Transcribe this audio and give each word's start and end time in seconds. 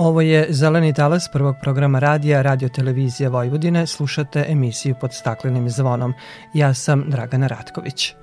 Ovo 0.00 0.20
je 0.20 0.46
Zeleni 0.50 0.92
talas 0.92 1.28
prvog 1.32 1.56
programa 1.62 1.98
radija 1.98 2.42
Radio 2.42 2.68
Televizije 2.68 3.28
Vojvodine. 3.28 3.86
Slušate 3.86 4.44
emisiju 4.48 4.94
pod 5.00 5.12
staklenim 5.12 5.70
zvonom. 5.70 6.14
Ja 6.54 6.74
sam 6.74 7.04
Dragana 7.08 7.46
Ratković. 7.46 8.14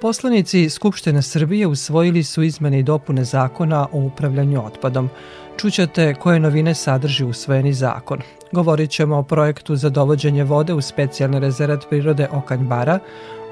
Poslanici 0.00 0.70
Skupštine 0.70 1.22
Srbije 1.22 1.66
usvojili 1.66 2.22
su 2.22 2.42
izmene 2.42 2.78
i 2.78 2.82
dopune 2.82 3.24
zakona 3.24 3.86
o 3.92 3.98
upravljanju 3.98 4.66
otpadom. 4.66 5.10
Čućete 5.56 6.14
koje 6.14 6.40
novine 6.40 6.74
sadrži 6.74 7.24
usvojeni 7.24 7.72
zakon. 7.72 8.20
Govorit 8.52 8.90
ćemo 8.90 9.18
o 9.18 9.22
projektu 9.22 9.76
za 9.76 9.88
dovođenje 9.88 10.44
vode 10.44 10.74
u 10.74 10.80
specijalni 10.80 11.40
rezervat 11.40 11.88
prirode 11.88 12.28
Okanjbara, 12.32 12.98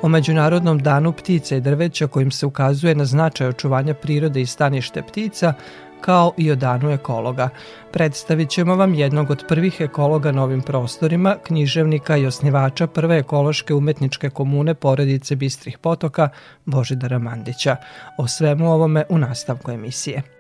o 0.03 0.09
Međunarodnom 0.09 0.79
danu 0.79 1.13
ptica 1.13 1.57
i 1.57 1.61
drveća 1.61 2.07
kojim 2.07 2.31
se 2.31 2.47
ukazuje 2.47 2.95
na 2.95 3.05
značaj 3.05 3.49
očuvanja 3.49 3.95
prirode 3.95 4.41
i 4.41 4.47
stanište 4.47 5.03
ptica, 5.03 5.55
kao 6.01 6.33
i 6.37 6.51
o 6.51 6.57
danu 6.57 6.91
ekologa. 6.91 7.49
Predstavit 7.93 8.51
ćemo 8.51 8.77
vam 8.77 8.95
jednog 8.95 9.31
od 9.31 9.45
prvih 9.49 9.81
ekologa 9.81 10.33
na 10.33 10.43
ovim 10.43 10.63
prostorima, 10.63 11.37
književnika 11.47 12.17
i 12.17 12.27
osnivača 12.27 12.87
prve 12.87 13.19
ekološke 13.19 13.75
umetničke 13.75 14.31
komune 14.31 14.75
porodice 14.75 15.37
Bistrih 15.37 15.79
potoka, 15.79 16.29
Božidara 16.65 17.19
Mandića. 17.19 17.77
O 18.19 18.29
svemu 18.29 18.73
ovome 18.73 19.05
u 19.09 19.19
nastavku 19.19 19.71
emisije. 19.71 20.40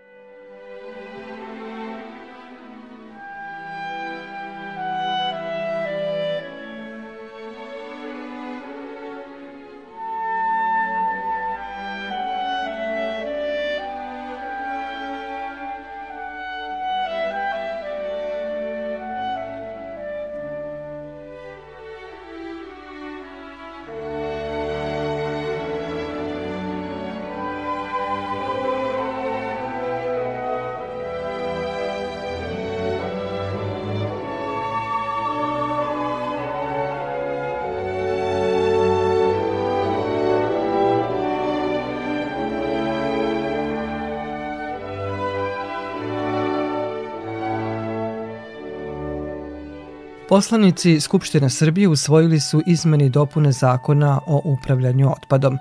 Poslanici 50.30 51.00
Skupštine 51.00 51.50
Srbije 51.50 51.88
usvojili 51.88 52.40
su 52.40 52.62
izmeni 52.66 53.08
dopune 53.08 53.52
zakona 53.52 54.20
o 54.26 54.42
upravljanju 54.44 55.10
otpadom. 55.12 55.58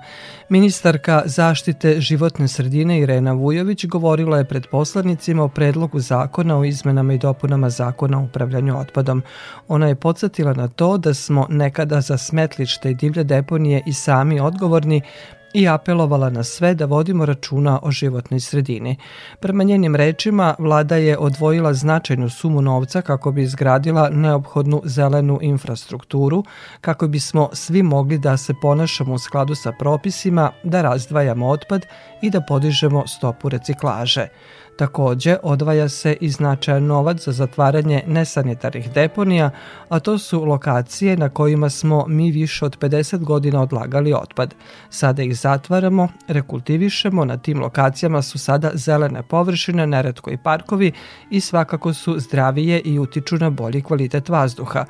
Ministarka 0.48 1.22
zaštite 1.26 2.00
životne 2.00 2.48
sredine 2.48 3.00
Irena 3.00 3.32
Vujović 3.32 3.86
govorila 3.86 4.38
je 4.38 4.44
pred 4.44 4.66
poslanicima 4.66 5.42
o 5.42 5.48
predlogu 5.48 6.00
zakona 6.00 6.58
o 6.58 6.64
izmenama 6.64 7.14
i 7.14 7.18
dopunama 7.18 7.70
zakona 7.70 8.18
o 8.18 8.24
upravljanju 8.24 8.78
otpadom. 8.78 9.22
Ona 9.68 9.88
je 9.88 9.94
podsjetila 9.94 10.52
na 10.52 10.68
to 10.68 10.98
da 10.98 11.14
smo 11.14 11.46
nekada 11.48 12.00
za 12.00 12.18
smetlište 12.18 12.90
i 12.90 12.94
divlje 12.94 13.24
deponije 13.24 13.82
i 13.86 13.92
sami 13.92 14.40
odgovorni, 14.40 15.02
i 15.54 15.68
apelovala 15.68 16.30
na 16.30 16.44
sve 16.44 16.74
da 16.74 16.84
vodimo 16.84 17.26
računa 17.26 17.80
o 17.82 17.90
životnoj 17.90 18.40
sredini. 18.40 18.96
Prema 19.40 19.62
njenim 19.62 19.96
rečima, 19.96 20.54
vlada 20.58 20.96
je 20.96 21.18
odvojila 21.18 21.74
značajnu 21.74 22.28
sumu 22.28 22.62
novca 22.62 23.02
kako 23.02 23.32
bi 23.32 23.42
izgradila 23.42 24.10
neophodnu 24.10 24.82
zelenu 24.84 25.38
infrastrukturu, 25.42 26.44
kako 26.80 27.08
bismo 27.08 27.48
svi 27.52 27.82
mogli 27.82 28.18
da 28.18 28.36
se 28.36 28.54
ponašamo 28.62 29.14
u 29.14 29.18
skladu 29.18 29.54
sa 29.54 29.72
propisima, 29.72 30.52
da 30.62 30.82
razdvajamo 30.82 31.48
otpad 31.48 31.86
i 32.22 32.30
da 32.30 32.40
podižemo 32.40 33.06
stopu 33.06 33.48
reciklaže. 33.48 34.28
Takođe, 34.80 35.36
odvaja 35.42 35.88
se 35.88 36.16
i 36.20 36.28
značajan 36.28 36.86
novac 36.86 37.24
za 37.24 37.32
zatvaranje 37.32 38.02
nesanitarnih 38.06 38.92
deponija, 38.92 39.50
a 39.88 40.00
to 40.00 40.18
su 40.18 40.44
lokacije 40.44 41.16
na 41.16 41.28
kojima 41.28 41.70
smo 41.70 42.04
mi 42.08 42.30
više 42.30 42.64
od 42.64 42.78
50 42.78 43.18
godina 43.18 43.62
odlagali 43.62 44.12
otpad. 44.12 44.54
Sada 44.90 45.22
ih 45.22 45.36
zatvaramo, 45.36 46.08
rekultivišemo, 46.28 47.24
na 47.24 47.36
tim 47.36 47.60
lokacijama 47.60 48.22
su 48.22 48.38
sada 48.38 48.70
zelene 48.74 49.22
površine, 49.22 49.86
neretko 49.86 50.30
i 50.30 50.36
parkovi 50.36 50.92
i 51.30 51.40
svakako 51.40 51.94
su 51.94 52.18
zdravije 52.18 52.80
i 52.80 52.98
utiču 52.98 53.36
na 53.36 53.50
bolji 53.50 53.82
kvalitet 53.82 54.28
vazduha. 54.28 54.84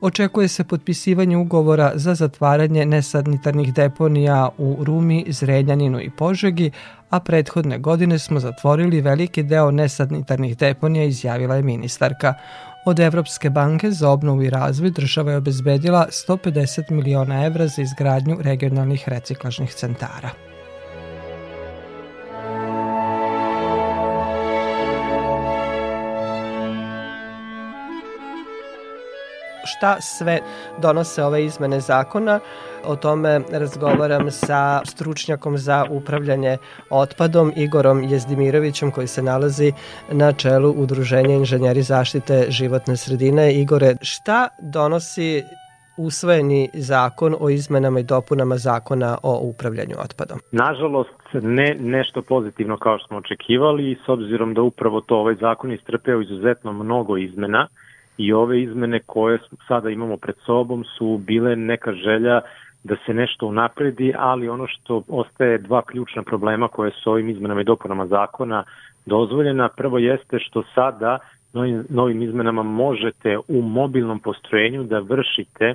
Očekuje 0.00 0.48
se 0.48 0.64
potpisivanje 0.64 1.36
ugovora 1.36 1.92
za 1.94 2.14
zatvaranje 2.14 2.86
nesanitarnih 2.86 3.74
deponija 3.74 4.48
u 4.58 4.76
Rumi, 4.84 5.24
Zrenjaninu 5.28 6.00
i 6.00 6.10
Požegi, 6.10 6.70
a 7.10 7.20
prethodne 7.20 7.78
godine 7.78 8.18
smo 8.18 8.40
zatvorili 8.40 9.00
veliki 9.00 9.42
deo 9.42 9.70
nesanitarnih 9.70 10.56
deponija, 10.56 11.04
izjavila 11.04 11.54
je 11.56 11.62
ministarka. 11.62 12.34
Od 12.86 13.00
Evropske 13.00 13.50
banke 13.50 13.90
za 13.90 14.10
obnovu 14.10 14.42
i 14.42 14.50
razvoj 14.50 14.90
država 14.90 15.30
je 15.30 15.36
obezbedila 15.36 16.06
150 16.10 16.90
miliona 16.90 17.44
evra 17.46 17.66
za 17.66 17.82
izgradnju 17.82 18.38
regionalnih 18.42 19.08
reciklažnih 19.08 19.74
centara. 19.74 20.30
šta 29.66 30.00
sve 30.00 30.40
donose 30.78 31.24
ove 31.24 31.44
izmene 31.44 31.80
zakona. 31.80 32.40
O 32.86 32.96
tome 32.96 33.40
razgovaram 33.52 34.30
sa 34.30 34.80
stručnjakom 34.84 35.58
za 35.58 35.84
upravljanje 35.90 36.56
otpadom 36.90 37.52
Igorom 37.56 38.02
Jezdimirovićem 38.02 38.90
koji 38.90 39.06
se 39.06 39.22
nalazi 39.22 39.72
na 40.12 40.32
čelu 40.32 40.70
Udruženja 40.70 41.34
inženjeri 41.34 41.82
zaštite 41.82 42.46
životne 42.48 42.96
sredine. 42.96 43.54
Igore, 43.54 43.94
šta 44.02 44.48
donosi 44.62 45.42
usvojeni 45.96 46.68
zakon 46.74 47.36
o 47.40 47.50
izmenama 47.50 48.00
i 48.00 48.02
dopunama 48.02 48.56
zakona 48.56 49.18
o 49.22 49.40
upravljanju 49.42 49.94
otpadom? 50.04 50.38
Nažalost, 50.52 51.10
ne 51.32 51.76
nešto 51.80 52.22
pozitivno 52.22 52.76
kao 52.76 52.98
što 52.98 53.06
smo 53.06 53.16
očekivali 53.16 53.98
s 54.06 54.08
obzirom 54.08 54.54
da 54.54 54.62
upravo 54.62 55.00
to 55.00 55.16
ovaj 55.16 55.34
zakon 55.34 55.72
istrpeo 55.72 56.20
izuzetno 56.20 56.72
mnogo 56.72 57.16
izmena 57.16 57.68
i 58.18 58.32
ove 58.32 58.62
izmene 58.62 59.00
koje 59.06 59.38
sada 59.68 59.90
imamo 59.90 60.16
pred 60.16 60.36
sobom 60.46 60.84
su 60.98 61.18
bile 61.18 61.56
neka 61.56 61.92
želja 61.92 62.40
da 62.86 62.96
se 63.06 63.14
nešto 63.14 63.46
unapredi, 63.46 64.12
ali 64.18 64.48
ono 64.48 64.66
što 64.66 65.02
ostaje 65.08 65.58
dva 65.58 65.82
ključna 65.82 66.22
problema 66.22 66.68
koje 66.68 66.90
su 66.90 67.10
ovim 67.10 67.28
izmenama 67.28 67.60
i 67.60 67.64
dopunama 67.64 68.06
zakona 68.06 68.64
dozvoljena. 69.06 69.68
Prvo 69.68 69.98
jeste 69.98 70.38
što 70.38 70.62
sada 70.74 71.18
novim, 71.52 71.84
novim 71.88 72.22
izmenama 72.22 72.62
možete 72.62 73.38
u 73.48 73.62
mobilnom 73.62 74.18
postrojenju 74.20 74.82
da 74.82 74.98
vršite 74.98 75.74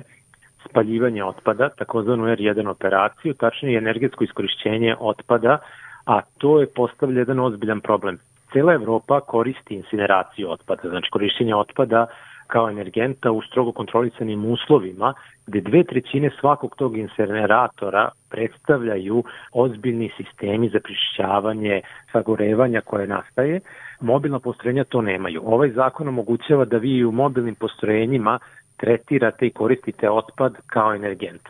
spaljivanje 0.68 1.24
otpada, 1.24 1.68
takozvanu 1.68 2.24
R1 2.24 2.68
operaciju, 2.68 3.34
tačnije 3.34 3.78
energetsko 3.78 4.24
iskorišćenje 4.24 4.96
otpada, 5.00 5.58
a 6.06 6.20
to 6.38 6.60
je 6.60 6.66
postavlja 6.66 7.18
jedan 7.18 7.40
ozbiljan 7.40 7.80
problem. 7.80 8.18
Cela 8.52 8.72
Evropa 8.72 9.20
koristi 9.20 9.74
incineraciju 9.74 10.50
otpada, 10.50 10.88
znači 10.88 11.10
korišćenje 11.10 11.54
otpada 11.54 12.06
kao 12.46 12.70
energenta 12.70 13.30
u 13.30 13.42
strogo 13.42 13.72
kontrolisanim 13.72 14.44
uslovima, 14.44 15.14
gde 15.46 15.60
dve 15.60 15.84
trećine 15.84 16.30
svakog 16.40 16.74
tog 16.76 16.96
incineratora 16.96 18.08
predstavljaju 18.30 19.24
ozbiljni 19.52 20.10
sistemi 20.16 20.68
za 20.68 20.80
prišćavanje, 20.80 21.80
sagorevanja 22.12 22.80
koje 22.80 23.06
nastaje. 23.06 23.60
Mobilna 24.00 24.38
postrojenja 24.38 24.84
to 24.84 25.02
nemaju. 25.02 25.42
Ovaj 25.44 25.70
zakon 25.70 26.08
omogućava 26.08 26.64
da 26.64 26.76
vi 26.76 27.04
u 27.04 27.12
mobilnim 27.12 27.54
postrojenjima 27.54 28.38
tretirate 28.76 29.46
i 29.46 29.50
koristite 29.50 30.10
otpad 30.10 30.54
kao 30.66 30.94
energent 30.94 31.42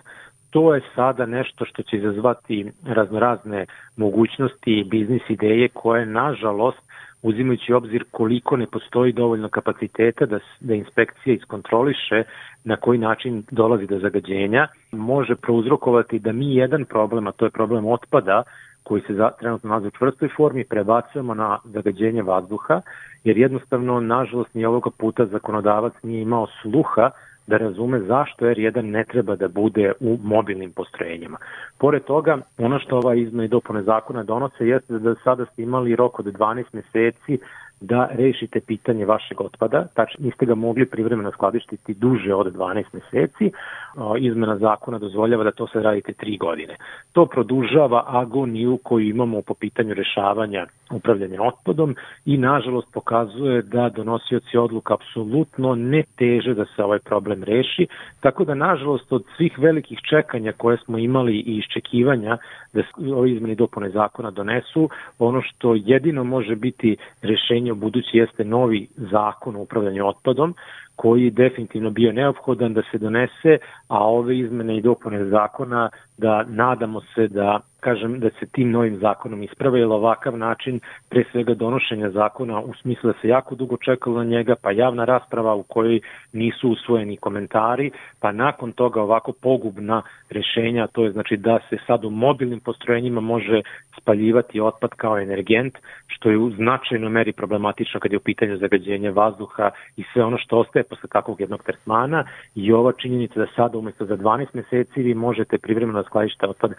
to 0.52 0.74
je 0.74 0.80
sada 0.94 1.26
nešto 1.26 1.64
što 1.64 1.82
će 1.82 1.96
izazvati 1.96 2.70
raznorazne 2.86 3.66
mogućnosti 3.96 4.72
i 4.78 4.84
biznis 4.84 5.22
ideje 5.28 5.68
koje 5.68 6.06
nažalost 6.06 6.78
uzimajući 7.22 7.72
obzir 7.72 8.04
koliko 8.10 8.56
ne 8.56 8.66
postoji 8.66 9.12
dovoljno 9.12 9.48
kapaciteta 9.48 10.26
da, 10.26 10.38
da 10.60 10.74
inspekcija 10.74 11.34
iskontroliše 11.34 12.22
na 12.64 12.76
koji 12.76 12.98
način 12.98 13.42
dolazi 13.50 13.86
do 13.86 13.98
zagađenja, 13.98 14.69
može 14.92 15.36
prouzrokovati 15.36 16.19
da 16.19 16.32
mi 16.32 16.54
jedan 16.54 16.84
problem, 16.84 17.26
a 17.26 17.32
to 17.32 17.44
je 17.44 17.50
problem 17.50 17.86
otpada, 17.86 18.42
koji 18.82 19.02
se 19.02 19.14
za, 19.14 19.30
trenutno 19.40 19.69
nalazi 19.69 19.86
u 19.86 19.98
čvrstoj 19.98 20.28
formi, 20.36 20.64
prebacujemo 20.64 21.34
na 21.34 21.58
zagađenje 21.64 22.22
vazduha, 22.22 22.80
jer 23.24 23.38
jednostavno, 23.38 24.00
nažalost, 24.00 24.54
ni 24.54 24.64
ovoga 24.64 24.90
puta 24.98 25.26
zakonodavac 25.26 25.92
nije 26.02 26.22
imao 26.22 26.46
sluha 26.62 27.10
da 27.46 27.56
razume 27.56 28.00
zašto 28.00 28.44
R1 28.44 28.80
ne 28.80 29.04
treba 29.04 29.36
da 29.36 29.48
bude 29.48 29.92
u 30.00 30.18
mobilnim 30.22 30.72
postrojenjima. 30.72 31.38
Pored 31.78 32.04
toga, 32.04 32.38
ono 32.58 32.78
što 32.78 32.96
ova 32.96 33.14
izmena 33.14 33.44
i 33.44 33.48
dopune 33.48 33.82
zakona 33.82 34.22
donose 34.22 34.66
jeste 34.66 34.98
da 34.98 35.14
sada 35.24 35.44
ste 35.46 35.62
imali 35.62 35.96
rok 35.96 36.18
od 36.18 36.26
12 36.26 36.64
meseci 36.72 37.38
da 37.82 38.08
rešite 38.12 38.61
pitanje 38.61 39.05
vašeg 39.06 39.40
otpada, 39.40 39.87
tačno 39.94 40.25
niste 40.25 40.46
ga 40.46 40.55
mogli 40.55 40.87
privremeno 40.87 41.31
skladištiti 41.31 41.94
duže 41.94 42.34
od 42.34 42.55
12 42.55 42.84
meseci, 42.93 43.52
izmena 44.19 44.58
zakona 44.58 44.99
dozvoljava 44.99 45.44
da 45.44 45.50
to 45.50 45.67
se 45.67 45.82
radite 45.82 46.12
3 46.12 46.38
godine. 46.38 46.76
To 47.12 47.26
produžava 47.26 48.05
agoniju 48.06 48.79
koju 48.82 49.08
imamo 49.08 49.43
po 49.43 49.55
pitanju 49.55 49.94
rešavanja 49.94 50.67
upravljanja 50.90 51.43
otpadom 51.43 51.96
i 52.25 52.38
nažalost 52.38 52.88
pokazuje 52.93 53.62
da 53.62 53.88
donosioci 53.88 54.56
odluka 54.58 54.94
apsolutno 54.94 55.75
ne 55.75 56.02
teže 56.17 56.55
da 56.55 56.64
se 56.64 56.84
ovaj 56.84 56.99
problem 56.99 57.43
reši, 57.43 57.87
tako 58.20 58.44
da 58.44 58.55
nažalost 58.55 59.12
od 59.12 59.25
svih 59.37 59.58
velikih 59.58 59.99
čekanja 60.11 60.52
koje 60.52 60.76
smo 60.76 60.99
imali 60.99 61.37
i 61.37 61.56
iščekivanja 61.56 62.38
da 62.73 62.82
ove 63.17 63.31
izmene 63.31 63.55
dopune 63.55 63.90
zakona 63.90 64.31
donesu, 64.31 64.88
ono 65.19 65.43
što 65.43 65.75
jedino 65.75 66.25
može 66.25 66.56
biti 66.56 66.96
rešenje 67.23 67.71
u 67.72 67.74
budući 67.74 68.19
jeste 68.19 68.44
novi 68.44 68.88
zakon 68.96 69.56
o 69.56 69.60
upravljanju 69.60 70.06
otpadom 70.06 70.54
koji 70.96 71.30
definitivno 71.30 71.90
bio 71.90 72.12
neophodan 72.12 72.74
da 72.74 72.82
se 72.90 72.98
donese, 72.98 73.58
a 73.88 74.04
ove 74.08 74.38
izmene 74.38 74.76
i 74.76 74.80
dopune 74.80 75.24
zakona 75.24 75.90
da 76.19 76.42
nadamo 76.42 77.00
se 77.14 77.28
da 77.28 77.60
kažem 77.82 78.20
da 78.20 78.31
se 78.31 78.46
tim 78.46 78.70
novim 78.70 78.96
zakonom 78.96 79.43
isprave, 79.43 79.81
jer 79.81 79.88
ovakav 79.88 80.37
način 80.38 80.81
pre 81.08 81.25
svega 81.32 81.55
donošenja 81.55 82.11
zakona 82.11 82.61
u 82.61 82.75
smislu 82.75 83.12
da 83.12 83.19
se 83.20 83.29
jako 83.29 83.55
dugo 83.55 83.76
čekalo 83.76 84.17
na 84.19 84.25
njega, 84.25 84.55
pa 84.62 84.70
javna 84.70 85.05
rasprava 85.05 85.55
u 85.55 85.62
kojoj 85.62 86.00
nisu 86.32 86.70
usvojeni 86.70 87.17
komentari, 87.17 87.90
pa 88.20 88.32
nakon 88.32 88.73
toga 88.73 89.02
ovako 89.02 89.32
pogubna 89.32 90.02
rešenja, 90.31 90.87
to 90.87 91.05
je 91.05 91.12
znači 91.12 91.37
da 91.37 91.58
se 91.70 91.76
sad 91.87 92.05
u 92.05 92.11
mobilnim 92.11 92.61
postrojenjima 92.61 93.20
može 93.20 93.62
spaljivati 94.00 94.61
otpad 94.61 94.90
kao 94.90 95.19
energent, 95.19 95.79
što 96.06 96.31
je 96.31 96.38
u 96.38 96.50
značajnoj 96.50 97.11
meri 97.11 97.32
problematično 97.32 98.00
kad 98.00 98.12
je 98.12 98.19
u 98.19 98.26
pitanju 98.29 98.56
zagađenja 98.56 99.11
vazduha 99.11 99.70
i 99.96 100.05
sve 100.12 100.25
ono 100.25 100.38
što 100.38 100.58
ostaje 100.58 100.82
posle 100.84 101.08
takvog 101.08 101.40
jednog 101.40 101.62
tretmana. 101.62 102.25
I 102.55 102.73
ova 102.73 102.93
činjenica 102.93 103.40
da 103.40 103.46
sada 103.56 103.79
umesto 103.79 104.06
za 104.06 104.17
12 104.17 104.46
meseci 104.52 105.02
vi 105.02 105.14
možete 105.14 105.58
privremeno 105.58 106.02
skladište 106.02 106.46
otpad 106.46 106.73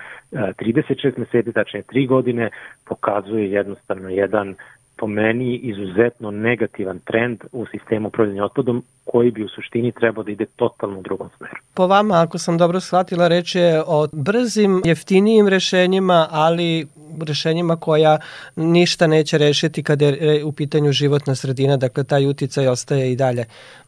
36 0.96 1.18
e, 1.18 1.20
meseci, 1.20 1.54
tačnije 1.54 1.84
3 1.84 2.08
godine, 2.08 2.50
pokazuje 2.86 3.52
jednostavno 3.52 4.10
jedan 4.10 4.56
po 4.98 5.08
meni 5.08 5.56
izuzetno 5.56 6.32
negativan 6.32 7.00
trend 7.00 7.44
u 7.52 7.66
sistemu 7.66 8.08
upravljanja 8.08 8.46
otpadom 8.46 8.84
koji 9.04 9.32
bi 9.32 9.44
u 9.44 9.50
suštini 9.50 9.92
trebao 9.92 10.24
da 10.24 10.32
ide 10.32 10.46
totalno 10.46 11.00
u 11.00 11.02
drugom 11.02 11.30
smeru. 11.38 11.56
Po 11.74 11.88
vama, 11.88 12.22
ako 12.22 12.38
sam 12.38 12.58
dobro 12.58 12.80
shvatila, 12.80 13.28
reč 13.28 13.56
je 13.56 13.84
o 13.88 14.08
brzim, 14.12 14.82
jeftinijim 14.86 15.48
rešenjima, 15.48 16.28
ali 16.32 16.88
rešenjima 17.28 17.76
koja 17.76 18.18
ništa 18.56 19.08
neće 19.08 19.38
rešiti 19.38 19.84
kada 19.84 20.06
je 20.06 20.46
u 20.46 20.52
pitanju 20.52 20.92
životna 20.92 21.36
sredina, 21.36 21.78
dakle 21.78 22.04
taj 22.04 22.26
uticaj 22.26 22.68
ostaje 22.68 23.12
i 23.12 23.16
dalje 23.16 23.46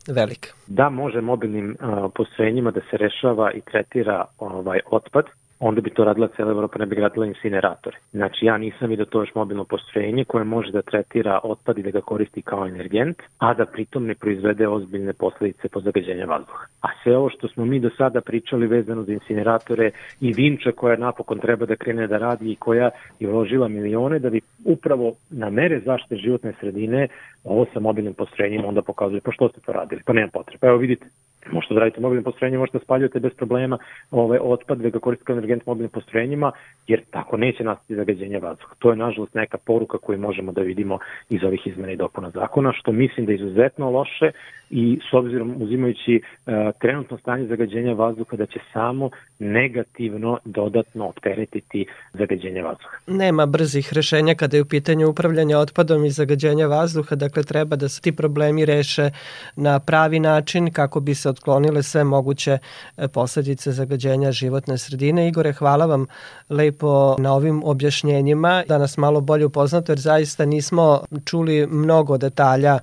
velik. 0.07 0.53
Da, 0.67 0.89
može 0.89 1.21
mobilnim 1.21 1.77
uh, 1.79 2.11
postrojenjima 2.15 2.71
da 2.71 2.79
se 2.79 2.97
rešava 2.97 3.51
i 3.51 3.61
tretira 3.61 4.25
ovaj 4.39 4.79
otpad, 4.91 5.25
onda 5.67 5.81
bi 5.81 5.89
to 5.89 6.03
radila 6.03 6.27
cela 6.27 6.51
Evropa, 6.51 6.79
ne 6.79 6.85
bi 6.85 6.95
gradila 6.95 7.25
incineratore. 7.25 7.97
Znači 8.11 8.45
ja 8.45 8.57
nisam 8.57 8.89
vidio 8.89 9.05
to 9.05 9.21
još 9.21 9.35
mobilno 9.35 9.63
postrojenje 9.63 10.25
koje 10.25 10.43
može 10.43 10.71
da 10.71 10.81
tretira 10.81 11.39
otpad 11.43 11.77
i 11.77 11.83
da 11.83 11.91
ga 11.91 12.01
koristi 12.01 12.41
kao 12.41 12.67
energent, 12.67 13.17
a 13.37 13.53
da 13.53 13.65
pritom 13.65 14.05
ne 14.05 14.15
proizvede 14.15 14.67
ozbiljne 14.67 15.13
posledice 15.13 15.69
po 15.69 15.79
zagađenju 15.79 16.27
vazduha. 16.27 16.65
A 16.81 16.87
sve 17.03 17.17
ovo 17.17 17.29
što 17.29 17.47
smo 17.47 17.65
mi 17.65 17.79
do 17.79 17.89
sada 17.97 18.21
pričali 18.21 18.67
vezano 18.67 19.03
za 19.03 19.13
incineratore 19.13 19.91
i 20.21 20.33
Vinča 20.33 20.71
koja 20.71 20.97
napokon 20.97 21.39
treba 21.39 21.65
da 21.65 21.75
krene 21.75 22.07
da 22.07 22.17
radi 22.17 22.51
i 22.51 22.55
koja 22.55 22.89
je 23.19 23.29
uložila 23.29 23.67
milione 23.67 24.19
da 24.19 24.29
bi 24.29 24.41
upravo 24.65 25.13
na 25.29 25.49
mere 25.49 25.79
zaštite 25.79 26.15
životne 26.15 26.53
sredine 26.59 27.07
ovo 27.45 27.65
sa 27.73 27.79
mobilnim 27.79 28.13
postrojenjima 28.13 28.67
onda 28.67 28.81
pokazuje 28.81 29.21
pa 29.21 29.31
što 29.31 29.49
ste 29.49 29.61
to 29.61 29.71
radili, 29.71 30.01
pa 30.05 30.13
nema 30.13 30.29
potrebe. 30.33 30.67
Evo 30.67 30.77
vidite, 30.77 31.05
možete 31.51 31.73
da 31.73 31.79
radite 31.79 32.01
mobilnim 32.01 32.23
postrojenjima, 32.23 32.59
možete 32.59 32.77
da 32.77 32.83
spaljujete 32.83 33.19
bez 33.19 33.33
problema 33.33 33.77
ovaj 34.11 34.39
otpad, 34.41 34.77
da 34.77 34.89
ga 34.89 34.99
koristite 34.99 35.33
energent 35.33 35.65
mobilnim 35.65 35.89
postrojenjima, 35.89 36.51
jer 36.87 37.01
tako 37.11 37.37
neće 37.37 37.63
nastati 37.63 37.95
zagađenje 37.95 38.39
vazduha. 38.39 38.75
To 38.79 38.89
je 38.89 38.95
nažalost 38.95 39.33
neka 39.33 39.57
poruka 39.57 39.97
koju 39.97 40.19
možemo 40.19 40.51
da 40.51 40.61
vidimo 40.61 40.99
iz 41.29 41.43
ovih 41.43 41.67
izmena 41.67 41.91
i 41.91 41.97
dopuna 41.97 42.29
zakona, 42.29 42.73
što 42.73 42.91
mislim 42.91 43.25
da 43.25 43.31
je 43.31 43.35
izuzetno 43.35 43.91
loše 43.91 44.31
i 44.69 44.99
s 45.09 45.13
obzirom 45.13 45.61
uzimajući 45.61 46.21
uh, 46.21 46.53
trenutno 46.81 47.17
stanje 47.17 47.47
zagađenja 47.47 47.93
vazduha 47.93 48.37
da 48.37 48.45
će 48.45 48.59
samo 48.73 49.09
negativno 49.39 50.39
dodatno 50.45 51.07
opteretiti 51.07 51.85
zagađenje 52.13 52.61
vazduha. 52.61 52.97
Nema 53.07 53.45
brzih 53.45 53.93
rešenja 53.93 54.35
kada 54.35 54.57
je 54.57 54.61
u 54.61 54.65
pitanju 54.65 55.09
upravljanja 55.09 55.59
otpadom 55.59 56.05
i 56.05 56.09
zagađenja 56.09 56.67
vazduha, 56.67 57.15
dakle 57.15 57.43
treba 57.43 57.75
da 57.75 57.89
se 57.89 58.01
ti 58.01 58.11
problemi 58.11 58.65
reše 58.65 59.09
na 59.55 59.79
pravi 59.79 60.19
način 60.19 60.71
kako 60.71 60.99
bi 60.99 61.15
se 61.15 61.29
otklonile 61.29 61.83
sve 61.83 62.03
moguće 62.03 62.57
e, 62.97 63.07
posledice 63.07 63.71
zagađenja 63.71 64.31
životne 64.31 64.77
sredine. 64.77 65.27
Igore, 65.27 65.53
hvala 65.53 65.85
vam 65.85 66.05
lepo 66.49 67.15
na 67.19 67.33
ovim 67.33 67.63
objašnjenjima, 67.63 68.63
da 68.67 68.77
nas 68.77 68.97
malo 68.97 69.21
bolje 69.21 69.45
upoznato, 69.45 69.91
jer 69.91 69.99
zaista 69.99 70.45
nismo 70.45 71.01
čuli 71.25 71.67
mnogo 71.67 72.17
detalja 72.17 72.79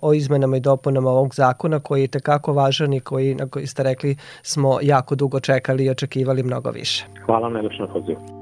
o 0.00 0.12
izmenama 0.14 0.56
i 0.56 0.60
dopunama 0.60 1.10
ovog 1.10 1.34
zakona 1.34 1.80
koji 1.80 2.00
je 2.00 2.08
tekako 2.08 2.52
važan 2.52 2.92
i 2.92 3.00
koji, 3.00 3.34
na 3.34 3.48
koji 3.48 3.66
ste 3.66 3.82
rekli, 3.82 4.16
smo 4.42 4.78
jako 4.82 5.14
dugo 5.14 5.40
čekali 5.40 5.84
i 5.84 5.90
očekivali 5.90 6.42
mnogo 6.42 6.70
više. 6.70 7.06
Hvala 7.26 7.48
najlepše 7.48 7.82
na 7.82 7.88
pozivu. 7.88 8.35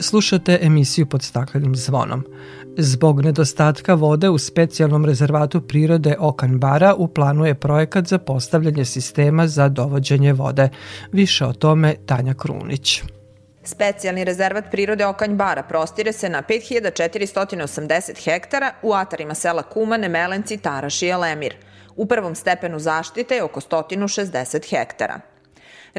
Slušate 0.00 0.58
emisiju 0.62 1.06
pod 1.06 1.22
staklenim 1.22 1.76
zvonom. 1.76 2.24
Zbog 2.76 3.24
nedostatka 3.24 3.94
vode 3.94 4.28
u 4.28 4.38
specijalnom 4.38 5.04
rezervatu 5.04 5.60
prirode 5.60 6.16
Okan 6.18 6.58
Bara 6.58 6.94
u 6.94 7.08
planu 7.08 7.46
je 7.46 7.54
projekat 7.54 8.06
za 8.06 8.18
postavljanje 8.18 8.84
sistema 8.84 9.46
za 9.46 9.68
dovođenje 9.68 10.32
vode. 10.32 10.68
Više 11.12 11.46
o 11.46 11.52
tome 11.52 11.94
Tanja 12.06 12.34
Krunić. 12.34 13.02
Specijalni 13.64 14.24
rezervat 14.24 14.64
prirode 14.70 15.06
Okanj 15.06 15.34
Bara 15.34 15.62
prostire 15.62 16.12
se 16.12 16.28
na 16.28 16.42
5480 16.42 18.24
hektara 18.24 18.72
u 18.82 18.92
atarima 18.92 19.34
sela 19.34 19.62
Kumane, 19.62 20.08
Melenci, 20.08 20.56
Taraš 20.56 21.02
i 21.02 21.12
Alemir. 21.12 21.54
U 21.96 22.06
prvom 22.06 22.34
stepenu 22.34 22.78
zaštite 22.78 23.34
je 23.34 23.42
oko 23.42 23.60
160 23.60 24.70
hektara. 24.70 25.20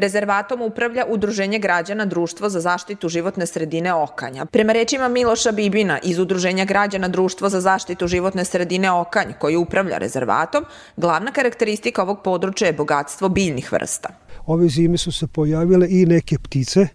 Rezervatom 0.00 0.62
upravlja 0.62 1.04
Udruženje 1.08 1.58
građana 1.58 2.04
Društvo 2.04 2.48
za 2.48 2.60
zaštitu 2.60 3.08
životne 3.08 3.46
sredine 3.46 3.94
Okanja. 3.94 4.46
Prema 4.46 4.72
rečima 4.72 5.08
Miloša 5.08 5.52
Bibina 5.52 5.98
iz 6.02 6.18
Udruženja 6.18 6.64
građana 6.64 7.08
Društvo 7.08 7.48
za 7.48 7.60
zaštitu 7.60 8.06
životne 8.06 8.44
sredine 8.44 8.90
Okanj, 8.90 9.32
koji 9.38 9.56
upravlja 9.56 9.98
rezervatom, 9.98 10.64
glavna 10.96 11.32
karakteristika 11.32 12.02
ovog 12.02 12.22
područja 12.22 12.66
je 12.66 12.72
bogatstvo 12.72 13.28
biljnih 13.28 13.72
vrsta 13.72 14.08
ove 14.52 14.68
zime 14.68 14.96
su 14.96 15.12
se 15.12 15.26
pojavile 15.26 15.86
i 15.90 16.06
neke 16.06 16.38
ptice, 16.38 16.80
e, 16.80 16.88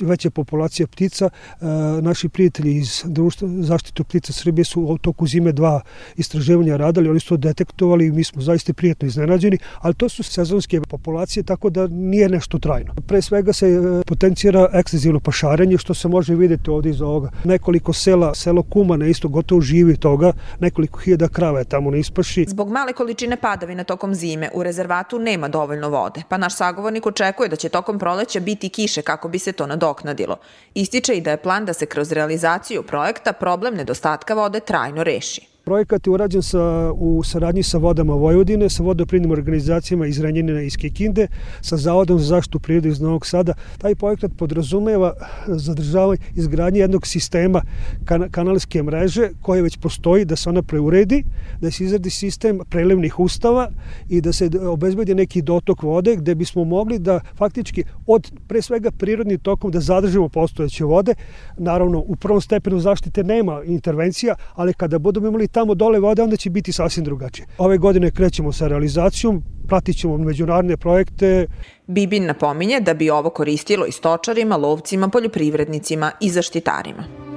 veća 0.00 0.30
populacija 0.30 0.86
ptica. 0.86 1.30
E, 1.60 1.64
naši 2.02 2.28
prijatelji 2.28 2.76
iz 2.76 3.02
Društva 3.04 3.48
zaštitu 3.60 4.04
ptica 4.04 4.32
Srbije 4.32 4.64
su 4.64 4.82
u 4.82 4.98
toku 4.98 5.26
zime 5.26 5.52
dva 5.52 5.80
istraživanja 6.16 6.76
radili, 6.76 7.08
oni 7.08 7.20
su 7.20 7.28
to 7.28 7.36
detektovali 7.36 8.06
i 8.06 8.12
mi 8.12 8.24
smo 8.24 8.42
zaista 8.42 8.72
prijatno 8.72 9.08
iznenađeni, 9.08 9.58
ali 9.80 9.94
to 9.94 10.08
su 10.08 10.22
sezonske 10.22 10.80
populacije, 10.80 11.42
tako 11.42 11.70
da 11.70 11.86
nije 11.86 12.28
nešto 12.28 12.58
trajno. 12.58 12.94
Pre 13.06 13.22
svega 13.22 13.52
se 13.52 13.68
e, 13.68 14.02
potencijera 14.06 14.68
ekstenzivno 14.72 15.20
pašarenje, 15.20 15.78
što 15.78 15.94
se 15.94 16.08
može 16.08 16.34
videti 16.34 16.70
ovde 16.70 16.90
iz 16.90 17.00
ovoga. 17.00 17.30
Nekoliko 17.44 17.92
sela, 17.92 18.34
selo 18.34 18.62
Kumana 18.62 19.06
isto 19.06 19.28
gotovo 19.28 19.60
živi 19.60 19.96
toga, 19.96 20.32
nekoliko 20.60 20.98
hiljada 20.98 21.28
krava 21.28 21.58
je 21.58 21.64
tamo 21.64 21.90
na 21.90 21.96
ispaši. 21.96 22.44
Zbog 22.48 22.70
male 22.70 22.92
količine 22.92 23.36
padavina 23.36 23.84
tokom 23.84 24.14
zime 24.14 24.50
u 24.54 24.62
rezervatu 24.62 25.18
nema 25.18 25.48
dovoljno 25.48 25.88
vode, 25.88 26.22
pa 26.28 26.38
naš 26.48 26.56
sagovornik 26.56 27.06
očekuje 27.06 27.48
da 27.48 27.56
će 27.56 27.68
tokom 27.68 27.98
proleća 27.98 28.40
biti 28.40 28.68
kiše 28.68 29.02
kako 29.02 29.28
bi 29.28 29.38
se 29.38 29.52
to 29.52 29.66
nadoknadilo. 29.66 30.36
Ističe 30.74 31.14
i 31.14 31.20
da 31.20 31.30
je 31.30 31.42
plan 31.42 31.64
da 31.64 31.72
se 31.72 31.86
kroz 31.86 32.12
realizaciju 32.12 32.82
projekta 32.82 33.32
problem 33.32 33.74
nedostatka 33.74 34.34
vode 34.34 34.60
trajno 34.60 35.04
reši. 35.04 35.57
Projekat 35.68 36.06
je 36.06 36.10
urađen 36.10 36.42
sa, 36.42 36.92
u 36.92 37.22
saradnji 37.22 37.62
sa 37.62 37.78
vodama 37.78 38.14
Vojvodine, 38.14 38.70
sa 38.70 38.82
vodoprivnim 38.82 39.30
organizacijama 39.30 40.06
iz 40.06 40.20
Ranjenina 40.20 40.60
iz 40.60 40.76
Kikinde, 40.76 41.26
sa 41.60 41.76
Zavodom 41.76 42.18
za 42.18 42.24
zaštitu 42.24 42.58
prirode 42.58 42.88
iz 42.88 43.00
Novog 43.00 43.26
Sada. 43.26 43.54
Taj 43.78 43.94
projekat 43.94 44.30
podrazumeva 44.38 45.12
zadržavanje 45.46 46.20
izgradnje 46.34 46.80
jednog 46.80 47.06
sistema 47.06 47.62
kan 48.04 48.30
kanalske 48.30 48.82
mreže 48.82 49.28
koja 49.42 49.62
već 49.62 49.76
postoji, 49.76 50.24
da 50.24 50.36
se 50.36 50.48
ona 50.48 50.62
preuredi, 50.62 51.24
da 51.60 51.70
se 51.70 51.84
izradi 51.84 52.10
sistem 52.10 52.60
prelevnih 52.70 53.20
ustava 53.20 53.68
i 54.08 54.20
da 54.20 54.32
se 54.32 54.50
obezbedi 54.68 55.14
neki 55.14 55.42
dotok 55.42 55.82
vode 55.82 56.16
gde 56.16 56.34
bismo 56.34 56.64
mogli 56.64 56.98
da 56.98 57.20
faktički 57.36 57.84
od 58.06 58.32
pre 58.46 58.62
svega 58.62 58.90
prirodnim 58.90 59.38
tokom 59.38 59.70
da 59.70 59.80
zadržimo 59.80 60.28
postojeće 60.28 60.84
vode. 60.84 61.14
Naravno, 61.58 61.98
u 61.98 62.16
prvom 62.16 62.40
stepenu 62.40 62.80
zaštite 62.80 63.24
nema 63.24 63.62
intervencija, 63.64 64.34
ali 64.54 64.74
kada 64.74 64.98
budemo 64.98 65.28
imali 65.28 65.48
tamo 65.58 65.74
dole 65.74 65.98
vode, 66.00 66.22
onda 66.22 66.36
će 66.36 66.50
biti 66.50 66.72
sasvim 66.72 67.04
drugačije. 67.04 67.46
Ove 67.58 67.78
godine 67.78 68.10
krećemo 68.10 68.52
sa 68.52 68.68
realizacijom, 68.68 69.42
pratit 69.68 69.96
ćemo 69.96 70.18
međunarodne 70.18 70.76
projekte. 70.76 71.46
Bibin 71.86 72.26
napominje 72.26 72.80
da 72.80 72.94
bi 72.94 73.10
ovo 73.10 73.30
koristilo 73.30 73.86
i 73.86 73.92
stočarima, 73.92 74.56
lovcima, 74.56 75.08
poljoprivrednicima 75.08 76.10
i 76.20 76.30
zaštitarima. 76.30 77.27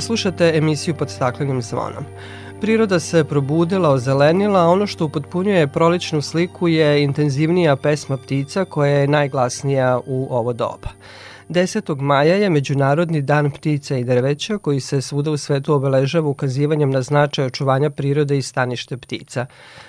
Slušate 0.00 0.52
emisiju 0.54 0.94
pod 0.94 1.10
staklenim 1.10 1.62
zvonom. 1.62 2.04
Priroda 2.60 3.00
se 3.00 3.24
probudila, 3.24 3.90
ozelenila, 3.90 4.60
a 4.60 4.68
ono 4.68 4.86
što 4.86 5.04
upotpunjuje 5.04 5.66
proličnu 5.66 6.22
sliku 6.22 6.68
je 6.68 7.02
intenzivnija 7.02 7.76
pesma 7.76 8.16
ptica 8.16 8.64
koja 8.64 8.92
je 8.92 9.08
najglasnija 9.08 10.00
u 10.06 10.28
ovo 10.30 10.52
doba. 10.52 10.88
10. 11.50 12.00
maja 12.00 12.34
je 12.34 12.50
Međunarodni 12.50 13.22
dan 13.22 13.50
ptica 13.50 13.96
i 13.96 14.04
drveća 14.04 14.58
koji 14.58 14.80
se 14.80 15.00
svuda 15.00 15.30
u 15.30 15.36
svetu 15.36 15.74
obeležava 15.74 16.28
ukazivanjem 16.28 16.90
na 16.90 17.02
značaj 17.02 17.44
očuvanja 17.44 17.90
prirode 17.90 18.38
i 18.38 18.42
stanište 18.42 18.96
ptica. 18.96 19.46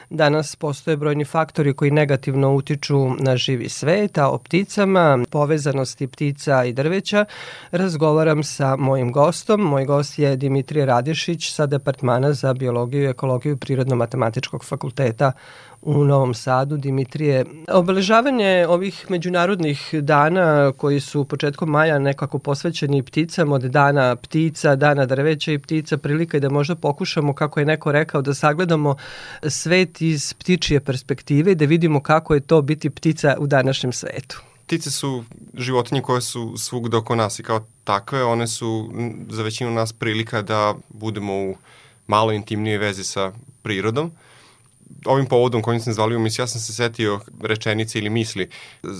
Danas 0.09 0.55
postoje 0.55 0.97
brojni 0.97 1.25
faktori 1.25 1.73
koji 1.73 1.91
negativno 1.91 2.53
utiču 2.53 3.09
na 3.19 3.37
živi 3.37 3.69
svet, 3.69 4.17
a 4.17 4.29
o 4.29 4.37
pticama, 4.37 5.23
povezanosti 5.29 6.07
ptica 6.07 6.65
i 6.65 6.73
drveća 6.73 7.25
razgovaram 7.71 8.43
sa 8.43 8.75
mojim 8.75 9.11
gostom. 9.11 9.61
Moj 9.61 9.85
gost 9.85 10.19
je 10.19 10.35
Dimitrije 10.35 10.85
Radišić 10.85 11.53
sa 11.53 11.65
Departmana 11.65 12.33
za 12.33 12.53
biologiju 12.53 13.03
i 13.03 13.09
ekologiju 13.09 13.57
Prirodno-matematičkog 13.57 14.65
fakulteta 14.65 15.31
u 15.81 16.03
Novom 16.03 16.33
Sadu, 16.33 16.77
Dimitrije. 16.77 17.45
Obeležavanje 17.67 18.65
ovih 18.69 19.05
međunarodnih 19.09 19.89
dana 19.93 20.71
koji 20.77 20.99
su 20.99 21.25
početkom 21.25 21.69
maja 21.69 21.99
nekako 21.99 22.39
posvećeni 22.39 23.03
pticama 23.03 23.55
od 23.55 23.61
dana 23.61 24.15
ptica, 24.15 24.75
dana 24.75 25.05
drveća 25.05 25.51
i 25.51 25.59
ptica, 25.59 25.97
prilika 25.97 26.37
je 26.37 26.41
da 26.41 26.49
možda 26.49 26.75
pokušamo, 26.75 27.33
kako 27.33 27.59
je 27.59 27.65
neko 27.65 27.91
rekao, 27.91 28.21
da 28.21 28.33
sagledamo 28.33 28.95
svet 29.49 30.01
iz 30.01 30.33
ptičije 30.33 30.79
perspektive 30.79 31.51
i 31.51 31.55
da 31.55 31.65
vidimo 31.65 31.99
kako 31.99 32.33
je 32.33 32.39
to 32.39 32.61
biti 32.61 32.89
ptica 32.89 33.35
u 33.39 33.47
današnjem 33.47 33.93
svetu. 33.93 34.41
Ptice 34.65 34.91
su 34.91 35.23
životinje 35.53 36.01
koje 36.01 36.21
su 36.21 36.57
svugde 36.57 36.97
oko 36.97 37.15
nas 37.15 37.39
i 37.39 37.43
kao 37.43 37.65
takve, 37.83 38.23
one 38.23 38.47
su 38.47 38.89
za 39.29 39.43
većinu 39.43 39.71
nas 39.71 39.93
prilika 39.93 40.41
da 40.41 40.75
budemo 40.89 41.33
u 41.33 41.55
malo 42.07 42.31
intimnije 42.31 42.77
vezi 42.77 43.03
sa 43.03 43.31
prirodom 43.61 44.11
ovim 45.05 45.25
povodom 45.25 45.61
kojim 45.61 45.81
sam 45.81 45.93
zvalio 45.93 46.15
emisiju, 46.15 46.43
ja 46.43 46.47
sam 46.47 46.61
se 46.61 46.73
setio 46.73 47.19
rečenice 47.41 47.99
ili 47.99 48.09
misli 48.09 48.49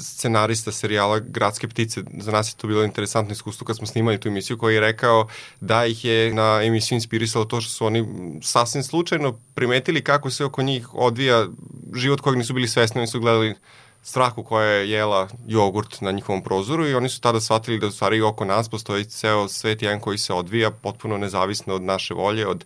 scenarista 0.03 0.71
serijala 0.71 1.19
Gradske 1.19 1.67
ptice. 1.67 2.01
Za 2.17 2.31
nas 2.31 2.51
je 2.51 2.57
to 2.57 2.67
bilo 2.67 2.83
interesantno 2.83 3.33
iskustvo 3.33 3.65
kad 3.65 3.77
smo 3.77 3.88
snimali 3.88 4.19
tu 4.19 4.27
emisiju 4.27 4.57
koji 4.57 4.74
je 4.74 4.81
rekao 4.81 5.27
da 5.60 5.86
ih 5.86 6.05
je 6.05 6.33
na 6.33 6.62
emisiju 6.63 6.95
inspirisalo 6.95 7.45
to 7.45 7.62
što 7.62 7.71
su 7.71 7.86
oni 7.86 8.05
sasvim 8.41 8.83
slučajno 8.83 9.39
primetili 9.53 10.03
kako 10.03 10.29
se 10.29 10.45
oko 10.45 10.63
njih 10.63 10.93
odvija 10.93 11.48
život 11.95 12.21
kojeg 12.21 12.38
nisu 12.38 12.53
bili 12.53 12.67
svesni, 12.67 13.00
oni 13.00 13.07
su 13.07 13.19
gledali 13.19 13.55
strahu 14.03 14.43
koja 14.43 14.66
je 14.66 14.89
jela 14.89 15.27
jogurt 15.48 16.01
na 16.01 16.11
njihovom 16.11 16.44
prozoru 16.44 16.87
i 16.87 16.94
oni 16.94 17.09
su 17.09 17.22
tada 17.22 17.39
shvatili 17.39 17.79
da 17.79 17.87
u 17.87 17.92
stvari 17.92 18.22
oko 18.22 18.46
nas 18.46 18.70
postoji 18.70 19.05
ceo 19.05 19.48
svet 19.48 19.81
jedan 19.81 20.00
koji 20.00 20.18
se 20.18 20.33
odvija 20.33 20.72
potpuno 20.72 21.18
nezavisno 21.18 21.75
od 21.75 21.81
naše 21.81 22.13
volje, 22.13 22.48
od, 22.48 22.66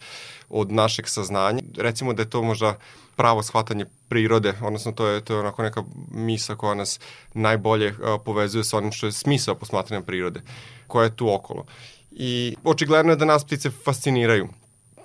od 0.50 0.72
našeg 0.72 1.08
saznanja. 1.08 1.62
Recimo 1.78 2.14
da 2.14 2.22
je 2.22 2.30
to 2.30 2.42
možda 2.42 2.78
pravo 3.16 3.44
shvatanje 3.44 3.86
prirode, 4.10 4.54
odnosno 4.62 4.92
to 4.92 5.08
je, 5.08 5.22
to 5.22 5.34
je 5.34 5.40
onako 5.40 5.64
neka 5.64 5.84
misa 6.12 6.56
koja 6.56 6.74
nas 6.74 7.00
najbolje 7.34 7.90
uh, 7.90 7.98
povezuje 8.26 8.64
sa 8.64 8.78
onim 8.78 8.92
što 8.92 9.06
je 9.06 9.12
smisao 9.12 9.56
posmatranja 9.56 10.02
prirode, 10.04 10.42
koja 10.88 11.04
je 11.04 11.16
tu 11.16 11.34
okolo. 11.34 11.66
I 12.12 12.56
očigledno 12.64 13.12
je 13.12 13.16
da 13.16 13.26
nas 13.26 13.46
ptice 13.46 13.70
fasciniraju 13.70 14.48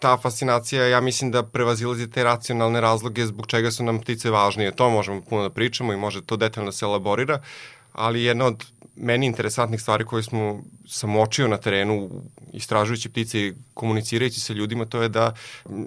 ta 0.01 0.17
fascinacija, 0.17 0.87
ja 0.87 1.01
mislim 1.01 1.31
da 1.31 1.43
prevazilazi 1.43 2.11
te 2.11 2.25
racionalne 2.25 2.81
razloge 2.81 3.27
zbog 3.27 3.47
čega 3.47 3.71
su 3.71 3.85
nam 3.85 4.01
ptice 4.01 4.31
važnije. 4.31 4.73
To 4.73 4.91
možemo 4.91 5.21
puno 5.21 5.43
da 5.43 5.51
pričamo 5.51 5.93
i 5.93 5.97
može 5.97 6.23
to 6.23 6.37
detaljno 6.37 6.69
da 6.69 6.73
se 6.73 6.85
elaborira, 6.85 7.43
ali 7.93 8.23
jedna 8.23 8.45
od 8.45 8.65
meni 8.97 9.27
interesantnih 9.27 9.81
stvari 9.81 10.05
koje 10.05 10.23
smo 10.23 10.63
sam 10.89 11.17
očio 11.17 11.49
na 11.49 11.57
terenu 11.57 12.11
istražujući 12.53 13.09
ptice 13.09 13.41
i 13.41 13.55
komunicirajući 13.75 14.41
sa 14.41 14.53
ljudima, 14.53 14.85
to 14.85 15.03
je 15.03 15.09
da 15.09 15.35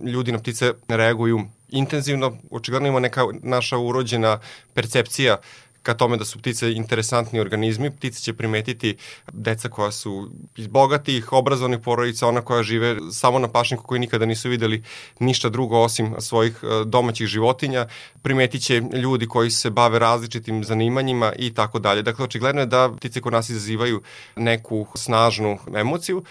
ljudi 0.06 0.32
na 0.32 0.40
ptice 0.40 0.74
reaguju 0.88 1.42
intenzivno, 1.74 2.38
očigledno 2.52 2.88
ima 2.88 3.00
neka 3.00 3.22
naša 3.42 3.78
urođena 3.78 4.40
percepcija 4.74 5.38
ka 5.84 5.94
tome 5.94 6.18
da 6.18 6.26
su 6.26 6.40
ptice 6.40 6.72
interesantni 6.72 7.40
organizmi, 7.40 7.92
ptice 7.92 8.22
će 8.22 8.34
primetiti 8.34 8.96
deca 9.34 9.70
koja 9.70 9.92
su 9.92 10.32
iz 10.56 10.68
bogatih, 10.68 11.34
obrazovnih 11.34 11.80
porodica, 11.80 12.28
ona 12.28 12.42
koja 12.42 12.64
žive 12.64 12.96
samo 13.12 13.40
na 13.40 13.48
pašniku 13.48 13.84
koji 13.84 14.00
nikada 14.00 14.26
nisu 14.26 14.50
videli 14.50 14.84
ništa 15.20 15.50
drugo 15.50 15.82
osim 15.82 16.16
svojih 16.20 16.60
e, 16.64 16.86
domaćih 16.86 17.28
životinja, 17.28 17.88
primetit 18.22 18.62
će 18.62 18.82
ljudi 18.94 19.28
koji 19.28 19.52
se 19.52 19.70
bave 19.70 20.00
različitim 20.00 20.64
zanimanjima 20.64 21.34
i 21.36 21.54
tako 21.54 21.80
dalje. 21.80 22.02
Dakle, 22.02 22.26
očigledno 22.26 22.62
je 22.62 22.66
da 22.66 22.90
ptice 22.98 23.22
kod 23.22 23.34
nas 23.34 23.50
izazivaju 23.50 24.02
neku 24.36 24.88
snažnu 24.96 25.58
emociju, 25.76 26.24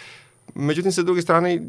Međutim, 0.55 0.93
sa 0.93 1.03
druge 1.03 1.23
strane, 1.23 1.61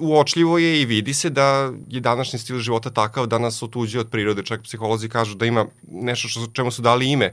uočljivo 0.00 0.58
je 0.58 0.80
i 0.80 0.84
vidi 0.84 1.14
se 1.14 1.30
da 1.30 1.72
je 1.88 2.00
današnji 2.00 2.38
stil 2.38 2.58
života 2.58 2.90
takav 2.90 3.26
da 3.26 3.38
nas 3.38 3.62
otuđe 3.62 4.00
od 4.00 4.10
prirode. 4.10 4.42
Čak 4.42 4.62
psiholozi 4.62 5.08
kažu 5.08 5.34
da 5.34 5.46
ima 5.46 5.66
nešto 5.90 6.28
što, 6.28 6.46
čemu 6.52 6.70
su 6.70 6.82
dali 6.82 7.10
ime 7.10 7.32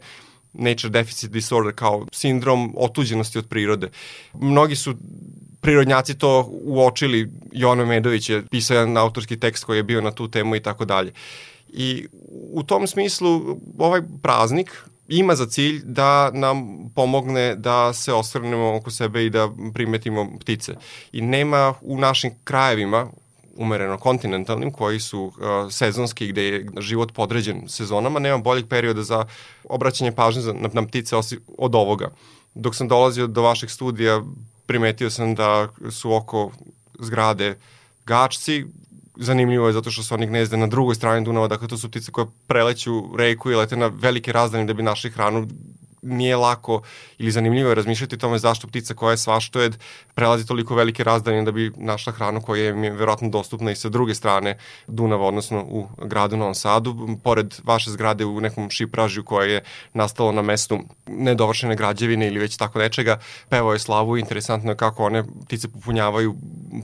nature 0.54 0.90
deficit 0.90 1.32
disorder 1.32 1.74
kao 1.76 2.06
sindrom 2.12 2.74
otuđenosti 2.78 3.38
od 3.38 3.48
prirode. 3.48 3.90
Mnogi 4.34 4.76
su 4.76 4.96
prirodnjaci 5.62 6.18
to 6.18 6.50
uočili, 6.52 7.32
Jono 7.52 7.86
Medović 7.86 8.30
je 8.30 8.44
pisao 8.52 8.76
jedan 8.76 8.98
autorski 8.98 9.40
tekst 9.40 9.64
koji 9.64 9.78
je 9.78 9.84
bio 9.84 10.02
na 10.02 10.12
tu 10.12 10.28
temu 10.28 10.56
i 10.56 10.60
tako 10.60 10.86
dalje. 10.86 11.14
I 11.70 12.08
u 12.52 12.64
tom 12.64 12.88
smislu 12.88 13.60
ovaj 13.78 14.02
praznik 14.22 14.72
ima 15.08 15.36
za 15.36 15.46
cilj 15.46 15.82
da 15.84 16.32
nam 16.32 16.90
pomogne 16.96 17.56
da 17.56 17.94
se 17.94 18.14
osvrnemo 18.14 18.76
oko 18.76 18.92
sebe 18.92 19.26
i 19.26 19.30
da 19.30 19.50
primetimo 19.74 20.38
ptice. 20.40 20.76
I 21.12 21.22
nema 21.22 21.74
u 21.82 22.00
našim 22.00 22.32
krajevima, 22.44 23.08
umereno 23.56 23.98
kontinentalnim, 23.98 24.72
koji 24.72 25.00
su 25.00 25.24
uh, 25.24 25.34
sezonski, 25.72 26.28
gde 26.28 26.44
je 26.44 26.66
život 26.80 27.12
podređen 27.14 27.70
sezonama, 27.70 28.20
nema 28.20 28.38
boljeg 28.38 28.68
perioda 28.68 29.04
za 29.04 29.26
obraćanje 29.64 30.12
pažnje 30.12 30.54
na, 30.54 30.70
na 30.74 30.88
ptice 30.88 31.16
osi, 31.16 31.40
od 31.58 31.76
ovoga. 31.76 32.12
Dok 32.56 32.76
sam 32.76 32.88
dolazio 32.88 33.28
do 33.28 33.42
vaših 33.42 33.72
studija, 33.72 34.24
primetio 34.66 35.10
sam 35.10 35.36
da 35.36 35.68
su 35.92 36.14
oko 36.14 36.52
zgrade 37.00 37.58
gačci, 38.06 38.66
zanimljivo 39.18 39.68
je 39.68 39.74
zato 39.74 39.92
što 39.92 40.04
su 40.04 40.14
oni 40.14 40.28
gnezde 40.28 40.58
na 40.58 40.68
drugoj 40.68 40.96
strani 40.96 41.26
Dunava, 41.26 41.48
dakle 41.48 41.68
to 41.68 41.78
su 41.78 41.90
ptice 41.90 42.12
koje 42.12 42.28
preleću 42.48 43.18
reku 43.18 43.52
i 43.52 43.56
lete 43.56 43.76
na 43.76 43.88
velike 43.88 44.32
razdanje 44.32 44.66
da 44.66 44.74
bi 44.74 44.84
našli 44.84 45.10
hranu. 45.10 45.48
Nije 46.08 46.36
lako 46.36 46.82
ili 47.18 47.32
zanimljivo 47.32 47.70
je 47.70 47.76
razmišljati 47.76 48.16
o 48.16 48.18
tome 48.18 48.38
zašto 48.40 48.68
ptica 48.68 48.94
koja 48.94 49.12
je 49.12 49.18
svaštojed 49.18 49.78
prelazi 50.14 50.46
toliko 50.46 50.76
velike 50.76 51.04
razdanje 51.04 51.42
da 51.44 51.52
bi 51.52 51.72
našla 51.78 52.14
hranu 52.14 52.42
koja 52.42 52.64
je 52.64 52.92
verovatno 52.92 53.30
dostupna 53.30 53.72
i 53.72 53.76
sa 53.76 53.90
druge 53.90 54.16
strane 54.16 54.58
Dunava, 54.88 55.26
odnosno 55.28 55.66
u 55.70 55.88
gradu 55.98 56.38
Novom 56.38 56.56
Sadu, 56.56 57.18
pored 57.24 57.56
vaše 57.64 57.92
zgrade 57.92 58.26
u 58.26 58.42
nekom 58.42 58.70
šipražju 58.70 59.24
koja 59.24 59.48
je 59.48 59.64
nastalo 59.94 60.32
na 60.32 60.42
mestu 60.42 60.80
nedovršene 61.08 61.76
građevine 61.76 62.28
ili 62.28 62.40
već 62.40 62.58
tako 62.58 62.80
nečega, 62.80 63.20
pevao 63.50 63.74
je 63.74 63.80
slavu 63.80 64.18
i 64.18 64.20
interesantno 64.20 64.72
je 64.72 64.78
kako 64.78 65.06
one 65.06 65.24
ptice 65.46 65.68
popunjavaju 65.68 66.36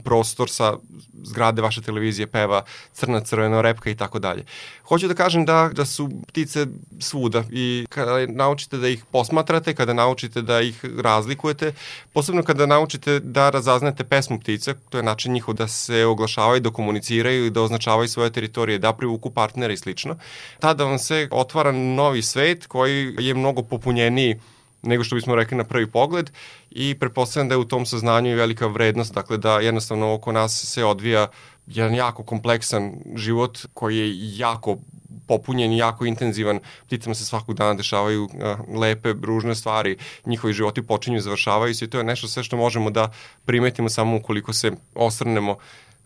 prostor 0.04 0.50
sa 0.50 0.74
zgrade 1.22 1.62
vaše 1.62 1.82
televizije 1.82 2.26
peva 2.26 2.64
crna, 2.92 3.20
crvena, 3.20 3.60
repka 3.60 3.90
i 3.90 3.94
tako 3.94 4.18
dalje. 4.18 4.44
Hoću 4.84 5.08
da 5.08 5.14
kažem 5.14 5.44
da, 5.44 5.70
da 5.72 5.84
su 5.84 6.10
ptice 6.28 6.66
svuda 7.00 7.44
i 7.50 7.86
kada 7.88 8.26
naučite 8.26 8.76
da 8.76 8.88
ih 8.88 9.04
posmatrate, 9.12 9.74
kada 9.74 9.92
naučite 9.92 10.42
da 10.42 10.60
ih 10.60 10.84
razlikujete, 10.98 11.72
posebno 12.12 12.42
kada 12.42 12.66
naučite 12.66 13.20
da 13.20 13.50
razaznate 13.50 14.04
pesmu 14.04 14.40
ptica, 14.40 14.74
to 14.90 14.98
je 14.98 15.02
način 15.02 15.32
njihov 15.32 15.54
da 15.54 15.68
se 15.68 16.04
oglašavaju, 16.04 16.60
da 16.60 16.70
komuniciraju 16.70 17.46
i 17.46 17.50
da 17.50 17.62
označavaju 17.62 18.08
svoje 18.08 18.30
teritorije, 18.32 18.78
da 18.78 18.92
privuku 18.92 19.30
partnera 19.30 19.72
i 19.72 19.76
slično, 19.76 20.16
tada 20.60 20.84
vam 20.84 20.98
se 20.98 21.28
otvara 21.30 21.72
novi 21.72 22.22
svet 22.22 22.66
koji 22.66 23.14
je 23.18 23.34
mnogo 23.34 23.62
popunjeniji 23.62 24.40
nego 24.82 25.04
što 25.04 25.14
bismo 25.14 25.34
rekli 25.34 25.56
na 25.56 25.64
prvi 25.64 25.86
pogled 25.90 26.30
i 26.70 26.94
pretpostavljam 26.94 27.48
da 27.48 27.54
je 27.54 27.58
u 27.58 27.64
tom 27.64 27.86
saznanju 27.86 28.30
i 28.30 28.34
velika 28.34 28.66
vrednost, 28.66 29.14
dakle 29.14 29.38
da 29.38 29.60
jednostavno 29.60 30.14
oko 30.14 30.32
nas 30.32 30.64
se 30.64 30.84
odvija 30.84 31.28
jedan 31.66 31.94
jako 31.94 32.22
kompleksan 32.22 32.92
život 33.14 33.58
koji 33.74 33.98
je 33.98 34.38
jako 34.38 34.78
popunjen 35.26 35.72
i 35.72 35.78
jako 35.78 36.06
intenzivan. 36.06 36.60
Pticama 36.86 37.14
se 37.14 37.24
svakog 37.24 37.54
dana 37.54 37.74
dešavaju 37.74 38.24
uh, 38.24 38.78
lepe, 38.80 39.14
ružne 39.22 39.54
stvari, 39.54 39.96
njihovi 40.26 40.52
životi 40.52 40.82
počinju 40.82 41.16
i 41.16 41.20
završavaju 41.20 41.74
se 41.74 41.84
i 41.84 41.90
to 41.90 41.98
je 41.98 42.04
nešto 42.04 42.28
sve 42.28 42.42
što 42.42 42.56
možemo 42.56 42.90
da 42.90 43.12
primetimo 43.44 43.88
samo 43.88 44.16
ukoliko 44.16 44.52
se 44.52 44.72
osrnemo 44.94 45.56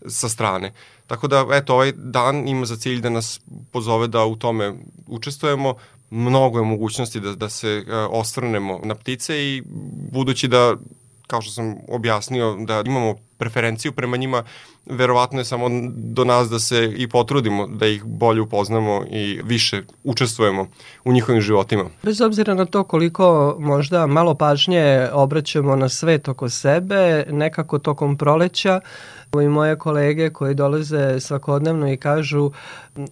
sa 0.07 0.29
strane. 0.29 0.73
Tako 1.07 1.27
da, 1.27 1.45
eto, 1.51 1.73
ovaj 1.73 1.91
dan 1.95 2.47
ima 2.47 2.65
za 2.65 2.75
cilj 2.77 3.01
da 3.01 3.09
nas 3.09 3.39
pozove 3.71 4.07
da 4.07 4.25
u 4.25 4.35
tome 4.35 4.73
učestvujemo, 5.07 5.75
mnogo 6.09 6.59
je 6.59 6.65
mogućnosti 6.65 7.19
da, 7.19 7.35
da 7.35 7.49
se 7.49 7.83
uh, 7.87 7.93
osvrnemo 8.11 8.79
na 8.83 8.95
ptice 8.95 9.37
i 9.37 9.63
budući 10.11 10.47
da 10.47 10.75
kao 11.27 11.41
što 11.41 11.51
sam 11.51 11.75
objasnio, 11.87 12.55
da 12.59 12.83
imamo 12.85 13.15
preferenciju 13.37 13.91
prema 13.91 14.17
njima, 14.17 14.43
verovatno 14.85 15.39
je 15.39 15.45
samo 15.45 15.67
do 15.95 16.25
nas 16.25 16.49
da 16.49 16.59
se 16.59 16.93
i 16.97 17.07
potrudimo 17.09 17.67
da 17.67 17.87
ih 17.87 18.03
bolje 18.03 18.41
upoznamo 18.41 19.03
i 19.11 19.41
više 19.43 19.83
učestvujemo 20.03 20.67
u 21.05 21.13
njihovim 21.13 21.41
životima. 21.41 21.83
Bez 22.03 22.21
obzira 22.21 22.53
na 22.53 22.65
to 22.65 22.83
koliko 22.83 23.55
možda 23.59 24.07
malo 24.07 24.35
pažnje 24.35 25.07
obraćamo 25.13 25.75
na 25.75 25.89
svet 25.89 26.27
oko 26.27 26.49
sebe, 26.49 27.25
nekako 27.29 27.79
tokom 27.79 28.17
proleća 28.17 28.79
i 29.33 29.47
moje 29.47 29.75
kolege 29.75 30.29
koji 30.29 30.55
dolaze 30.55 31.19
svakodnevno 31.19 31.91
i 31.91 31.97
kažu 31.97 32.51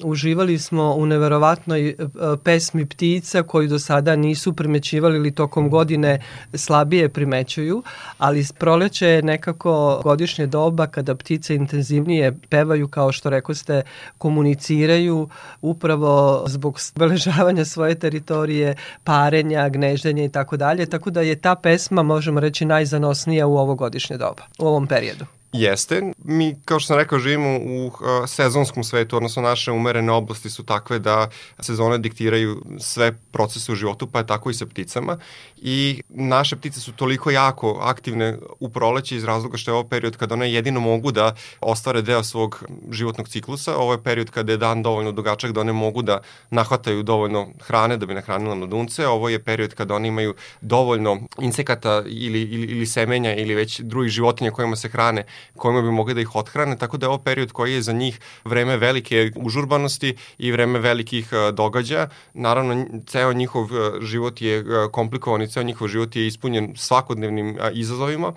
uživali 0.04 0.60
smo 0.60 0.94
u 0.94 1.06
neverovatnoj 1.06 1.90
e, 1.90 1.96
pesmi 2.44 2.86
ptica 2.86 3.44
koji 3.44 3.68
do 3.68 3.80
sada 3.80 4.16
nisu 4.16 4.54
primećivali 4.54 5.18
ili 5.18 5.32
tokom 5.32 5.70
godine 5.70 6.22
slabije 6.54 7.10
primećuju, 7.10 7.84
ali 8.18 8.46
proleće 8.58 9.08
je 9.08 9.22
nekako 9.22 10.02
godišnje 10.04 10.48
doba 10.48 10.88
kada 10.88 11.16
ptice 11.16 11.56
intenzivnije 11.56 12.34
pevaju 12.50 12.88
kao 12.88 13.12
što 13.12 13.30
rekoste 13.30 13.82
komuniciraju 14.18 15.30
upravo 15.62 16.44
zbog 16.48 16.80
obeležavanja 16.96 17.66
svoje 17.66 17.96
teritorije, 17.96 18.76
parenja, 19.04 19.70
gneždenja 19.70 20.24
i 20.24 20.30
tako 20.30 20.58
dalje, 20.58 20.86
tako 20.86 21.10
da 21.10 21.22
je 21.22 21.36
ta 21.36 21.56
pesma 21.56 22.04
možemo 22.04 22.40
reći 22.40 22.66
najzanosnija 22.66 23.48
u 23.48 23.58
ovo 23.58 23.76
godišnje 23.76 24.18
doba, 24.18 24.44
u 24.60 24.68
ovom 24.68 24.88
periodu. 24.88 25.26
Jeste. 25.58 26.02
Mi, 26.24 26.56
kao 26.66 26.80
što 26.80 26.88
sam 26.88 26.98
rekao, 26.98 27.20
živimo 27.20 27.58
u 27.58 27.86
uh, 27.86 27.94
sezonskom 28.28 28.84
svetu, 28.84 29.18
odnosno 29.18 29.42
naše 29.42 29.72
umerene 29.72 30.12
oblasti 30.12 30.50
su 30.50 30.64
takve 30.64 31.00
da 31.00 31.30
sezone 31.60 31.98
diktiraju 31.98 32.62
sve 32.80 33.18
procese 33.32 33.72
u 33.72 33.76
životu, 33.76 34.08
pa 34.08 34.20
je 34.20 34.28
tako 34.28 34.50
i 34.50 34.54
sa 34.54 34.66
pticama. 34.66 35.18
I 35.58 36.02
naše 36.10 36.56
ptice 36.56 36.80
su 36.80 36.92
toliko 36.92 37.32
jako 37.32 37.80
aktivne 37.82 38.38
u 38.60 38.70
proleće 38.70 39.16
iz 39.16 39.24
razloga 39.24 39.58
što 39.58 39.72
je 39.72 39.76
ovo 39.76 39.84
period 39.84 40.18
kada 40.18 40.34
one 40.34 40.52
jedino 40.52 40.80
mogu 40.80 41.12
da 41.12 41.36
ostvare 41.62 42.02
deo 42.02 42.24
svog 42.24 42.64
životnog 42.92 43.28
ciklusa. 43.28 43.78
Ovo 43.78 43.92
je 43.92 44.04
period 44.04 44.30
kada 44.30 44.52
je 44.52 44.58
dan 44.58 44.84
dovoljno 44.84 45.12
dugačak 45.12 45.52
da 45.52 45.62
one 45.62 45.74
mogu 45.74 46.02
da 46.02 46.22
nahvataju 46.50 47.04
dovoljno 47.04 47.48
hrane 47.62 47.98
da 47.98 48.06
bi 48.06 48.14
nahranila 48.14 48.56
mladunce. 48.56 49.08
Ovo 49.08 49.30
je 49.30 49.44
period 49.44 49.74
kada 49.74 49.96
one 49.96 50.08
imaju 50.08 50.36
dovoljno 50.62 51.20
insekata 51.40 52.04
ili, 52.06 52.42
ili, 52.42 52.68
ili 52.68 52.86
semenja 52.86 53.36
ili 53.36 53.56
već 53.56 53.80
drugih 53.80 54.12
životinja 54.12 54.52
kojima 54.52 54.76
se 54.76 54.90
hrane 54.90 55.26
kojima 55.58 55.82
bi 55.82 55.92
mogli 55.92 56.14
da 56.14 56.22
ih 56.22 56.36
othrane, 56.36 56.78
tako 56.78 56.98
da 56.98 57.06
je 57.06 57.10
ovo 57.10 57.18
period 57.18 57.52
koji 57.52 57.74
je 57.74 57.82
za 57.82 57.94
njih 57.94 58.20
vreme 58.46 58.78
velike 58.78 59.32
užurbanosti 59.36 60.16
i 60.38 60.52
vreme 60.52 60.80
velikih 60.80 61.30
e, 61.34 61.52
događaja. 61.52 62.10
Naravno, 62.34 62.86
ceo 63.08 63.34
njihov 63.34 63.66
e, 63.66 63.92
život 64.02 64.42
je 64.42 64.58
e, 64.58 64.64
komplikovan 64.92 65.42
i 65.42 65.48
ceo 65.48 65.64
njihov 65.64 65.88
život 65.88 66.16
je 66.16 66.28
ispunjen 66.28 66.74
svakodnevnim 66.76 67.58
izazovima. 67.74 68.34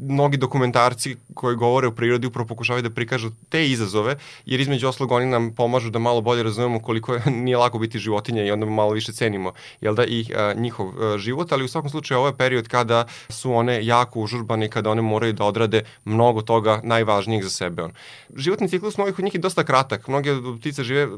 Mnogi 0.00 0.36
dokumentarci 0.36 1.16
koji 1.34 1.56
govore 1.56 1.86
o 1.86 1.90
prirodi 1.90 2.26
upravo 2.26 2.46
pokušavaju 2.46 2.82
da 2.82 2.90
prikažu 2.90 3.30
te 3.48 3.68
izazove, 3.68 4.16
jer 4.46 4.60
između 4.60 4.88
oslog 4.88 5.12
oni 5.12 5.26
nam 5.26 5.54
pomažu 5.54 5.90
da 5.90 5.98
malo 5.98 6.20
bolje 6.20 6.42
razumemo 6.42 6.80
koliko 6.82 7.14
je, 7.14 7.22
nije 7.44 7.56
lako 7.56 7.78
biti 7.78 7.98
životinja 7.98 8.44
i 8.44 8.50
onda 8.50 8.66
malo 8.66 8.92
više 8.92 9.12
cenimo 9.12 9.52
jel 9.80 9.94
da, 9.94 10.04
i 10.04 10.26
a, 10.36 10.52
njihov 10.56 10.88
a, 10.88 11.18
život, 11.18 11.52
ali 11.52 11.64
u 11.64 11.68
svakom 11.68 11.90
slučaju 11.90 12.18
ovo 12.18 12.28
je 12.28 12.36
period 12.36 12.68
kada 12.68 13.06
su 13.28 13.52
one 13.52 13.86
jako 13.86 14.20
užurbane 14.20 14.66
i 14.66 14.70
kada 14.70 14.90
one 14.90 15.02
moraju 15.02 15.32
da 15.32 15.44
odrade 15.44 15.82
mnogo 16.04 16.42
toga 16.42 16.80
najvažnijeg 16.84 17.42
za 17.42 17.50
sebe. 17.50 17.82
On. 17.82 17.92
Životni 18.36 18.68
ciklus 18.68 18.96
mnogih 18.96 19.18
od 19.18 19.24
njih 19.24 19.34
je 19.34 19.40
dosta 19.40 19.64
kratak. 19.64 20.08
Mnoge 20.08 20.30
ptice 20.60 20.84
žive 20.84 21.08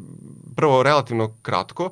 prvo 0.57 0.83
relativno 0.83 1.31
kratko, 1.43 1.91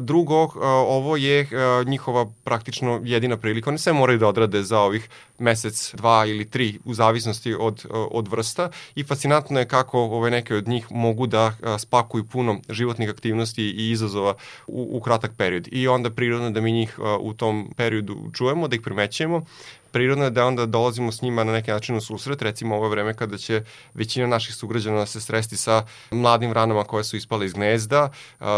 drugo 0.00 0.48
ovo 0.86 1.16
je 1.16 1.48
njihova 1.86 2.26
praktično 2.44 3.00
jedina 3.04 3.36
prilika. 3.36 3.70
One 3.70 3.78
sve 3.78 3.92
moraju 3.92 4.18
da 4.18 4.28
odrade 4.28 4.62
za 4.62 4.80
ovih 4.80 5.08
mesec, 5.38 5.94
dva 5.94 6.11
ili 6.26 6.50
tri 6.50 6.78
u 6.84 6.94
zavisnosti 6.94 7.54
od, 7.54 7.86
od 7.90 8.28
vrsta 8.28 8.70
i 8.94 9.04
fascinantno 9.04 9.58
je 9.58 9.68
kako 9.68 10.00
ove 10.00 10.30
neke 10.30 10.54
od 10.54 10.68
njih 10.68 10.86
mogu 10.90 11.26
da 11.26 11.52
spakuju 11.78 12.24
puno 12.24 12.60
životnih 12.68 13.10
aktivnosti 13.10 13.62
i 13.62 13.90
izazova 13.90 14.34
u, 14.66 14.88
u 14.96 15.00
kratak 15.00 15.32
period. 15.36 15.68
I 15.72 15.88
onda 15.88 16.10
prirodno 16.10 16.50
da 16.50 16.60
mi 16.60 16.72
njih 16.72 16.98
u 17.20 17.32
tom 17.32 17.72
periodu 17.76 18.30
čujemo, 18.32 18.68
da 18.68 18.76
ih 18.76 18.82
primećujemo, 18.82 19.44
prirodno 19.92 20.24
je 20.24 20.30
da 20.30 20.46
onda 20.46 20.66
dolazimo 20.66 21.12
s 21.12 21.22
njima 21.22 21.44
na 21.44 21.52
neki 21.52 21.70
način 21.70 21.96
u 21.96 22.00
susret, 22.00 22.42
recimo 22.42 22.76
ovo 22.76 22.88
vreme 22.88 23.14
kada 23.14 23.38
će 23.38 23.62
većina 23.94 24.26
naših 24.26 24.54
sugrađana 24.54 25.06
se 25.06 25.20
sresti 25.20 25.56
sa 25.56 25.84
mladim 26.10 26.50
vranama 26.50 26.84
koje 26.84 27.04
su 27.04 27.16
ispale 27.16 27.46
iz 27.46 27.52
gnezda, 27.52 28.10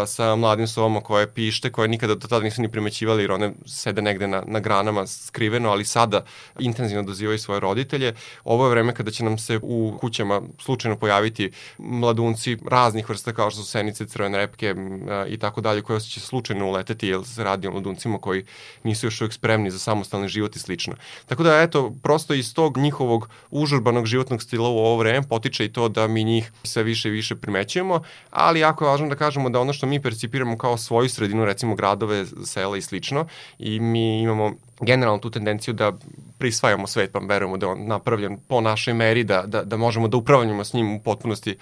sa 0.07 0.35
mladim 0.35 0.67
sovama 0.67 1.01
koje 1.01 1.33
pište, 1.33 1.71
koje 1.71 1.87
nikada 1.87 2.15
do 2.15 2.27
tada 2.27 2.43
nisu 2.43 2.61
ni 2.61 2.71
primećivali 2.71 3.23
jer 3.23 3.31
one 3.31 3.53
sede 3.65 4.01
negde 4.01 4.27
na, 4.27 4.43
na 4.47 4.59
granama 4.59 5.07
skriveno, 5.07 5.69
ali 5.69 5.85
sada 5.85 6.25
intenzivno 6.59 7.03
dozivaju 7.03 7.39
svoje 7.39 7.59
roditelje. 7.59 8.13
Ovo 8.43 8.65
je 8.65 8.69
vreme 8.69 8.93
kada 8.93 9.11
će 9.11 9.23
nam 9.23 9.37
se 9.37 9.59
u 9.63 9.97
kućama 9.99 10.41
slučajno 10.59 10.97
pojaviti 10.97 11.51
mladunci 11.77 12.57
raznih 12.67 13.09
vrsta 13.09 13.33
kao 13.33 13.51
što 13.51 13.61
su 13.61 13.69
senice, 13.69 14.05
crvene 14.07 14.37
repke 14.37 14.75
i 15.27 15.37
tako 15.37 15.61
dalje, 15.61 15.81
koje 15.81 15.99
će 15.99 16.19
slučajno 16.19 16.67
uleteti 16.67 17.07
jer 17.07 17.25
se 17.25 17.43
radi 17.43 17.67
o 17.67 17.71
mladuncima 17.71 18.17
koji 18.17 18.45
nisu 18.83 19.07
još 19.07 19.21
uvijek 19.21 19.33
spremni 19.33 19.71
za 19.71 19.79
samostalni 19.79 20.27
život 20.27 20.55
i 20.55 20.59
slično. 20.59 20.95
Tako 21.25 21.43
da, 21.43 21.61
eto, 21.61 21.95
prosto 22.03 22.33
iz 22.33 22.53
tog 22.53 22.77
njihovog 22.77 23.29
užurbanog 23.51 24.05
životnog 24.05 24.41
stila 24.41 24.69
u 24.69 24.77
ovo 24.77 24.97
vreme 24.97 25.27
potiče 25.27 25.65
i 25.65 25.73
to 25.73 25.89
da 25.89 26.07
mi 26.07 26.23
njih 26.23 26.51
sve 26.63 26.83
više 26.83 27.09
i 27.09 27.11
više 27.11 27.35
primećujemo, 27.35 28.01
ali 28.31 28.59
jako 28.59 28.85
je 28.85 28.89
važno 28.89 29.09
da 29.09 29.15
kažemo 29.15 29.49
da 29.49 29.59
ono 29.59 29.73
što 29.73 29.85
mi 29.85 30.01
percipiramo 30.01 30.57
kao 30.57 30.77
svoju 30.77 31.09
sredinu, 31.09 31.45
recimo 31.45 31.75
gradove, 31.75 32.25
sela 32.43 32.77
i 32.77 32.81
slično, 32.81 33.25
i 33.59 33.79
mi 33.79 34.21
imamo 34.21 34.53
generalno 34.81 35.19
tu 35.19 35.29
tendenciju 35.29 35.73
da 35.73 35.93
prisvajamo 36.37 36.87
svet, 36.87 37.11
pa 37.11 37.19
verujemo 37.19 37.57
da 37.57 37.67
on 37.67 37.87
napravljen 37.87 38.37
po 38.47 38.61
našoj 38.61 38.93
meri, 38.93 39.23
da, 39.23 39.41
da, 39.41 39.63
da 39.63 39.77
možemo 39.77 40.07
da 40.07 40.17
upravljamo 40.17 40.63
s 40.63 40.73
njim 40.73 40.95
u 40.95 40.99
potpunosti 40.99 41.57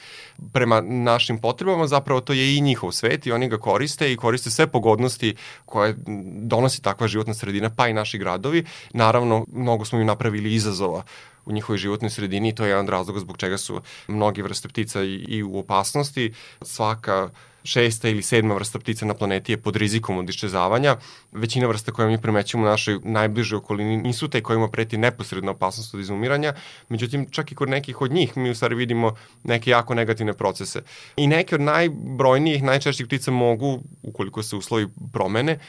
prema 0.53 0.81
našim 0.81 1.37
potrebama, 1.37 1.87
zapravo 1.87 2.21
to 2.21 2.33
je 2.33 2.57
i 2.57 2.61
njihov 2.61 2.91
svet 2.91 3.27
i 3.27 3.31
oni 3.31 3.49
ga 3.49 3.57
koriste 3.57 4.11
i 4.11 4.17
koriste 4.17 4.49
sve 4.49 4.67
pogodnosti 4.67 5.35
koje 5.65 5.95
donosi 6.41 6.81
takva 6.81 7.07
životna 7.07 7.33
sredina, 7.33 7.69
pa 7.69 7.87
i 7.87 7.93
naši 7.93 8.17
gradovi. 8.17 8.65
Naravno, 8.93 9.45
mnogo 9.51 9.85
smo 9.85 9.99
im 9.99 10.07
napravili 10.07 10.53
izazova 10.53 11.03
u 11.45 11.51
njihovoj 11.51 11.77
životnoj 11.77 12.09
sredini 12.09 12.49
i 12.49 12.55
to 12.55 12.63
je 12.63 12.69
jedan 12.69 12.85
od 12.85 12.89
razloga 12.89 13.19
zbog 13.19 13.37
čega 13.37 13.57
su 13.57 13.81
mnogi 14.07 14.41
vrste 14.41 14.67
ptica 14.67 15.03
i, 15.03 15.13
i 15.13 15.43
u 15.43 15.59
opasnosti. 15.59 16.33
Svaka 16.61 17.29
šesta 17.63 18.09
ili 18.09 18.21
sedma 18.21 18.53
vrsta 18.53 18.79
ptica 18.79 19.05
na 19.05 19.13
planeti 19.13 19.51
je 19.51 19.57
pod 19.57 19.75
rizikom 19.75 20.17
od 20.17 20.29
iščezavanja. 20.29 20.95
Većina 21.31 21.67
vrsta 21.67 21.91
koje 21.91 22.07
mi 22.07 22.21
primećujemo 22.21 22.67
u 22.67 22.69
našoj 22.69 22.99
najbližoj 23.03 23.57
okolini 23.57 23.97
nisu 23.97 24.27
te 24.27 24.41
kojima 24.41 24.67
preti 24.67 24.97
neposredna 24.97 25.51
opasnost 25.51 25.93
od 25.93 25.99
izumiranja, 25.99 26.53
međutim 26.89 27.27
čak 27.31 27.51
i 27.51 27.55
kod 27.55 27.69
nekih 27.69 28.01
od 28.01 28.11
njih 28.11 28.37
mi 28.37 28.49
u 28.49 28.55
stvari 28.55 28.75
vidimo 28.75 29.15
neke 29.43 29.69
jako 29.69 29.93
negativne 29.93 30.33
procese. 30.33 30.81
I 31.17 31.27
neke 31.27 31.55
od 31.55 31.61
najbrojnijih, 31.61 32.63
najčešćih 32.63 33.07
ptica 33.07 33.31
mogu, 33.31 33.79
ukoliko 34.03 34.43
se 34.43 34.55
uslovi 34.55 34.87
promene, 35.13 35.59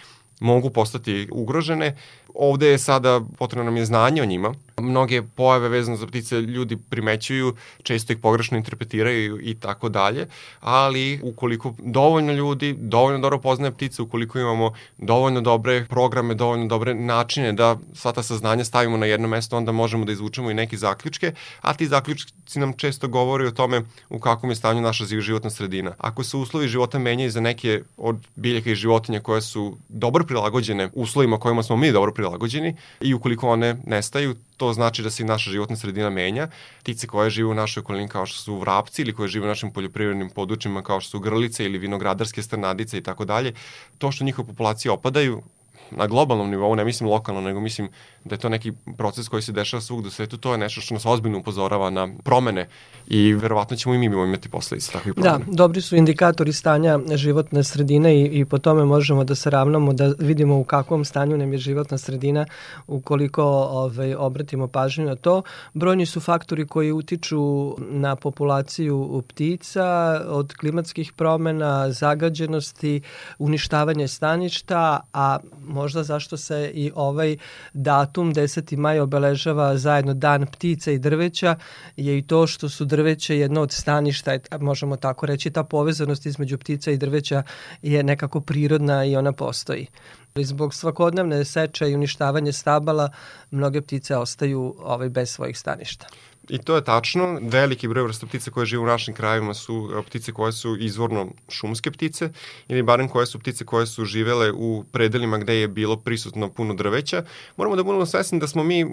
mogu 0.41 0.71
postati 0.71 1.29
ugrožene. 1.33 1.97
Ovde 2.35 2.69
je 2.69 2.79
sada 2.79 3.21
potrebno 3.39 3.65
nam 3.65 3.77
je 3.77 3.85
znanje 3.85 4.23
o 4.23 4.25
njima. 4.25 4.55
Mnoge 4.81 5.23
pojave 5.23 5.69
vezane 5.69 5.97
za 5.97 6.07
ptice 6.07 6.41
ljudi 6.41 6.77
primećuju, 6.77 7.55
često 7.83 8.13
ih 8.13 8.19
pogrešno 8.19 8.57
interpretiraju 8.57 9.41
i 9.43 9.55
tako 9.55 9.89
dalje, 9.89 10.27
ali 10.61 11.21
ukoliko 11.23 11.75
dovoljno 11.79 12.33
ljudi, 12.33 12.75
dovoljno 12.79 13.19
dobro 13.19 13.39
poznaje 13.39 13.73
ptice, 13.73 14.03
ukoliko 14.03 14.39
imamo 14.39 14.73
dovoljno 14.99 15.41
dobre 15.41 15.87
programe, 15.89 16.35
dovoljno 16.35 16.67
dobre 16.67 16.95
načine 16.95 17.53
da 17.53 17.77
sva 17.95 18.13
ta 18.13 18.23
saznanja 18.23 18.65
stavimo 18.65 18.97
na 18.97 19.07
jedno 19.07 19.29
mesto, 19.29 19.57
onda 19.57 19.73
možemo 19.73 20.05
da 20.05 20.13
izvučemo 20.13 20.51
i 20.51 20.55
neke 20.55 20.77
zaključke, 20.77 21.33
a 21.61 21.75
ti 21.75 21.87
zaključci 21.87 22.59
nam 22.59 22.73
često 22.73 23.09
govori 23.09 23.47
o 23.47 23.51
tome 23.51 23.83
u 24.09 24.19
kakvom 24.19 24.51
je 24.51 24.57
stanju 24.57 24.81
naša 24.81 25.05
životna 25.05 25.51
sredina. 25.51 25.95
Ako 25.99 26.25
se 26.25 26.37
uslovi 26.37 26.69
života 26.69 26.99
menjaju 26.99 27.31
za 27.31 27.41
neke 27.41 27.83
od 27.97 28.17
biljaka 28.35 28.71
i 28.71 28.75
životinja 28.75 29.21
koje 29.21 29.43
su 29.43 29.77
dobro 29.89 30.25
prilagođene 30.25 30.91
uslovima 30.95 31.39
kojima 31.39 31.63
smo 31.63 31.77
mi 31.77 31.93
dobro 31.93 32.13
prilagođeni 32.13 32.77
i 33.01 33.15
ukoliko 33.15 33.49
one 33.49 33.77
nestaju, 33.87 34.35
to 34.57 34.73
znači 34.73 35.03
da 35.03 35.11
se 35.11 35.23
i 35.23 35.27
naša 35.27 35.51
životna 35.51 35.77
sredina 35.77 36.11
menja. 36.11 36.49
Ptice 36.81 37.07
koje 37.07 37.31
žive 37.31 37.49
u 37.49 37.55
našoj 37.55 37.81
okolini 37.81 38.09
kao 38.09 38.27
što 38.27 38.39
su 38.39 38.59
vrapci 38.59 39.03
ili 39.03 39.15
koje 39.15 39.29
žive 39.29 39.45
u 39.45 39.49
našim 39.49 39.73
poljoprivrednim 39.73 40.31
područjima 40.31 40.83
kao 40.83 41.01
što 41.01 41.11
su 41.11 41.21
grlice 41.21 41.65
ili 41.65 41.79
vinogradarske 41.79 42.43
strnadice 42.43 42.99
i 42.99 43.03
tako 43.03 43.25
dalje, 43.25 43.53
to 43.99 44.13
što 44.13 44.25
njihove 44.25 44.49
populacije 44.49 44.93
opadaju 44.93 45.43
na 45.91 46.07
globalnom 46.07 46.51
nivou, 46.51 46.75
ne 46.75 46.85
mislim 46.85 47.11
lokalno, 47.11 47.41
nego 47.41 47.61
mislim 47.61 47.89
da 48.25 48.35
je 48.35 48.39
to 48.39 48.49
neki 48.49 48.73
proces 48.97 49.29
koji 49.29 49.43
se 49.43 49.53
dešava 49.53 49.81
svugde 49.81 50.09
u 50.09 50.11
svetu, 50.11 50.37
to 50.37 50.53
je 50.53 50.59
nešto 50.59 50.81
što 50.81 50.95
nas 50.95 51.07
ozbiljno 51.07 51.39
upozorava 51.39 51.91
na 51.91 52.09
promene 52.25 52.69
i 53.07 53.33
verovatno 53.33 53.77
ćemo 53.77 53.95
i 53.95 53.99
mi 53.99 54.07
imati 54.07 54.49
posledice 54.49 54.93
takvih 54.93 55.15
promena. 55.15 55.39
Da, 55.39 55.45
dobri 55.49 55.81
su 55.81 55.97
indikatori 55.97 56.53
stanja 56.53 56.99
životne 57.15 57.65
sredine 57.65 58.21
i, 58.21 58.25
i 58.41 58.45
po 58.45 58.59
tome 58.59 58.85
možemo 58.85 59.25
da 59.25 59.35
se 59.35 59.51
ravnamo, 59.51 59.93
da 59.93 60.13
vidimo 60.19 60.59
u 60.59 60.65
kakvom 60.65 61.05
stanju 61.05 61.37
nam 61.37 61.53
je 61.53 61.59
životna 61.59 61.99
sredina 61.99 62.47
ukoliko 62.87 63.43
ovaj, 63.71 64.15
obratimo 64.15 64.69
pažnju 64.69 65.05
na 65.05 65.17
to. 65.17 65.43
Brojni 65.75 66.07
su 66.07 66.21
faktori 66.21 66.67
koji 66.67 66.93
utiču 66.93 67.75
na 67.79 68.17
populaciju 68.17 69.23
ptica 69.29 70.21
od 70.27 70.55
klimatskih 70.55 71.13
promena, 71.13 71.91
zagađenosti, 71.91 73.01
uništavanje 73.39 74.09
staništa, 74.09 75.01
a 75.13 75.39
možda 75.75 76.03
zašto 76.03 76.37
se 76.37 76.71
i 76.75 76.93
ovaj 76.95 77.37
datum 77.73 78.35
10. 78.35 78.77
maj 78.77 79.01
obeležava 79.01 79.77
zajedno 79.77 80.15
dan 80.15 80.47
ptica 80.47 80.91
i 80.91 80.99
drveća 80.99 81.57
je 81.97 82.19
i 82.19 82.23
to 82.23 82.47
što 82.47 82.69
su 82.69 82.85
drveće 82.85 83.39
jedno 83.39 83.61
od 83.61 83.73
staništa, 83.73 84.39
možemo 84.61 84.97
tako 84.97 85.27
reći, 85.27 85.51
ta 85.51 85.65
povezanost 85.65 86.27
između 86.27 86.59
ptica 86.59 86.91
i 86.91 86.97
drveća 86.97 87.43
je 87.83 88.03
nekako 88.03 88.41
prirodna 88.41 89.05
i 89.05 89.17
ona 89.17 89.33
postoji. 89.33 89.87
Zbog 90.35 90.75
svakodnevne 90.75 91.45
seče 91.45 91.91
i 91.91 91.95
uništavanja 91.95 92.53
stabala 92.53 93.11
mnoge 93.51 93.81
ptice 93.81 94.17
ostaju 94.17 94.75
ovaj, 94.79 95.09
bez 95.09 95.31
svojih 95.31 95.59
staništa. 95.59 96.07
I 96.49 96.59
to 96.59 96.77
je 96.77 96.85
tačno. 96.85 97.39
Veliki 97.43 97.89
broj 97.89 98.05
vrsta 98.05 98.27
ptica 98.27 98.51
koje 98.51 98.67
žive 98.67 98.83
u 98.83 98.87
našim 98.87 99.15
krajevima 99.15 99.55
su 99.55 99.91
e, 99.99 100.03
ptice 100.03 100.33
koje 100.33 100.53
su 100.53 100.77
izvorno 100.81 101.29
šumske 101.49 101.91
ptice 101.91 102.31
ili 102.69 102.83
barem 102.83 103.09
koje 103.09 103.27
su 103.27 103.39
ptice 103.39 103.65
koje 103.65 103.87
su 103.87 104.05
živele 104.05 104.53
u 104.53 104.85
predelima 104.93 105.39
gde 105.39 105.55
je 105.55 105.69
bilo 105.69 105.97
prisutno 105.97 106.51
puno 106.51 106.75
drveća. 106.75 107.25
Moramo 107.57 107.77
da 107.77 107.83
budemo 107.83 108.07
svesni 108.07 108.41
da 108.41 108.47
smo 108.47 108.65
mi 108.65 108.87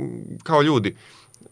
kao 0.44 0.62
ljudi 0.62 0.96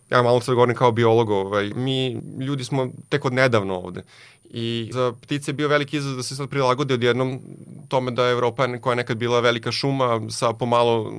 ja 0.09 0.21
malo 0.21 0.41
sad 0.41 0.55
govorim 0.55 0.75
kao 0.75 0.91
biolog, 0.91 1.29
ovaj, 1.29 1.69
mi 1.75 2.21
ljudi 2.39 2.63
smo 2.63 2.89
tek 3.09 3.25
od 3.25 3.33
nedavno 3.33 3.75
ovde 3.75 4.03
I 4.49 4.89
za 4.93 5.13
ptice 5.21 5.49
je 5.51 5.53
bio 5.53 5.67
veliki 5.67 5.97
izazov 5.97 6.17
da 6.17 6.23
se 6.23 6.35
sad 6.35 6.49
prilagode 6.49 6.93
odjednom 6.93 7.39
tome 7.87 8.11
da 8.11 8.25
je 8.25 8.31
Evropa 8.31 8.67
koja 8.81 8.91
je 8.91 8.95
nekad 8.95 9.17
bila 9.17 9.39
velika 9.39 9.71
šuma 9.71 10.21
sa 10.29 10.53
pomalo 10.53 11.09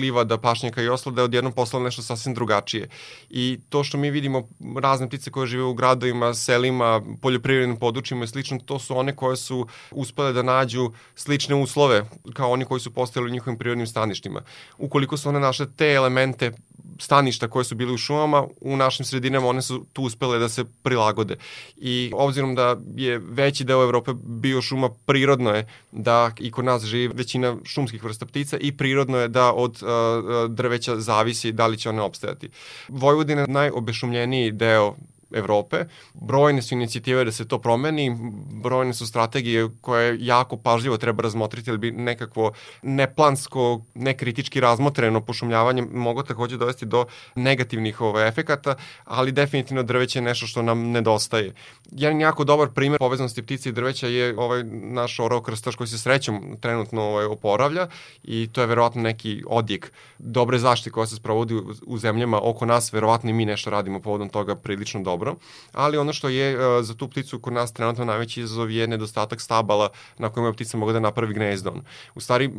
livada, 0.00 0.38
pašnjaka 0.38 0.82
i 0.82 0.88
oslo, 0.88 1.12
da 1.12 1.20
je 1.20 1.24
odjednom 1.24 1.52
postala 1.52 1.84
nešto 1.84 2.02
sasvim 2.02 2.34
drugačije. 2.34 2.88
I 3.30 3.60
to 3.68 3.84
što 3.84 3.98
mi 3.98 4.10
vidimo 4.10 4.48
razne 4.80 5.08
ptice 5.08 5.30
koje 5.30 5.46
žive 5.46 5.62
u 5.62 5.74
gradovima, 5.74 6.34
selima, 6.34 7.02
poljoprivrednim 7.22 7.76
područjima 7.76 8.24
i 8.24 8.28
slično, 8.28 8.58
to 8.58 8.78
su 8.78 8.98
one 8.98 9.16
koje 9.16 9.36
su 9.36 9.66
uspele 9.90 10.32
da 10.32 10.42
nađu 10.42 10.92
slične 11.14 11.54
uslove 11.54 12.04
kao 12.32 12.50
oni 12.50 12.64
koji 12.64 12.80
su 12.80 12.94
postojali 12.94 13.30
u 13.30 13.32
njihovim 13.32 13.58
prirodnim 13.58 13.86
staništima. 13.86 14.42
Ukoliko 14.78 15.16
su 15.16 15.28
one 15.28 15.40
našle 15.40 15.66
te 15.76 15.92
elemente 15.92 16.52
staništa 16.98 17.48
koje 17.48 17.64
su 17.64 17.74
bili 17.74 17.94
u 17.94 17.98
šumama, 17.98 18.46
u 18.60 18.76
našim 18.76 19.04
sredinama 19.04 19.46
one 19.46 19.62
su 19.62 19.86
tu 19.92 20.02
uspele 20.02 20.38
da 20.38 20.48
se 20.48 20.64
prilagode. 20.82 21.36
I 21.76 22.12
obzirom 22.14 22.54
da 22.54 22.76
je 22.96 23.18
veći 23.18 23.64
deo 23.64 23.82
Evrope 23.82 24.12
bio 24.24 24.62
šuma, 24.62 24.90
prirodno 25.06 25.50
je 25.50 25.66
da 25.92 26.30
i 26.38 26.50
kod 26.50 26.64
nas 26.64 26.84
živi 26.84 27.14
većina 27.14 27.56
šumskih 27.64 28.04
vrsta 28.04 28.26
ptica 28.26 28.58
i 28.60 28.76
prirodno 28.76 29.18
je 29.18 29.28
da 29.28 29.52
od 29.52 29.82
uh, 29.82 30.50
drveća 30.50 31.00
zavisi 31.00 31.52
da 31.52 31.66
li 31.66 31.78
će 31.78 31.88
one 31.88 32.02
opstajati. 32.02 32.48
Vojvodina 32.88 33.40
je 33.40 33.48
najobešumljeniji 33.48 34.52
deo 34.52 34.94
Evrope. 35.32 35.84
Brojne 36.14 36.62
su 36.62 36.74
inicijative 36.74 37.24
da 37.24 37.32
se 37.32 37.48
to 37.48 37.58
promeni, 37.58 38.16
brojne 38.62 38.94
su 38.94 39.06
strategije 39.06 39.68
koje 39.80 40.16
jako 40.20 40.56
pažljivo 40.56 40.96
treba 40.96 41.22
razmotriti, 41.22 41.70
ali 41.70 41.78
bi 41.78 41.90
nekakvo 41.90 42.52
neplansko, 42.82 43.80
nekritički 43.94 44.60
razmotreno 44.60 45.20
pošumljavanje 45.20 45.82
moglo 45.92 46.22
takođe 46.22 46.56
dovesti 46.56 46.86
do 46.86 47.06
negativnih 47.34 48.00
ove, 48.00 48.28
efekata, 48.28 48.74
ali 49.04 49.32
definitivno 49.32 49.82
drveće 49.82 50.18
je 50.18 50.22
nešto 50.22 50.46
što 50.46 50.62
nam 50.62 50.90
nedostaje. 50.90 51.54
Jedan 51.90 52.20
jako 52.20 52.44
dobar 52.44 52.68
primer 52.68 52.98
povezanosti 52.98 53.42
ptice 53.42 53.68
i 53.68 53.72
drveća 53.72 54.06
je 54.06 54.34
ovaj 54.38 54.64
naš 54.64 55.20
orao 55.20 55.42
krstaš 55.42 55.76
koji 55.76 55.88
se 55.88 55.98
srećom 55.98 56.56
trenutno 56.60 57.02
ovaj, 57.02 57.24
oporavlja 57.24 57.88
i 58.22 58.48
to 58.52 58.60
je 58.60 58.66
verovatno 58.66 59.02
neki 59.02 59.42
odjek 59.46 59.92
dobre 60.18 60.58
zaštite 60.58 60.90
koja 60.90 61.06
se 61.06 61.16
sprovodi 61.16 61.54
u, 61.54 61.74
u 61.86 61.98
zemljama 61.98 62.40
oko 62.42 62.66
nas, 62.66 62.92
verovatno 62.92 63.30
i 63.30 63.32
mi 63.32 63.44
nešto 63.44 63.70
radimo 63.70 64.00
povodom 64.00 64.28
toga 64.28 64.56
prilično 64.56 65.02
dobro 65.02 65.17
dobro, 65.18 65.34
ali 65.72 65.98
ono 65.98 66.12
što 66.12 66.28
je 66.28 66.54
uh, 66.56 66.84
za 66.84 66.94
tu 66.94 67.08
pticu 67.08 67.38
kod 67.38 67.52
nas 67.52 67.72
trenutno 67.72 68.04
najveći 68.04 68.40
izazov 68.40 68.70
je 68.70 68.86
nedostatak 68.86 69.40
stabala 69.40 69.90
na 70.18 70.28
kojima 70.28 70.52
ptica 70.52 70.78
mogu 70.78 70.92
da 70.92 71.00
napravi 71.00 71.34
gnezdo. 71.34 71.74
U 72.14 72.20
stvari, 72.20 72.50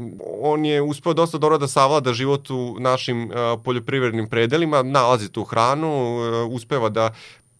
on 0.41 0.65
je 0.65 0.81
uspeo 0.81 1.13
dosta 1.13 1.37
dobro 1.37 1.57
da 1.57 1.67
savlada 1.67 2.13
život 2.13 2.49
u 2.49 2.75
našim 2.79 3.23
uh, 3.23 3.61
poljoprivrednim 3.63 4.27
predelima, 4.29 4.83
nalazi 4.83 5.31
tu 5.31 5.43
hranu, 5.43 6.17
uh, 6.17 6.51
uspeva 6.51 6.89
da 6.89 7.13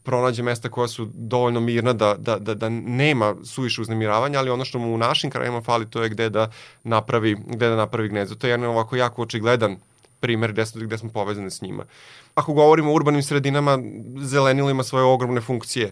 pronađe 0.03 0.43
mesta 0.43 0.69
koja 0.69 0.87
su 0.87 1.07
dovoljno 1.13 1.59
mirna 1.59 1.93
da, 1.93 2.15
da, 2.17 2.39
da, 2.39 2.55
da 2.55 2.69
nema 2.69 3.35
suviše 3.43 3.81
uznemiravanja, 3.81 4.39
ali 4.39 4.49
ono 4.49 4.65
što 4.65 4.79
mu 4.79 4.93
u 4.93 4.97
našim 4.97 5.31
krajima 5.31 5.61
fali 5.61 5.89
to 5.89 6.03
je 6.03 6.09
gde 6.09 6.29
da 6.29 6.51
napravi, 6.83 7.35
gde 7.47 7.69
da 7.69 7.75
napravi 7.75 8.09
gnezdo. 8.09 8.35
To 8.35 8.47
je 8.47 8.51
jedan 8.51 8.69
ovako 8.69 8.95
jako 8.95 9.21
očigledan 9.21 9.77
primer 10.19 10.51
gde, 10.51 10.63
gde 10.75 10.97
smo 10.97 11.09
povezani 11.09 11.51
s 11.51 11.61
njima. 11.61 11.85
Ako 12.35 12.53
govorimo 12.53 12.91
o 12.91 12.95
urbanim 12.95 13.23
sredinama, 13.23 13.79
zelenilo 14.21 14.69
ima 14.69 14.83
svoje 14.83 15.05
ogromne 15.05 15.41
funkcije 15.41 15.91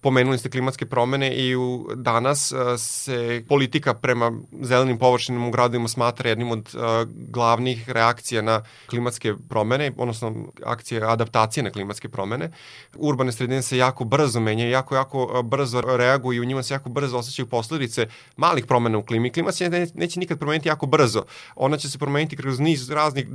pomenuli 0.00 0.38
ste 0.38 0.50
klimatske 0.50 0.86
promene 0.86 1.36
i 1.36 1.56
u, 1.56 1.88
danas 1.94 2.52
uh, 2.52 2.58
se 2.78 3.44
politika 3.48 3.94
prema 3.94 4.32
zelenim 4.60 4.98
površinama 4.98 5.48
u 5.48 5.50
gradovima 5.50 5.88
smatra 5.88 6.28
jednim 6.28 6.50
od 6.50 6.74
uh, 6.74 6.82
glavnih 7.30 7.90
reakcija 7.90 8.42
na 8.42 8.62
klimatske 8.86 9.34
promene, 9.48 9.92
odnosno 9.96 10.34
akcije 10.64 11.02
adaptacije 11.04 11.64
na 11.64 11.70
klimatske 11.70 12.08
promene. 12.08 12.50
Urbane 12.94 13.32
sredine 13.32 13.62
se 13.62 13.76
jako 13.76 14.04
brzo 14.04 14.40
menjaju, 14.40 14.70
jako, 14.70 14.94
jako 14.94 15.24
uh, 15.24 15.42
brzo 15.42 15.80
reaguju 15.80 16.36
i 16.36 16.40
u 16.40 16.44
njima 16.44 16.62
se 16.62 16.74
jako 16.74 16.88
brzo 16.88 17.18
osjećaju 17.18 17.46
posledice 17.46 18.06
malih 18.36 18.66
promena 18.66 18.98
u 18.98 19.02
klimi. 19.02 19.32
Klima 19.32 19.52
se 19.52 19.70
ne, 19.70 19.86
neće 19.94 20.20
nikad 20.20 20.38
promeniti 20.38 20.68
jako 20.68 20.86
brzo. 20.86 21.24
Ona 21.56 21.76
će 21.76 21.90
se 21.90 21.98
promeniti 21.98 22.36
kroz 22.36 22.60
niz 22.60 22.90
raznih 22.90 23.26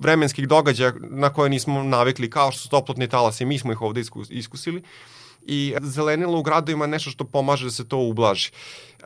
vremenskih 0.00 0.48
događaja 0.48 0.92
na 1.00 1.30
koje 1.30 1.50
nismo 1.50 1.82
navikli, 1.82 2.30
kao 2.30 2.52
što 2.52 2.60
su 2.60 2.68
toplotni 2.68 3.08
talasi, 3.08 3.44
mi 3.44 3.58
smo 3.58 3.72
ih 3.72 3.82
ovde 3.82 4.02
iskusili 4.30 4.82
i 5.42 5.74
zelenilo 5.80 6.38
u 6.38 6.42
gradovima 6.42 6.86
nešto 6.86 7.10
što 7.10 7.24
pomaže 7.24 7.64
da 7.64 7.70
se 7.70 7.88
to 7.88 7.98
ublaži. 7.98 8.50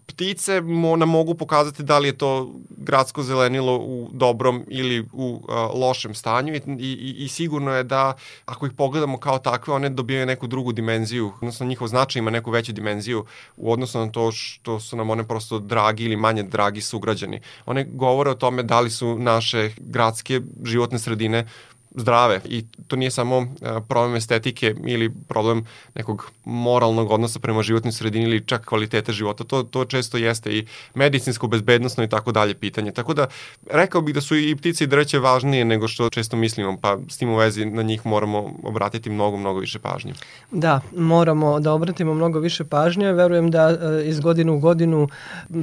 Ptice 0.06 0.60
mo, 0.60 0.96
nam 0.96 1.08
mogu 1.08 1.34
pokazati 1.34 1.82
da 1.82 1.98
li 1.98 2.08
je 2.08 2.18
to 2.18 2.54
gradsko 2.70 3.22
zelenilo 3.22 3.76
u 3.76 4.10
dobrom 4.12 4.64
ili 4.68 5.08
u 5.12 5.40
a, 5.48 5.70
lošem 5.74 6.14
stanju 6.14 6.54
i, 6.54 6.60
i, 6.78 7.14
i 7.24 7.28
sigurno 7.28 7.72
je 7.72 7.84
da 7.84 8.14
ako 8.44 8.66
ih 8.66 8.72
pogledamo 8.72 9.18
kao 9.18 9.38
takve, 9.38 9.74
one 9.74 9.88
dobijaju 9.88 10.26
neku 10.26 10.46
drugu 10.46 10.72
dimenziju, 10.72 11.32
odnosno 11.36 11.66
njihov 11.66 11.88
značaj 11.88 12.20
ima 12.20 12.30
neku 12.30 12.50
veću 12.50 12.72
dimenziju 12.72 13.24
u 13.56 13.72
odnosu 13.72 13.98
na 13.98 14.10
to 14.10 14.32
što 14.32 14.80
su 14.80 14.96
nam 14.96 15.10
one 15.10 15.28
prosto 15.28 15.58
dragi 15.58 16.04
ili 16.04 16.16
manje 16.16 16.42
dragi 16.42 16.80
sugrađani. 16.80 17.40
One 17.66 17.84
govore 17.84 18.30
o 18.30 18.34
tome 18.34 18.62
da 18.62 18.80
li 18.80 18.90
su 18.90 19.18
naše 19.18 19.70
gradske 19.78 20.40
životne 20.64 20.98
sredine 20.98 21.46
zdrave 21.94 22.40
i 22.44 22.64
to 22.87 22.96
nije 22.96 23.11
samo 23.11 23.37
e, 23.38 23.46
problem 23.88 24.16
estetike 24.16 24.74
ili 24.87 25.12
problem 25.28 25.64
nekog 25.94 26.30
moralnog 26.44 27.11
odnosa 27.11 27.38
prema 27.38 27.62
životnoj 27.62 27.92
sredini 27.92 28.24
ili 28.24 28.46
čak 28.46 28.64
kvalitete 28.64 29.12
života, 29.12 29.44
to, 29.44 29.62
to 29.62 29.85
često 29.85 30.16
jeste 30.16 30.50
i 30.50 30.66
medicinsko, 30.94 31.46
bezbednostno 31.46 32.04
i 32.04 32.09
tako 32.09 32.33
dalje 32.33 32.54
pitanje. 32.54 32.92
Tako 32.92 33.14
da 33.14 33.26
rekao 33.70 34.00
bih 34.00 34.14
da 34.14 34.20
su 34.20 34.37
i 34.37 34.57
ptice 34.57 34.85
i 34.85 34.87
drveće 34.87 35.18
važnije 35.18 35.64
nego 35.64 35.88
što 35.88 36.11
često 36.11 36.37
mislimo, 36.37 36.78
pa 36.80 36.98
s 37.09 37.18
tim 37.18 37.30
u 37.30 37.37
vezi 37.37 37.64
na 37.64 37.83
njih 37.83 38.07
moramo 38.07 38.54
obratiti 38.62 39.11
mnogo, 39.11 39.37
mnogo 39.37 39.61
više 39.61 39.78
pažnje. 39.78 40.12
Da, 40.50 40.80
moramo 40.96 41.61
da 41.61 41.72
obratimo 41.72 42.14
mnogo 42.14 42.38
više 42.38 42.64
pažnje. 42.64 43.12
Verujem 43.12 43.50
da 43.50 43.70
e, 43.70 44.09
iz 44.09 44.20
godinu 44.20 44.54
u 44.54 44.59
godinu 44.59 45.09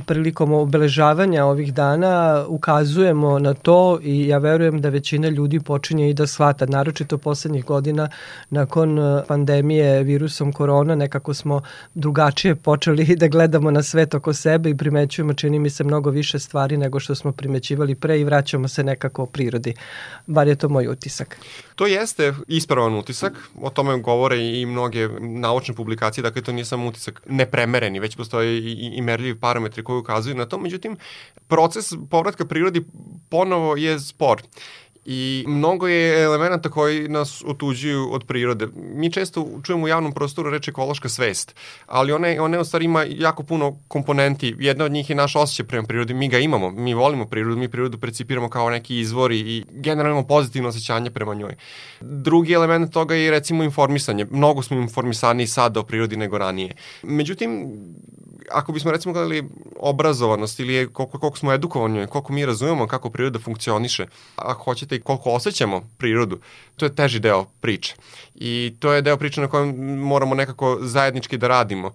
prilikom 0.05 0.53
obeležavanja 0.53 1.45
ovih 1.45 1.73
dana 1.73 2.45
ukazujemo 2.47 3.39
na 3.39 3.53
to 3.53 3.99
i 4.03 4.27
ja 4.27 4.37
verujem 4.37 4.81
da 4.81 4.89
većina 4.89 5.29
ljudi 5.29 5.59
počinje 5.59 6.09
i 6.09 6.13
da 6.13 6.20
da 6.21 6.27
shvata, 6.27 6.65
naročito 6.65 7.17
poslednjih 7.17 7.65
godina 7.65 8.09
nakon 8.49 8.99
uh, 8.99 9.23
pandemije 9.27 10.03
virusom 10.03 10.53
korona, 10.53 10.95
nekako 10.95 11.33
smo 11.33 11.61
drugačije 11.93 12.55
počeli 12.55 13.05
da 13.21 13.27
gledamo 13.27 13.71
na 13.71 13.83
svet 13.83 14.13
oko 14.13 14.33
sebe 14.33 14.69
i 14.69 14.77
primećujemo, 14.77 15.33
čini 15.33 15.59
mi 15.59 15.69
se, 15.69 15.83
mnogo 15.83 16.09
više 16.09 16.39
stvari 16.39 16.77
nego 16.77 16.99
što 16.99 17.15
smo 17.15 17.31
primećivali 17.31 17.95
pre 17.95 18.19
i 18.19 18.23
vraćamo 18.23 18.67
se 18.67 18.83
nekako 18.83 19.25
prirodi. 19.25 19.73
Bar 20.27 20.47
je 20.47 20.55
to 20.55 20.69
moj 20.69 20.87
utisak. 20.87 21.37
To 21.75 21.87
jeste 21.87 22.33
ispravan 22.47 22.95
utisak, 22.95 23.33
o 23.61 23.69
tome 23.69 23.97
govore 23.97 24.37
i 24.61 24.65
mnoge 24.65 25.07
naučne 25.19 25.75
publikacije, 25.75 26.21
dakle 26.21 26.41
to 26.41 26.51
nije 26.51 26.65
samo 26.65 26.87
utisak 26.87 27.21
nepremereni, 27.25 27.99
već 27.99 28.15
postoje 28.15 28.57
i, 28.57 28.91
i 28.97 29.01
merljivi 29.01 29.39
parametri 29.39 29.83
koji 29.83 29.99
ukazuju 29.99 30.35
na 30.35 30.45
to, 30.45 30.57
međutim, 30.57 30.97
proces 31.47 31.93
povratka 32.09 32.45
prirodi 32.45 32.85
ponovo 33.29 33.75
je 33.75 33.99
spor 33.99 34.41
I 35.05 35.45
mnogo 35.47 35.87
je 35.87 36.23
elemenata 36.23 36.69
koji 36.69 37.07
nas 37.07 37.43
otuđuju 37.47 38.13
od 38.13 38.23
prirode. 38.23 38.67
Mi 38.75 39.11
često 39.11 39.47
čujemo 39.63 39.83
u 39.83 39.87
javnom 39.87 40.13
prostoru 40.13 40.49
reč 40.49 40.67
ekološka 40.67 41.09
svest, 41.09 41.55
ali 41.85 42.11
one, 42.11 42.41
one 42.41 42.59
u 42.59 42.65
stvari 42.65 42.85
ima 42.85 43.03
jako 43.03 43.43
puno 43.43 43.77
komponenti. 43.87 44.55
Jedna 44.59 44.85
od 44.85 44.91
njih 44.91 45.09
je 45.09 45.15
naš 45.15 45.35
osjećaj 45.35 45.65
prema 45.65 45.87
prirodi. 45.87 46.13
Mi 46.13 46.29
ga 46.29 46.39
imamo, 46.39 46.71
mi 46.71 46.93
volimo 46.93 47.25
prirodu, 47.25 47.57
mi 47.57 47.69
prirodu 47.69 47.97
precipiramo 47.97 48.49
kao 48.49 48.69
neki 48.69 48.99
izvori 48.99 49.39
i 49.39 49.63
generalno 49.69 50.27
pozitivno 50.27 50.69
osjećanje 50.69 51.11
prema 51.11 51.33
njoj. 51.33 51.55
Drugi 52.01 52.53
element 52.53 52.93
toga 52.93 53.15
je 53.15 53.31
recimo 53.31 53.63
informisanje. 53.63 54.25
Mnogo 54.31 54.61
smo 54.61 54.77
informisani 54.77 55.47
sada 55.47 55.79
o 55.79 55.83
prirodi 55.83 56.17
nego 56.17 56.37
ranije. 56.37 56.75
Međutim, 57.03 57.71
ako 58.51 58.71
bismo 58.71 58.91
recimo 58.91 59.13
gledali 59.13 59.49
obrazovanost 59.81 60.59
ili 60.59 60.73
je 60.73 60.87
koliko, 60.87 61.19
koliko 61.19 61.37
smo 61.37 61.53
edukovani, 61.53 62.07
koliko 62.07 62.33
mi 62.33 62.45
razumemo 62.45 62.87
kako 62.87 63.09
priroda 63.09 63.39
funkcioniše, 63.39 64.05
ako 64.35 64.63
hoćete 64.63 64.95
i 64.95 65.01
koliko 65.01 65.29
osjećamo 65.31 65.81
prirodu, 65.97 66.39
to 66.75 66.85
je 66.85 66.95
teži 66.95 67.19
deo 67.19 67.45
priče. 67.61 67.95
I 68.35 68.75
to 68.79 68.93
je 68.93 69.01
deo 69.01 69.17
priče 69.17 69.41
na 69.41 69.47
kojem 69.47 69.75
moramo 69.99 70.35
nekako 70.35 70.77
zajednički 70.81 71.37
da 71.37 71.47
radimo. 71.47 71.93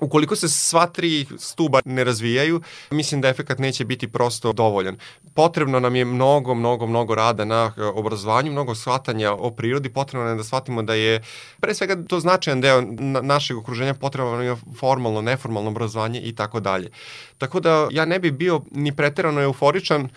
Ukoliko 0.00 0.36
se 0.36 0.48
sva 0.48 0.86
tri 0.86 1.26
stuba 1.38 1.80
ne 1.84 2.04
razvijaju, 2.04 2.60
mislim 2.90 3.20
da 3.20 3.28
efekat 3.28 3.58
neće 3.58 3.84
biti 3.84 4.08
prosto 4.08 4.52
dovoljan. 4.52 4.96
Potrebno 5.34 5.80
nam 5.80 5.96
je 5.96 6.04
mnogo, 6.04 6.54
mnogo, 6.54 6.86
mnogo 6.86 7.14
rada 7.14 7.44
na 7.44 7.72
e, 7.76 7.82
obrazovanju, 7.82 8.52
mnogo 8.52 8.74
shvatanja 8.74 9.32
o 9.32 9.50
prirodi, 9.50 9.88
potrebno 9.88 10.24
nam 10.24 10.34
je 10.34 10.36
da 10.36 10.44
shvatimo 10.44 10.82
da 10.82 10.94
je 10.94 11.22
pre 11.60 11.74
svega 11.74 11.96
to 12.08 12.20
značajan 12.20 12.60
deo 12.60 12.82
našeg 13.22 13.56
okruženja, 13.56 13.94
potrebno 13.94 14.30
nam 14.30 14.42
je 14.42 14.56
formalno, 14.78 15.22
neformalno 15.22 15.70
obrazovanje 15.70 16.20
i 16.20 16.34
tako 16.34 16.60
dalje. 16.60 16.90
Tako 17.38 17.60
da 17.60 17.88
ja 17.90 18.04
ne 18.04 18.18
bi 18.18 18.30
bio 18.30 18.60
ni 18.70 18.96
preterano 18.96 19.40
euforičan, 19.40 20.08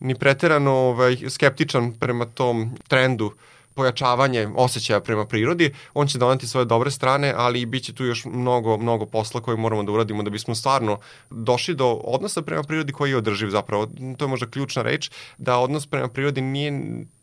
ni 0.00 0.14
preterano 0.14 0.72
ovaj, 0.72 1.16
skeptičan 1.28 1.92
prema 1.92 2.24
tom 2.26 2.76
trendu 2.88 3.32
pojačavanje 3.78 4.48
osjećaja 4.56 5.00
prema 5.00 5.24
prirodi, 5.26 5.70
on 5.94 6.06
će 6.06 6.18
doneti 6.18 6.46
svoje 6.46 6.64
dobre 6.64 6.90
strane, 6.90 7.32
ali 7.36 7.66
bit 7.66 7.84
će 7.84 7.92
tu 7.94 8.04
još 8.04 8.24
mnogo, 8.24 8.76
mnogo 8.76 9.06
posla 9.06 9.40
koje 9.40 9.56
moramo 9.56 9.82
da 9.82 9.92
uradimo 9.92 10.22
da 10.22 10.30
bismo 10.30 10.54
stvarno 10.54 10.98
došli 11.30 11.74
do 11.74 11.92
odnosa 12.04 12.42
prema 12.42 12.62
prirodi 12.62 12.92
koji 12.92 13.10
je 13.10 13.16
održiv 13.16 13.50
zapravo. 13.50 13.86
To 14.16 14.24
je 14.24 14.28
možda 14.28 14.50
ključna 14.50 14.82
reč, 14.82 15.10
da 15.38 15.58
odnos 15.58 15.86
prema 15.86 16.08
prirodi 16.08 16.40
nije, 16.40 16.72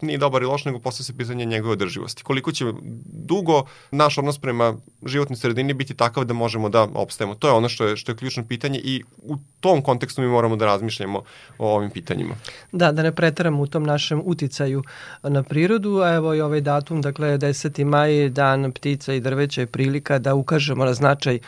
nije 0.01 0.17
dobar 0.17 0.43
i 0.43 0.45
loš, 0.45 0.65
nego 0.65 0.79
posle 0.79 1.05
se 1.05 1.17
pitanje 1.17 1.45
njegove 1.45 1.73
održivosti. 1.73 2.23
Koliko 2.23 2.51
će 2.51 2.65
dugo 3.05 3.65
naš 3.91 4.17
odnos 4.17 4.39
prema 4.39 4.75
životnoj 5.05 5.37
sredini 5.37 5.73
biti 5.73 5.93
takav 5.93 6.23
da 6.25 6.33
možemo 6.33 6.69
da 6.69 6.87
opstajemo. 6.93 7.35
To 7.35 7.47
je 7.47 7.53
ono 7.53 7.69
što 7.69 7.85
je, 7.85 7.97
što 7.97 8.11
je 8.11 8.15
ključno 8.15 8.47
pitanje 8.47 8.79
i 8.83 9.03
u 9.17 9.35
tom 9.59 9.81
kontekstu 9.81 10.21
mi 10.21 10.27
moramo 10.27 10.55
da 10.55 10.65
razmišljamo 10.65 11.23
o 11.57 11.75
ovim 11.75 11.89
pitanjima. 11.89 12.35
Da, 12.71 12.91
da 12.91 13.03
ne 13.03 13.11
pretaramo 13.11 13.61
u 13.61 13.67
tom 13.67 13.83
našem 13.83 14.21
uticaju 14.25 14.83
na 15.23 15.43
prirodu, 15.43 15.99
a 16.03 16.13
evo 16.13 16.33
i 16.33 16.41
ovaj 16.45 16.61
datum, 16.61 17.01
dakle 17.01 17.37
10. 17.37 17.85
maj, 17.85 18.29
dan 18.29 18.71
ptica 18.71 19.13
i 19.13 19.19
drveća 19.19 19.61
je 19.61 19.67
prilika 19.67 20.19
da 20.19 20.35
ukažemo 20.35 20.85
na 20.85 20.93
značaj 20.93 21.35
e, 21.35 21.39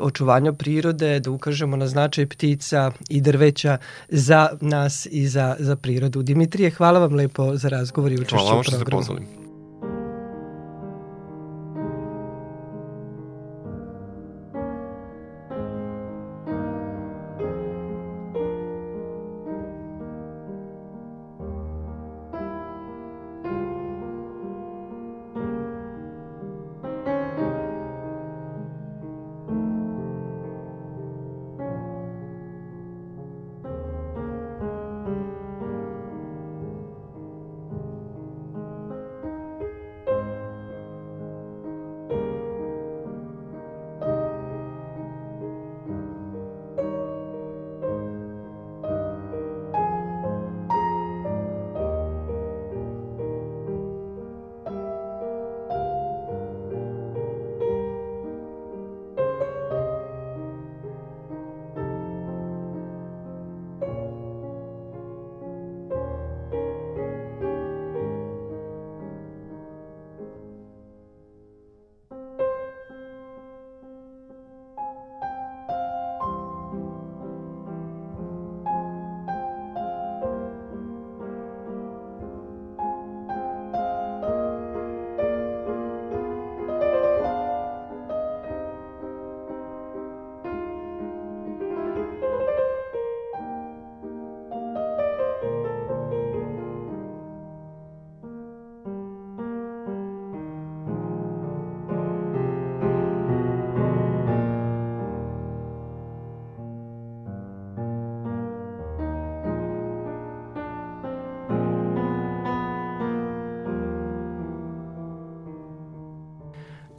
očuvanja 0.00 0.52
prirode, 0.52 1.20
da 1.20 1.30
ukažemo 1.30 1.76
na 1.76 1.86
značaj 1.86 2.26
ptica 2.26 2.90
i 3.08 3.20
drveća 3.20 3.78
za 4.08 4.48
nas 4.60 5.06
i 5.10 5.28
za, 5.28 5.56
za 5.58 5.76
prirodu. 5.76 6.22
Dimitrije, 6.22 6.70
hvala 6.70 6.98
vam 6.98 7.14
lepo 7.14 7.56
za 7.56 7.68
razgovor 7.68 8.12
i 8.12 8.14
učešću 8.14 8.36
u 8.36 8.38
programu. 8.38 8.46
Hvala 8.46 8.56
vam 8.56 8.64
što 8.64 8.76
ste 8.76 8.90
pozvali. 8.90 9.43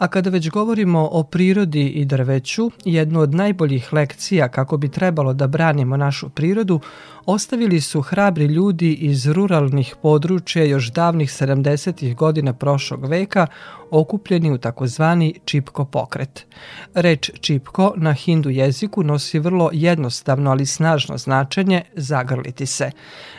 A 0.00 0.08
kada 0.08 0.30
već 0.30 0.50
govorimo 0.50 1.08
o 1.12 1.22
prirodi 1.22 1.86
i 1.86 2.04
drveću, 2.04 2.70
jednu 2.84 3.20
od 3.20 3.34
najboljih 3.34 3.92
lekcija 3.92 4.48
kako 4.48 4.76
bi 4.76 4.88
trebalo 4.88 5.32
da 5.32 5.46
branimo 5.46 5.96
našu 5.96 6.28
prirodu, 6.28 6.80
ostavili 7.26 7.80
su 7.80 8.00
hrabri 8.02 8.44
ljudi 8.44 8.92
iz 8.92 9.26
ruralnih 9.26 9.94
područja 10.02 10.64
još 10.64 10.92
davnih 10.92 11.28
70. 11.28 12.14
godina 12.14 12.52
prošlog 12.52 13.04
veka, 13.04 13.46
okupljeni 13.90 14.52
u 14.52 14.58
takozvani 14.58 15.34
čipko 15.44 15.84
pokret. 15.84 16.46
Reč 16.94 17.30
čipko 17.40 17.92
na 17.96 18.12
hindu 18.12 18.50
jeziku 18.50 19.02
nosi 19.02 19.38
vrlo 19.38 19.70
jednostavno, 19.72 20.50
ali 20.50 20.66
snažno 20.66 21.18
značenje 21.18 21.82
zagrliti 21.94 22.66
se. 22.66 22.90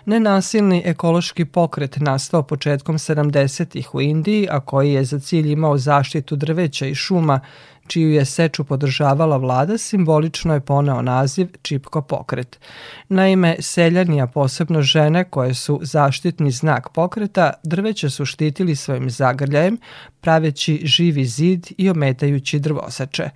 Nenasilni 0.05 0.81
ekološki 0.85 1.45
pokret 1.45 1.97
nastao 1.99 2.43
početkom 2.43 2.97
70. 2.97 3.87
u 3.93 4.01
Indiji, 4.01 4.47
a 4.51 4.59
koji 4.59 4.93
je 4.93 5.03
za 5.03 5.19
cilj 5.19 5.51
imao 5.51 5.77
zaštitu 5.77 6.35
drveća 6.35 6.50
i 6.89 6.95
šuma, 6.95 7.39
čiju 7.91 8.11
je 8.11 8.25
seču 8.25 8.63
podržavala 8.63 9.37
vlada, 9.37 9.77
simbolično 9.77 10.53
je 10.53 10.59
poneo 10.59 11.01
naziv 11.01 11.47
Čipko 11.61 12.01
pokret. 12.01 12.59
Naime, 13.09 13.55
seljani, 13.59 14.21
a 14.21 14.27
posebno 14.27 14.81
žene 14.81 15.23
koje 15.23 15.53
su 15.53 15.79
zaštitni 15.83 16.51
znak 16.51 16.89
pokreta, 16.89 17.53
drveće 17.63 18.09
su 18.09 18.25
štitili 18.25 18.75
svojim 18.75 19.09
zagrljajem, 19.09 19.77
praveći 20.21 20.81
živi 20.83 21.25
zid 21.25 21.67
i 21.77 21.89
ometajući 21.89 22.59
drvosače. 22.59 23.29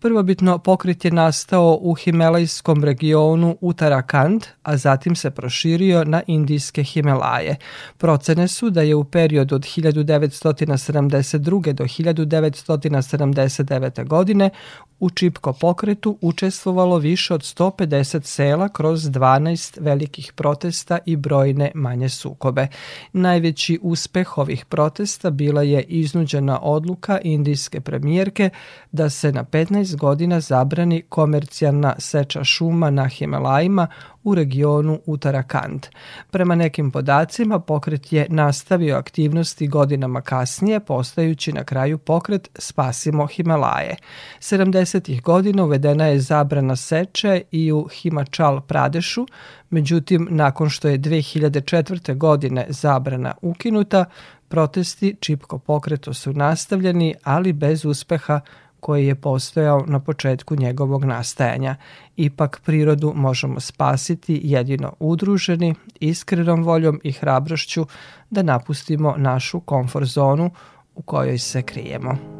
Prvobitno 0.00 0.58
pokret 0.58 1.04
je 1.04 1.10
nastao 1.10 1.78
u 1.80 1.94
Himelajskom 1.94 2.84
regionu 2.84 3.56
Uttarakhand, 3.60 4.42
a 4.62 4.76
zatim 4.76 5.16
se 5.16 5.30
proširio 5.30 6.04
na 6.04 6.22
indijske 6.26 6.82
Himelaje. 6.82 7.56
Procene 7.98 8.48
su 8.48 8.70
da 8.70 8.82
je 8.82 8.94
u 8.94 9.04
periodu 9.04 9.54
od 9.54 9.62
1972. 9.62 11.72
do 11.72 11.84
1979 11.84 13.99
godine 14.04 14.50
u 15.00 15.10
Čipko 15.10 15.52
pokretu 15.52 16.18
učestvovalo 16.20 16.98
više 16.98 17.34
od 17.34 17.40
150 17.40 18.24
sela 18.24 18.68
kroz 18.68 19.00
12 19.00 19.80
velikih 19.80 20.32
protesta 20.32 20.98
i 21.06 21.16
brojne 21.16 21.72
manje 21.74 22.08
sukobe. 22.08 22.66
Najveći 23.12 23.78
uspeh 23.82 24.38
ovih 24.38 24.64
protesta 24.64 25.30
bila 25.30 25.62
je 25.62 25.82
iznuđena 25.82 26.60
odluka 26.62 27.20
indijske 27.22 27.80
premijerke 27.80 28.50
da 28.92 29.10
se 29.10 29.32
na 29.32 29.44
15 29.44 29.96
godina 29.96 30.40
zabrani 30.40 31.02
komercijalna 31.08 31.94
seča 31.98 32.44
šuma 32.44 32.90
na 32.90 33.08
Himalajima 33.08 33.86
u 34.24 34.34
regionu 34.34 35.00
Uttarakhand. 35.06 35.86
Prema 36.30 36.54
nekim 36.54 36.90
podacima, 36.90 37.58
pokret 37.58 38.12
je 38.12 38.26
nastavio 38.28 38.96
aktivnosti 38.96 39.66
godinama 39.66 40.20
kasnije, 40.20 40.80
postajući 40.80 41.52
na 41.52 41.64
kraju 41.64 41.98
pokret 41.98 42.48
Spasimo 42.58 43.26
Himalaje. 43.26 43.96
70. 44.40 45.22
godina 45.22 45.64
uvedena 45.64 46.06
je 46.06 46.20
zabrana 46.20 46.76
seče 46.76 47.42
i 47.50 47.72
u 47.72 47.88
Himachal 47.92 48.60
Pradešu, 48.60 49.26
međutim, 49.70 50.28
nakon 50.30 50.70
što 50.70 50.88
je 50.88 50.98
2004. 50.98 52.16
godine 52.16 52.66
zabrana 52.68 53.34
ukinuta, 53.42 54.04
protesti 54.48 55.16
Čipko 55.20 55.58
pokreto 55.58 56.14
su 56.14 56.32
nastavljeni, 56.32 57.14
ali 57.22 57.52
bez 57.52 57.84
uspeha 57.84 58.40
koji 58.80 59.06
je 59.06 59.14
postojao 59.14 59.84
na 59.86 60.00
početku 60.00 60.56
njegovog 60.56 61.04
nastajanja. 61.04 61.76
Ipak 62.16 62.60
prirodu 62.64 63.12
možemo 63.16 63.60
spasiti 63.60 64.40
jedino 64.44 64.92
udruženi, 64.98 65.74
iskrenom 66.00 66.64
voljom 66.64 67.00
i 67.04 67.12
hrabrošću 67.12 67.86
da 68.30 68.42
napustimo 68.42 69.14
našu 69.16 69.60
komfort 69.60 70.06
zonu 70.06 70.50
u 70.94 71.02
kojoj 71.02 71.38
se 71.38 71.62
krijemo. 71.62 72.39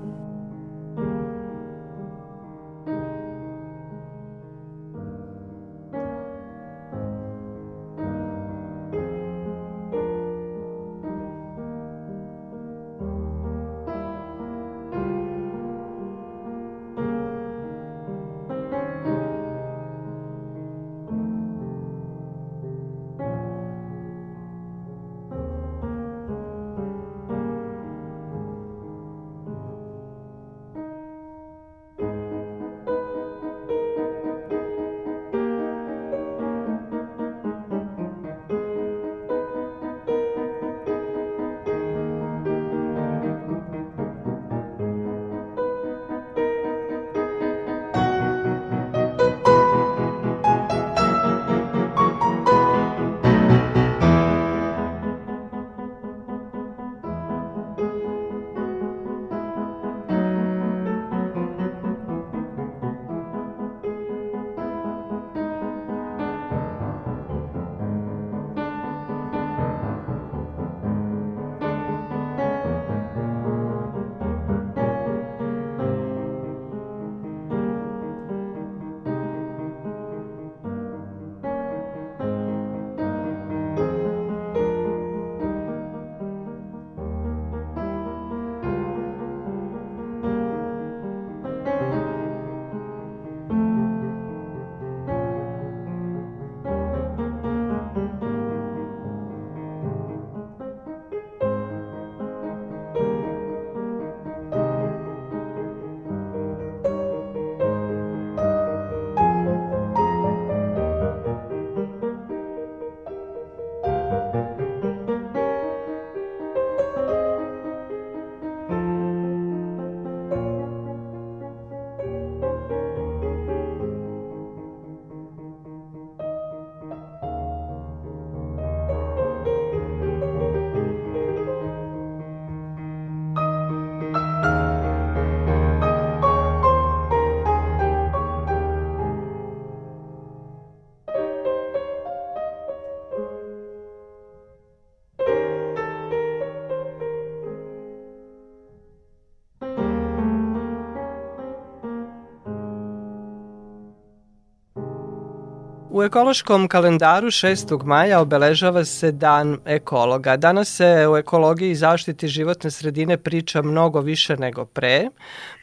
Ekološkom 156.05 156.69
kalendaru 156.69 157.27
6. 157.27 157.85
maja 157.85 158.21
obeležava 158.21 158.85
se 158.85 159.13
Dan 159.13 159.59
ekologa. 159.65 160.37
Danas 160.37 160.77
se 160.77 161.07
u 161.13 161.17
ekologiji 161.17 161.71
i 161.71 161.75
zaštiti 161.75 162.29
životne 162.29 162.71
sredine 162.71 163.17
priča 163.17 163.63
mnogo 163.63 164.01
više 164.01 164.37
nego 164.37 164.65
pre. 164.65 165.09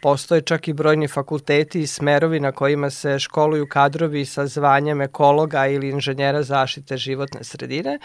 Postoje 0.02 0.42
čak 0.42 0.68
i 0.68 0.74
brojni 0.74 1.08
fakulteti 1.08 1.82
i 1.82 1.88
smerovi 1.88 2.40
na 2.40 2.52
kojima 2.52 2.90
se 2.90 3.20
školuju 3.20 3.68
kadrovi 3.70 4.26
sa 4.26 4.48
zvanjem 4.48 5.02
ekologa 5.02 5.68
ili 5.68 5.90
inženjera 5.90 6.44
zaštite 6.44 6.98
životne 6.98 7.44
sredine, 7.44 8.00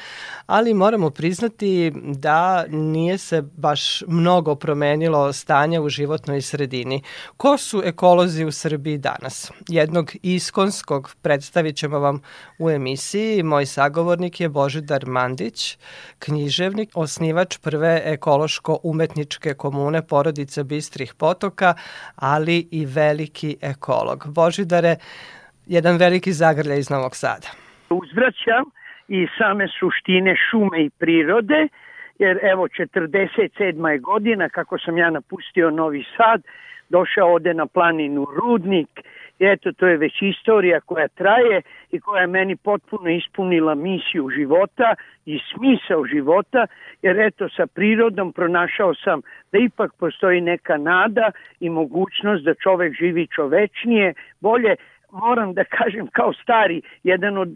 ali 0.47 0.75
moramo 0.75 1.11
priznati 1.11 1.93
da 1.95 2.65
nije 2.69 3.19
se 3.19 3.43
baš 3.43 4.03
mnogo 4.07 4.55
promenilo 4.55 5.33
stanje 5.33 5.81
u 5.81 5.89
životnoj 5.89 6.43
sredini. 6.43 7.03
Ko 7.37 7.59
su 7.59 7.83
ekolozi 7.85 8.45
u 8.45 8.53
Srbiji 8.53 8.99
danas? 8.99 9.51
Jednog 9.69 10.13
iskonskog 10.23 11.15
predstavit 11.23 11.77
ćemo 11.77 11.99
vam 11.99 12.22
u 12.59 12.71
emisiji. 12.71 13.43
Moj 13.43 13.67
sagovornik 13.67 14.41
je 14.41 14.49
Božidar 14.49 15.07
Mandić, 15.07 15.79
književnik, 16.19 16.91
osnivač 16.95 17.59
prve 17.59 18.03
ekološko-umetničke 18.05 19.55
komune 19.55 20.03
porodice 20.07 20.65
Bistrih 20.65 21.15
potoka, 21.19 21.75
ali 22.17 22.69
i 22.71 22.87
veliki 22.87 23.57
ekolog. 23.63 24.25
Božidare, 24.27 24.97
jedan 25.67 25.97
veliki 25.97 26.33
zagrlja 26.33 26.75
iz 26.75 26.91
Novog 26.91 27.17
Sada. 27.17 27.49
Uzvraćam 27.91 28.65
i 29.09 29.27
same 29.39 29.67
suštine 29.79 30.35
šume 30.51 30.85
i 30.85 30.91
prirode, 30.91 31.69
jer 32.19 32.39
evo 32.43 32.69
47. 32.69 33.89
je 33.89 33.99
godina 33.99 34.49
kako 34.49 34.79
sam 34.79 34.99
ja 34.99 35.11
napustio 35.11 35.71
Novi 35.71 36.05
Sad, 36.17 36.43
došao 36.89 37.35
ode 37.35 37.55
na 37.55 37.67
planinu 37.67 38.27
Rudnik, 38.37 38.89
eto, 39.47 39.73
to 39.73 39.87
je 39.87 39.97
već 39.97 40.23
istorija 40.23 40.81
koja 40.81 41.09
traje 41.09 41.63
i 41.91 42.01
koja 42.01 42.21
je 42.21 42.27
meni 42.27 42.57
potpuno 42.57 43.11
ispunila 43.11 43.75
misiju 43.75 44.31
života 44.37 44.95
i 45.27 45.41
smisao 45.55 46.07
života, 46.07 46.67
jer 47.03 47.21
eto, 47.21 47.49
sa 47.49 47.67
prirodom 47.67 48.33
pronašao 48.33 48.95
sam 48.95 49.21
da 49.53 49.59
ipak 49.59 49.93
postoji 49.99 50.41
neka 50.41 50.77
nada 50.77 51.31
i 51.61 51.71
mogućnost 51.71 52.45
da 52.45 52.55
čovek 52.55 52.95
živi 52.99 53.27
čovečnije, 53.27 54.15
bolje, 54.41 54.77
moram 55.13 55.55
da 55.55 55.65
kažem 55.65 56.07
kao 56.07 56.33
stari, 56.33 56.83
jedan 57.03 57.39
od 57.39 57.49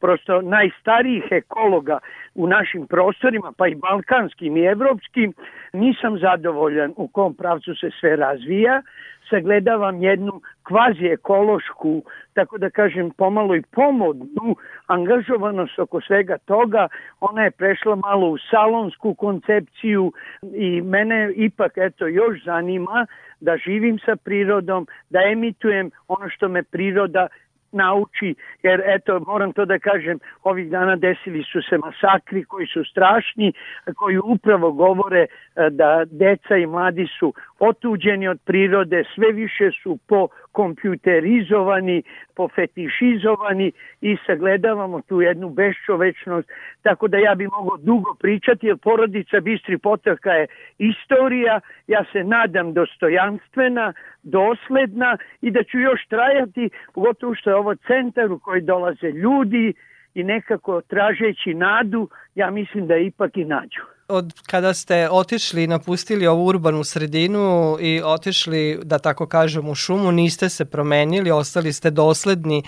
prosto 0.00 0.42
najstarijih 0.42 1.24
ekologa 1.30 1.98
u 2.34 2.46
našim 2.46 2.86
prostorima, 2.86 3.52
pa 3.56 3.68
i 3.68 3.74
balkanskim 3.74 4.56
i 4.56 4.64
evropskim, 4.64 5.32
nisam 5.72 6.18
zadovoljan 6.18 6.92
u 6.96 7.08
kom 7.08 7.34
pravcu 7.34 7.74
se 7.74 7.90
sve 8.00 8.16
razvija, 8.16 8.82
sagledavam 9.30 10.02
jednu 10.02 10.40
kvazi 10.62 11.06
ekološku, 11.06 12.02
tako 12.32 12.58
da 12.58 12.70
kažem 12.70 13.10
pomalo 13.10 13.56
i 13.56 13.62
pomodnu 13.62 14.56
angažovanost 14.86 15.78
oko 15.78 16.00
svega 16.00 16.38
toga. 16.38 16.88
Ona 17.20 17.44
je 17.44 17.50
prešla 17.50 17.96
malo 17.96 18.28
u 18.28 18.38
salonsku 18.50 19.14
koncepciju 19.14 20.12
i 20.54 20.80
mene 20.80 21.32
ipak 21.36 21.72
eto 21.76 22.06
još 22.06 22.44
zanima 22.44 23.06
da 23.42 23.56
živim 23.56 23.98
sa 23.98 24.16
prirodom, 24.16 24.86
da 25.10 25.20
emitujem 25.32 25.90
ono 26.08 26.28
što 26.28 26.48
me 26.48 26.62
priroda 26.62 27.26
nauči, 27.72 28.34
jer 28.62 28.82
eto, 28.86 29.20
moram 29.26 29.52
to 29.52 29.64
da 29.64 29.78
kažem, 29.78 30.18
ovih 30.42 30.70
dana 30.70 30.96
desili 30.96 31.44
su 31.52 31.62
se 31.62 31.78
masakri 31.78 32.44
koji 32.44 32.66
su 32.66 32.84
strašni, 32.84 33.52
koji 33.96 34.18
upravo 34.18 34.72
govore 34.72 35.26
e, 35.26 35.26
da 35.70 36.04
deca 36.10 36.56
i 36.56 36.66
mladi 36.66 37.06
su 37.18 37.34
otuđeni 37.58 38.28
od 38.28 38.40
prirode, 38.44 39.04
sve 39.14 39.32
više 39.32 39.70
su 39.82 39.98
po 40.08 40.28
kompjuterizovani, 40.52 42.02
po 42.34 42.48
fetišizovani 42.48 43.72
i 44.00 44.16
sagledavamo 44.26 45.00
tu 45.00 45.20
jednu 45.20 45.50
beščovečnost, 45.50 46.48
tako 46.82 47.08
da 47.08 47.18
ja 47.18 47.34
bi 47.34 47.46
mogao 47.46 47.76
dugo 47.76 48.14
pričati, 48.14 48.66
jer 48.66 48.76
porodica 48.76 49.40
Bistri 49.40 49.78
Potrka 49.78 50.30
je 50.30 50.46
istorija, 50.78 51.60
ja 51.86 52.04
se 52.12 52.24
nadam 52.24 52.72
dostojanstvena, 52.72 53.92
dosledna 54.22 55.16
i 55.40 55.50
da 55.50 55.62
ću 55.64 55.78
još 55.78 56.06
trajati, 56.06 56.70
pogotovo 56.94 57.34
što 57.34 57.50
je 57.50 57.56
ovo 57.56 57.74
centar 57.74 58.32
u 58.32 58.38
koji 58.38 58.62
dolaze 58.62 59.10
ljudi 59.10 59.74
i 60.14 60.24
nekako 60.24 60.80
tražeći 60.80 61.54
nadu, 61.54 62.08
ja 62.34 62.50
mislim 62.50 62.86
da 62.86 62.96
ipak 62.96 63.36
i 63.36 63.44
nađu 63.44 63.82
od 64.12 64.32
kada 64.50 64.74
ste 64.74 65.08
otišli 65.10 65.64
i 65.64 65.66
napustili 65.66 66.26
ovu 66.26 66.46
urbanu 66.46 66.84
sredinu 66.84 67.76
i 67.80 68.00
otišli, 68.04 68.78
da 68.82 68.98
tako 68.98 69.26
kažem, 69.26 69.68
u 69.68 69.74
šumu, 69.74 70.12
niste 70.12 70.48
se 70.48 70.64
promenili, 70.64 71.30
ostali 71.30 71.72
ste 71.72 71.90
dosledni 71.90 72.62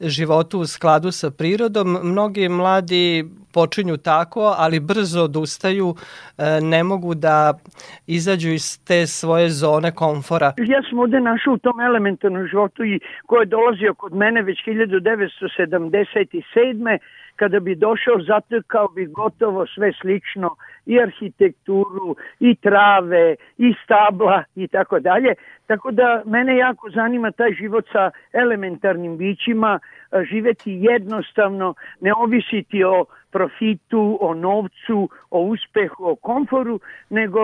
životu 0.00 0.60
u 0.60 0.66
skladu 0.66 1.10
sa 1.10 1.30
prirodom. 1.30 1.98
Mnogi 2.02 2.48
mladi 2.48 3.24
počinju 3.52 3.96
tako, 3.96 4.54
ali 4.58 4.80
brzo 4.80 5.24
odustaju, 5.24 5.94
e, 6.38 6.60
ne 6.60 6.84
mogu 6.84 7.14
da 7.14 7.54
izađu 8.06 8.48
iz 8.48 8.84
te 8.84 9.06
svoje 9.06 9.50
zone 9.50 9.94
komfora. 9.94 10.52
Ja 10.58 10.82
sam 10.90 10.98
ovde 10.98 11.20
našao 11.20 11.54
u 11.54 11.58
tom 11.58 11.80
elementarnom 11.80 12.46
životu 12.46 12.84
i 12.84 13.00
ko 13.26 13.36
je 13.36 13.46
dolazio 13.46 13.94
kod 13.94 14.14
mene 14.14 14.42
već 14.42 14.58
1977 14.66 16.98
kada 17.40 17.60
bi 17.60 17.74
došao 17.74 18.18
zatrkao 18.26 18.88
bi 18.88 19.06
gotovo 19.06 19.66
sve 19.66 19.92
slično 20.00 20.56
i 20.86 21.00
arhitekturu 21.00 22.16
i 22.40 22.54
trave 22.54 23.34
i 23.58 23.74
stabla 23.84 24.44
i 24.54 24.68
tako 24.68 25.00
dalje. 25.00 25.34
Tako 25.66 25.90
da 25.90 26.22
mene 26.26 26.56
jako 26.56 26.90
zanima 26.90 27.30
taj 27.30 27.52
život 27.52 27.84
sa 27.92 28.10
elementarnim 28.32 29.16
bićima 29.16 29.78
živeti 30.30 30.78
jednostavno 30.80 31.74
ne 32.00 32.12
ovisiti 32.14 32.84
o 32.84 33.04
profitu, 33.30 34.18
o 34.20 34.34
novcu, 34.34 35.08
o 35.30 35.40
uspehu, 35.40 36.04
o 36.04 36.16
komforu, 36.16 36.80
nego 37.10 37.40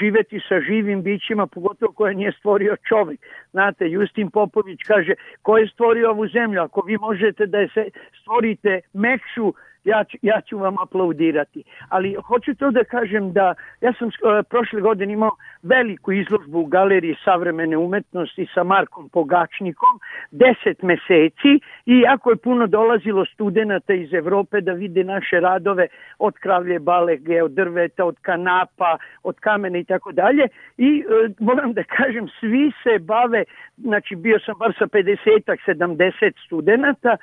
živeti 0.00 0.40
sa 0.48 0.60
živim 0.60 1.02
bićima, 1.02 1.46
pogotovo 1.46 1.92
koje 1.92 2.14
nije 2.14 2.32
stvorio 2.32 2.76
čovjek. 2.88 3.20
Znate, 3.50 3.90
Justin 3.90 4.30
Popović 4.30 4.80
kaže, 4.86 5.14
ko 5.42 5.58
je 5.58 5.68
stvorio 5.68 6.10
ovu 6.10 6.28
zemlju? 6.28 6.62
Ako 6.62 6.82
vi 6.86 6.96
možete 6.98 7.46
da 7.46 7.58
je 7.58 7.68
se 7.68 7.84
stvorite 8.20 8.80
mekšu, 8.92 9.52
ja, 9.86 10.04
ću, 10.04 10.16
ja 10.22 10.40
ću 10.40 10.58
vam 10.58 10.78
aplaudirati. 10.78 11.62
Ali 11.88 12.14
hoću 12.14 12.54
to 12.54 12.70
da 12.70 12.84
kažem 12.84 13.32
da 13.32 13.54
ja 13.80 13.92
sam 13.98 14.08
uh, 14.08 14.12
prošle 14.50 14.80
godine 14.80 15.12
imao 15.12 15.30
veliku 15.62 16.12
izložbu 16.12 16.60
u 16.60 16.66
galeriji 16.66 17.16
savremene 17.24 17.76
umetnosti 17.76 18.46
sa 18.54 18.62
Markom 18.62 19.08
Pogačnikom, 19.08 20.00
deset 20.30 20.82
meseci 20.82 21.52
i 21.86 22.00
jako 22.00 22.30
je 22.30 22.36
puno 22.36 22.66
dolazilo 22.66 23.24
studenta 23.24 23.94
iz 23.94 24.14
Evrope 24.14 24.60
da 24.60 24.72
vide 24.72 25.04
naše 25.04 25.40
radove 25.40 25.86
od 26.18 26.34
kravlje 26.34 26.78
balege, 26.78 27.42
od 27.42 27.50
drveta, 27.50 28.04
od 28.04 28.16
kanapa, 28.22 28.98
od 29.22 29.40
kamena 29.40 29.78
i 29.78 29.84
tako 29.84 30.12
dalje 30.12 30.48
i 30.76 31.04
uh, 31.06 31.30
moram 31.40 31.72
da 31.72 31.82
kažem 31.82 32.28
svi 32.40 32.72
se 32.82 32.98
bave, 32.98 33.44
znači 33.76 34.16
bio 34.16 34.38
sam 34.38 34.54
bar 34.58 34.74
sa 34.78 34.86
50-ak, 34.86 35.58
70 35.66 36.46
studenta, 36.46 37.16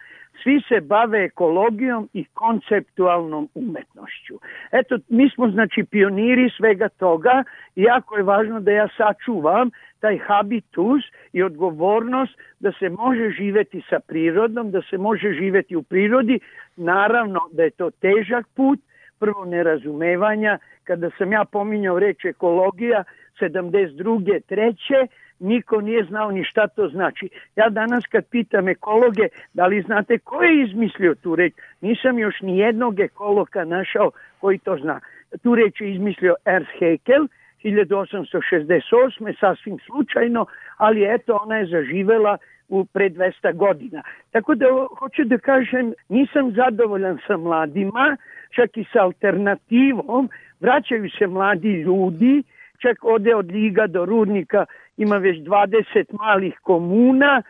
svi 0.44 0.62
se 0.68 0.82
bave 0.82 1.24
ekologijom 1.24 2.10
i 2.14 2.26
konceptualnom 2.34 3.50
umetnošću. 3.54 4.40
Eto, 4.72 4.98
mi 5.10 5.30
smo 5.30 5.50
znači 5.50 5.84
pioniri 5.92 6.50
svega 6.58 6.90
toga 6.90 7.44
i 7.76 7.82
jako 7.82 8.18
je 8.18 8.24
važno 8.24 8.60
da 8.60 8.72
ja 8.72 8.88
sačuvam 8.98 9.70
taj 10.00 10.18
habitus 10.18 11.04
i 11.34 11.44
odgovornost 11.44 12.34
da 12.60 12.72
se 12.80 12.90
može 12.90 13.30
živeti 13.30 13.84
sa 13.90 14.00
prirodom, 14.00 14.72
da 14.72 14.82
se 14.90 14.98
može 14.98 15.34
živeti 15.34 15.76
u 15.76 15.84
prirodi. 15.84 16.40
Naravno 16.76 17.40
da 17.52 17.64
je 17.64 17.70
to 17.70 17.92
težak 17.92 18.46
put, 18.56 18.80
prvo 19.20 19.46
nerazumevanja, 19.46 20.58
kada 20.84 21.10
sam 21.18 21.32
ja 21.32 21.46
pominjao 21.46 22.00
reč 22.00 22.26
ekologija, 22.26 23.04
72. 23.40 24.42
treće, 24.48 25.08
niko 25.44 25.82
nije 25.82 26.04
znao 26.04 26.32
ni 26.32 26.44
šta 26.44 26.68
to 26.68 26.88
znači. 26.88 27.30
Ja 27.56 27.70
danas 27.70 28.04
kad 28.12 28.26
pitam 28.26 28.68
ekologe, 28.68 29.28
da 29.54 29.66
li 29.68 29.82
znate 29.82 30.18
ko 30.18 30.44
je 30.44 30.64
izmislio 30.64 31.16
tu 31.16 31.36
reč, 31.36 31.54
nisam 31.82 32.20
još 32.20 32.41
ni 32.41 32.58
jednog 32.58 33.00
ekologa 33.00 33.66
našao 33.66 34.12
koji 34.39 34.58
to 34.58 34.78
zna. 34.78 35.00
Tu 35.44 35.56
reč 35.56 35.82
je 35.82 35.94
izmislio 35.94 36.36
Ernst 36.46 36.72
Haeckel, 36.80 37.28
1868. 37.64 39.39
sasvim 39.39 39.78
slučajno, 39.86 40.46
ali 40.78 41.14
eto 41.14 41.39
ona 41.44 41.58
je 41.58 41.66
zaživela 41.66 42.38
u 42.70 42.86
pre 42.86 43.10
200 43.10 43.56
godina. 43.56 44.04
Tako 44.32 44.56
da 44.56 44.66
hoću 45.00 45.24
da 45.24 45.38
kažem, 45.38 45.94
nisam 46.10 46.52
zadovoljan 46.52 47.18
sa 47.28 47.38
mladima, 47.38 48.18
čak 48.56 48.78
i 48.78 48.86
sa 48.94 49.00
alternativom, 49.04 50.30
vraćaju 50.60 51.10
se 51.18 51.28
mladi 51.28 51.74
ljudi, 51.74 52.44
čak 52.82 53.04
ode 53.04 53.36
od 53.36 53.52
Liga 53.52 53.88
do 53.88 54.06
Rudnika, 54.06 54.66
ima 54.98 55.18
već 55.18 55.38
20 55.38 56.06
malih 56.12 56.60
komuna, 56.62 57.42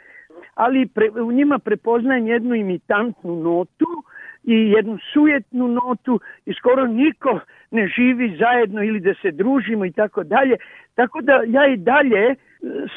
ali 0.54 0.88
pre, 0.88 1.10
u 1.10 1.32
njima 1.32 1.60
prepoznajem 1.60 2.28
jednu 2.28 2.56
imitantnu 2.56 3.36
notu 3.36 4.04
i 4.44 4.72
jednu 4.72 4.98
sujetnu 5.14 5.68
notu 5.68 6.20
i 6.46 6.54
skoro 6.54 6.88
niko 6.88 7.40
ne 7.72 7.88
živi 7.88 8.38
zajedno 8.40 8.84
ili 8.84 9.00
da 9.00 9.14
se 9.22 9.32
družimo 9.32 9.86
i 9.86 9.92
tako 9.92 10.24
dalje. 10.24 10.58
Tako 10.96 11.22
da 11.22 11.42
ja 11.48 11.68
i 11.68 11.78
dalje 11.78 12.24
e, 12.30 12.36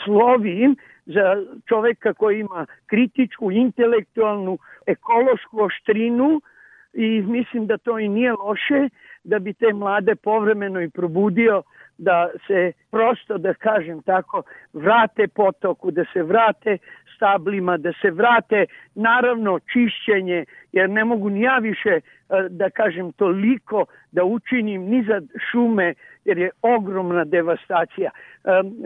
slovim 0.05 0.77
za 1.07 1.43
čoveka 1.69 2.15
koji 2.15 2.41
ima 2.41 2.67
kritičku, 2.87 3.53
intelektualnu, 3.53 4.59
ekološku 4.87 5.63
oštrinu 5.63 6.41
i 6.93 7.23
mislim 7.23 7.67
da 7.67 7.79
to 7.79 7.99
i 7.99 8.09
nije 8.09 8.33
loše, 8.33 8.89
da 9.27 9.39
bi 9.39 9.53
te 9.53 9.73
mlade 9.73 10.15
povremeno 10.15 10.81
i 10.81 10.91
probudio 10.91 11.63
da 11.99 12.31
se 12.47 12.73
prosto, 12.91 13.39
da 13.39 13.55
kažem 13.55 14.03
tako, 14.03 14.43
vrate 14.73 15.29
potoku, 15.29 15.91
da 15.91 16.05
se 16.13 16.23
vrate 16.23 16.79
stablima, 17.17 17.77
da 17.77 17.93
se 18.03 18.11
vrate 18.11 18.67
naravno 18.95 19.59
čišćenje, 19.59 20.45
jer 20.73 20.91
ne 20.91 21.05
mogu 21.05 21.31
ni 21.31 21.41
ja 21.41 21.59
više 21.59 21.91
e, 21.91 22.01
da 22.49 22.71
kažem 22.71 23.13
toliko 23.13 23.85
da 24.13 24.25
učinim 24.25 24.83
ni 24.83 25.05
za 25.05 25.21
šume, 25.51 25.95
jer 26.27 26.39
je 26.39 26.51
ogromna 26.63 27.25
devastacija. 27.25 28.11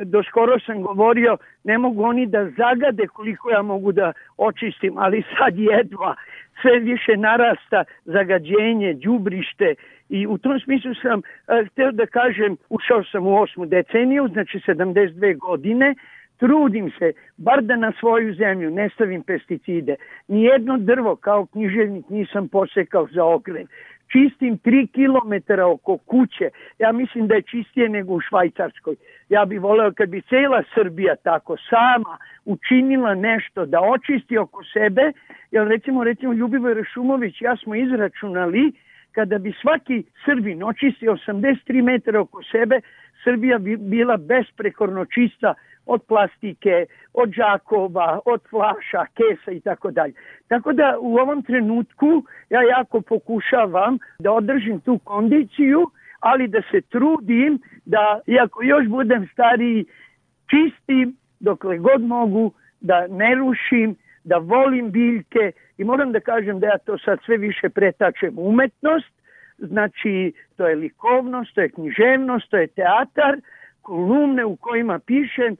Do 0.04 0.22
skoro 0.22 0.58
sam 0.66 0.82
govorio, 0.82 1.36
ne 1.64 1.78
mogu 1.78 2.02
oni 2.02 2.26
da 2.26 2.50
zagade 2.56 3.06
koliko 3.06 3.50
ja 3.50 3.62
mogu 3.62 3.92
da 3.92 4.12
očistim, 4.36 4.98
ali 4.98 5.22
sad 5.38 5.58
jedva 5.58 6.14
sve 6.62 6.78
više 6.78 7.16
narasta 7.16 7.84
zagađenje, 8.04 8.94
đubrište 8.94 9.74
i 10.08 10.26
u 10.26 10.38
tom 10.38 10.60
smislu 10.60 10.94
sam 10.94 11.18
uh, 11.18 11.68
hteo 11.68 11.92
da 11.92 12.06
kažem, 12.06 12.56
ušao 12.68 13.04
sam 13.04 13.26
u 13.26 13.42
osmu 13.42 13.66
deceniju, 13.66 14.28
znači 14.28 14.58
72 14.58 15.38
godine, 15.38 15.94
trudim 16.36 16.90
se, 16.98 17.12
bar 17.36 17.62
da 17.62 17.76
na 17.76 17.92
svoju 18.00 18.34
zemlju 18.34 18.70
ne 18.70 18.88
stavim 18.88 19.22
pesticide. 19.22 19.94
Nijedno 20.28 20.78
drvo 20.78 21.16
kao 21.16 21.46
književnik 21.46 22.08
nisam 22.08 22.48
posekao 22.48 23.06
za 23.12 23.24
ogrev. 23.24 23.66
Čistim 24.12 24.58
3 24.58 24.88
km 24.96 25.60
oko 25.62 25.96
kuće. 25.96 26.50
Ja 26.78 26.92
mislim 26.92 27.26
da 27.26 27.34
je 27.34 27.42
čistije 27.42 27.88
nego 27.88 28.14
u 28.14 28.20
Švajcarskoj. 28.20 28.96
Ja 29.28 29.44
bih 29.44 29.60
voleo 29.60 29.92
kad 29.92 30.08
bi 30.08 30.22
cela 30.22 30.62
Srbija 30.74 31.16
tako 31.16 31.56
sama 31.70 32.18
učinila 32.44 33.14
nešto 33.14 33.66
da 33.66 33.80
očisti 33.80 34.38
oko 34.38 34.64
sebe, 34.64 35.12
jer 35.50 35.68
recimo, 35.68 36.04
recimo 36.04 36.32
Ljubivoj 36.32 36.74
Rašumović, 36.74 37.40
ja 37.40 37.56
smo 37.56 37.74
izračunali 37.74 38.72
kada 39.12 39.38
bi 39.38 39.52
svaki 39.60 40.04
Srbin 40.24 40.62
očistio 40.62 41.16
83 41.28 41.82
metra 41.82 42.20
oko 42.20 42.42
sebe, 42.42 42.80
Srbija 43.24 43.58
bi 43.58 43.76
bila 43.76 44.16
besprekorno 44.16 45.04
čista 45.04 45.54
od 45.86 46.02
plastike, 46.08 46.86
od 47.14 47.30
džakova, 47.30 48.20
od 48.24 48.40
flaša, 48.50 49.06
kesa 49.14 49.50
i 49.50 49.60
tako 49.60 49.90
dalje. 49.90 50.12
Tako 50.48 50.72
da 50.72 50.96
u 51.00 51.16
ovom 51.16 51.42
trenutku 51.42 52.24
ja 52.50 52.62
jako 52.62 53.00
pokušavam 53.00 53.98
da 54.18 54.32
održim 54.32 54.80
tu 54.80 54.98
kondiciju, 54.98 55.90
ali 56.20 56.48
da 56.48 56.62
se 56.70 56.80
trudim 56.80 57.58
da, 57.84 58.20
iako 58.26 58.62
još 58.62 58.86
budem 58.86 59.28
stariji, 59.32 59.84
čistim 60.50 61.16
dokle 61.40 61.78
god 61.78 62.02
mogu, 62.02 62.52
da 62.80 63.06
ne 63.06 63.34
rušim, 63.34 63.96
da 64.24 64.36
volim 64.36 64.90
biljke 64.90 65.52
i 65.78 65.84
moram 65.84 66.12
da 66.12 66.20
kažem 66.20 66.60
da 66.60 66.66
ja 66.66 66.78
to 66.78 66.98
sad 66.98 67.18
sve 67.24 67.36
više 67.36 67.68
pretačem 67.68 68.38
umetnost, 68.38 69.19
znači 69.60 70.32
to 70.56 70.66
je 70.66 70.76
likovnost, 70.76 71.54
to 71.54 71.60
je 71.60 71.68
književnost, 71.68 72.50
to 72.50 72.56
je 72.56 72.66
teatar, 72.66 73.36
kolumne 73.82 74.44
u 74.44 74.56
kojima 74.56 74.98
pišem, 74.98 75.52
e, 75.52 75.56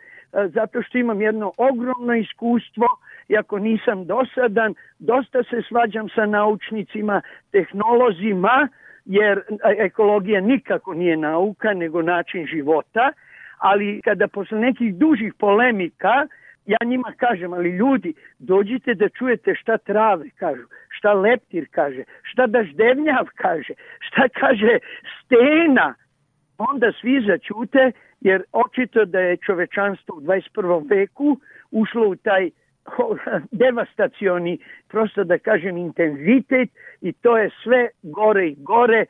zato 0.49 0.83
što 0.83 0.99
imam 0.99 1.21
jedno 1.21 1.53
ogromno 1.57 2.15
iskustvo, 2.15 2.87
iako 3.29 3.59
nisam 3.59 4.05
dosadan, 4.07 4.75
dosta 4.99 5.43
se 5.43 5.63
svađam 5.69 6.09
sa 6.09 6.27
naučnicima, 6.27 7.23
tehnolozima, 7.53 8.69
jer 9.05 9.43
ekologija 9.79 10.41
nikako 10.41 10.95
nije 10.95 11.17
nauka, 11.17 11.75
nego 11.75 12.03
način 12.03 12.47
života, 12.47 13.13
ali 13.59 14.01
kada 14.05 14.29
posle 14.29 14.59
nekih 14.59 14.95
dužih 14.95 15.35
polemika 15.35 16.27
ja 16.73 16.79
njima 16.85 17.13
kažem, 17.17 17.53
ali 17.53 17.71
ljudi, 17.71 18.15
dođite 18.39 18.95
da 18.95 19.09
čujete 19.09 19.55
šta 19.55 19.79
trave 19.79 20.31
kažu, 20.37 20.63
šta 20.89 21.13
leptir 21.13 21.67
kaže, 21.71 22.05
šta 22.23 22.47
daždevnjav 22.47 23.27
kaže, 23.35 23.75
šta 24.01 24.29
kaže 24.41 24.79
stena, 25.19 25.95
onda 26.59 26.93
svi 27.01 27.25
začute, 27.27 27.93
jer 28.21 28.43
očito 28.53 29.05
da 29.05 29.21
je 29.21 29.37
čovečanstvo 29.37 30.17
u 30.17 30.21
21. 30.21 30.91
veku 30.91 31.41
ušlo 31.71 32.09
u 32.09 32.17
taj 32.17 32.51
devastacioni, 33.63 34.59
prosto 34.89 35.25
da 35.25 35.39
kažem, 35.39 35.77
intenzitet 35.77 36.71
i 37.01 37.13
to 37.13 37.37
je 37.37 37.51
sve 37.63 37.89
gore 38.03 38.49
i 38.49 38.57
gore. 38.59 39.01
E, 39.01 39.07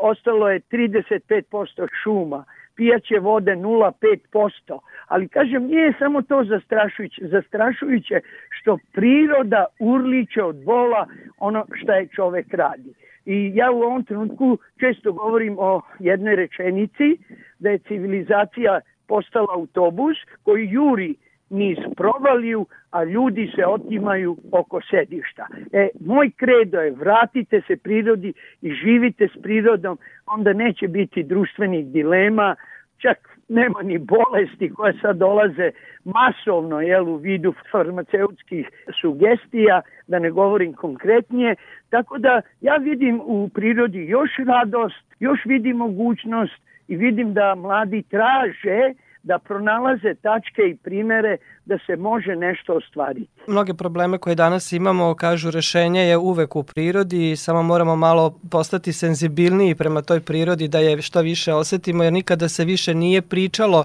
ostalo 0.00 0.50
je 0.50 0.60
35% 0.60 1.88
šuma, 2.02 2.44
pijaće 2.78 3.18
vode 3.20 3.52
0,5%. 3.52 4.78
Ali 5.06 5.28
kažem, 5.28 5.66
nije 5.66 5.92
samo 5.98 6.22
to 6.22 6.44
zastrašujuće. 6.44 7.26
Zastrašujuće 7.26 8.20
što 8.50 8.78
priroda 8.92 9.64
urliče 9.80 10.42
od 10.42 10.64
bola 10.64 11.06
ono 11.38 11.66
što 11.74 11.92
je 11.92 12.08
čovek 12.16 12.54
radi. 12.54 12.92
I 13.26 13.52
ja 13.54 13.70
u 13.70 13.80
ovom 13.82 14.04
trenutku 14.04 14.58
često 14.80 15.12
govorim 15.12 15.56
o 15.58 15.80
jednoj 15.98 16.36
rečenici 16.36 17.18
da 17.58 17.70
je 17.70 17.78
civilizacija 17.78 18.80
postala 19.08 19.48
autobus 19.54 20.16
koji 20.42 20.68
juri 20.70 21.14
niz 21.50 21.78
provaliju, 21.96 22.66
a 22.90 23.04
ljudi 23.04 23.52
se 23.56 23.66
otimaju 23.66 24.36
oko 24.52 24.80
sedišta. 24.90 25.46
E, 25.72 25.88
moj 26.00 26.30
kredo 26.36 26.80
je 26.80 26.90
vratite 26.90 27.60
se 27.66 27.76
prirodi 27.76 28.32
i 28.62 28.72
živite 28.72 29.28
s 29.28 29.42
prirodom, 29.42 29.98
onda 30.26 30.52
neće 30.52 30.88
biti 30.88 31.22
društvenih 31.22 31.86
dilema, 31.86 32.56
čak 32.98 33.38
nema 33.48 33.82
ni 33.82 33.98
bolesti 33.98 34.74
koje 34.74 34.94
sad 35.02 35.16
dolaze 35.16 35.70
masovno 36.04 36.80
jel, 36.80 37.08
u 37.08 37.16
vidu 37.16 37.54
farmaceutskih 37.70 38.68
sugestija, 39.00 39.82
da 40.06 40.18
ne 40.18 40.30
govorim 40.30 40.72
konkretnije. 40.72 41.54
Tako 41.90 42.18
da 42.18 42.40
ja 42.60 42.76
vidim 42.76 43.20
u 43.24 43.48
prirodi 43.48 44.06
još 44.06 44.30
radost, 44.46 45.14
još 45.20 45.44
vidim 45.44 45.76
mogućnost 45.76 46.62
i 46.88 46.96
vidim 46.96 47.34
da 47.34 47.54
mladi 47.54 48.02
traže 48.02 48.94
da 49.30 49.38
pronalaze 49.38 50.14
tačke 50.14 50.62
i 50.70 50.76
primere 50.76 51.36
da 51.64 51.78
se 51.86 51.96
može 51.96 52.36
nešto 52.36 52.74
ostvariti. 52.80 53.30
Mnoge 53.46 53.74
probleme 53.74 54.18
koje 54.18 54.34
danas 54.34 54.72
imamo, 54.72 55.14
kažu, 55.14 55.50
rešenje 55.50 56.00
je 56.00 56.16
uvek 56.16 56.56
u 56.56 56.62
prirodi 56.62 57.30
i 57.30 57.36
samo 57.36 57.62
moramo 57.62 57.96
malo 57.96 58.24
postati 58.50 58.92
senzibilniji 58.92 59.74
prema 59.74 60.02
toj 60.02 60.20
prirodi 60.20 60.68
da 60.68 60.78
je 60.78 61.02
što 61.02 61.20
više 61.20 61.54
osetimo, 61.54 62.04
jer 62.04 62.12
nikada 62.12 62.48
se 62.48 62.64
više 62.64 62.94
nije 62.94 63.22
pričalo 63.22 63.84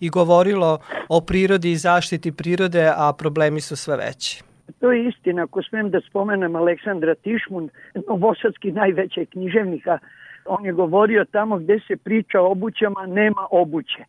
i 0.00 0.08
govorilo 0.10 0.78
o 1.08 1.20
prirodi 1.20 1.70
i 1.72 1.82
zaštiti 1.88 2.32
prirode, 2.32 2.84
a 2.96 3.12
problemi 3.18 3.60
su 3.60 3.76
sve 3.76 3.96
veći. 3.96 4.42
To 4.80 4.92
je 4.92 5.08
istina, 5.08 5.42
ako 5.42 5.62
smem 5.62 5.90
da 5.90 6.00
spomenem 6.08 6.56
Aleksandra 6.56 7.14
Tišmund, 7.14 7.70
novosadski 8.08 8.72
najvećeg 8.72 9.28
književnika, 9.28 9.98
on 10.46 10.64
je 10.64 10.72
govorio 10.72 11.24
tamo 11.24 11.58
gde 11.58 11.78
se 11.86 11.96
priča 11.96 12.40
o 12.40 12.50
obućama, 12.50 13.06
nema 13.06 13.46
obuće 13.50 14.04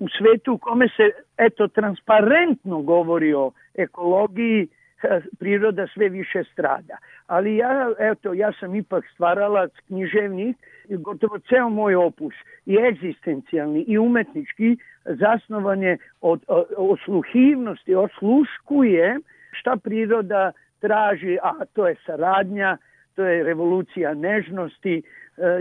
u 0.00 0.08
svetu 0.08 0.52
u 0.52 0.58
kome 0.58 0.88
se 0.96 1.10
eto 1.38 1.68
transparentno 1.68 2.82
govori 2.82 3.34
o 3.34 3.50
ekologiji, 3.74 4.68
eh, 5.02 5.20
priroda 5.38 5.86
sve 5.94 6.08
više 6.08 6.44
strada. 6.52 6.96
Ali 7.26 7.56
ja, 7.56 7.94
eto, 7.98 8.34
ja 8.34 8.52
sam 8.60 8.74
ipak 8.74 9.04
stvaralac, 9.14 9.70
književnik, 9.86 10.56
gotovo 10.88 11.38
ceo 11.38 11.68
moj 11.68 11.94
opus, 11.94 12.34
i 12.66 12.76
egzistencijalni, 12.76 13.84
i 13.88 13.98
umetnički, 13.98 14.76
zasnovan 15.04 15.82
je 15.82 15.98
od, 16.20 16.44
osluhivnosti, 16.76 17.94
osluškuje 17.94 19.18
šta 19.52 19.76
priroda 19.76 20.52
traži, 20.80 21.38
a 21.42 21.64
to 21.72 21.88
je 21.88 21.96
saradnja, 22.06 22.76
to 23.14 23.24
je 23.24 23.42
revolucija 23.42 24.14
nežnosti, 24.14 25.02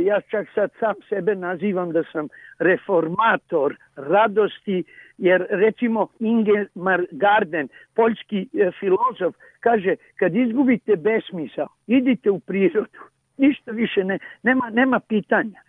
ja 0.06 0.22
čak 0.22 0.48
sad 0.56 0.70
sam 0.80 0.94
sebe 1.10 1.36
nazivam 1.36 1.92
da 1.92 2.04
sam 2.12 2.28
reformator 2.60 3.76
radosti, 3.96 4.84
jer 5.18 5.46
recimo 5.50 6.08
Ingemar 6.20 7.06
Garden, 7.12 7.68
poljski 7.96 8.48
e, 8.54 8.72
filozof, 8.80 9.36
kaže 9.60 9.96
kad 10.16 10.36
izgubite 10.36 10.96
besmisao, 10.96 11.68
idite 11.88 12.32
u 12.32 12.40
prirodu, 12.40 13.00
ništa 13.38 13.72
više 13.72 14.04
ne, 14.04 14.20
nema, 14.44 14.70
nema 14.70 15.00
pitanja. 15.00 15.62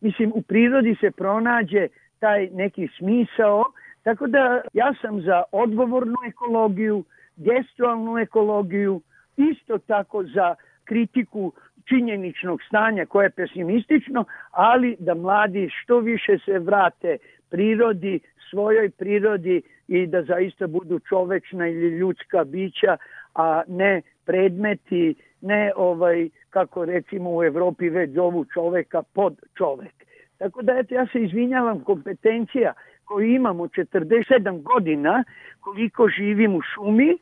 Mislim, 0.00 0.32
u 0.34 0.42
prirodi 0.42 0.96
se 1.00 1.10
pronađe 1.10 1.88
taj 2.18 2.48
neki 2.52 2.88
smisao, 2.98 3.64
tako 4.02 4.26
da 4.26 4.60
ja 4.72 4.94
sam 5.00 5.20
za 5.20 5.42
odgovornu 5.52 6.16
ekologiju, 6.28 7.04
gestualnu 7.36 8.18
ekologiju, 8.18 9.00
isto 9.36 9.78
tako 9.78 10.24
za 10.24 10.54
kritiku 10.84 11.52
činjeničnog 11.88 12.62
stanja 12.62 13.06
koje 13.06 13.26
je 13.26 13.30
pesimistično, 13.30 14.24
ali 14.50 14.96
da 14.98 15.14
mladi 15.14 15.68
što 15.82 15.98
više 15.98 16.38
se 16.44 16.58
vrate 16.58 17.18
prirodi, 17.50 18.20
svojoj 18.50 18.90
prirodi 18.90 19.62
i 19.88 20.06
da 20.06 20.22
zaista 20.22 20.66
budu 20.66 20.98
čovečna 20.98 21.68
ili 21.68 21.88
ljudska 21.88 22.44
bića, 22.44 22.96
a 23.34 23.62
ne 23.68 24.02
predmeti, 24.26 25.14
ne 25.40 25.72
ovaj, 25.76 26.28
kako 26.50 26.84
recimo 26.84 27.36
u 27.36 27.44
Evropi 27.44 27.88
već 27.88 28.10
zovu 28.10 28.44
čoveka 28.44 29.02
pod 29.02 29.36
čovek. 29.58 29.94
Tako 30.38 30.62
da 30.62 30.78
eto 30.78 30.94
ja 30.94 31.06
se 31.06 31.18
izvinjavam 31.22 31.80
kompetencija 31.80 32.72
koju 33.04 33.26
imamo 33.26 33.64
47 33.64 34.62
godina 34.62 35.24
koliko 35.60 36.08
živim 36.08 36.54
u 36.54 36.60
šumi, 36.60 37.18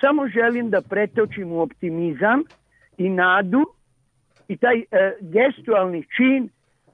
samo 0.00 0.28
želim 0.28 0.70
da 0.70 0.80
pretočim 0.80 1.52
u 1.52 1.60
optimizam 1.60 2.42
i 2.98 3.08
nadu 3.08 3.66
i 4.50 4.56
taj 4.56 4.78
e, 4.78 4.84
gestualni 5.20 6.04
čin 6.16 6.48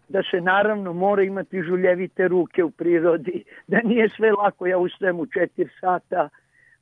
da 0.08 0.22
se 0.30 0.40
naravno 0.40 0.92
mora 0.92 1.22
imati 1.22 1.62
žuljevite 1.62 2.28
ruke 2.28 2.64
u 2.64 2.70
prirodi, 2.70 3.44
da 3.66 3.80
nije 3.84 4.08
sve 4.16 4.32
lako, 4.32 4.66
ja 4.66 4.78
ustajem 4.78 5.20
u 5.20 5.26
četiri 5.26 5.68
sata, 5.80 6.28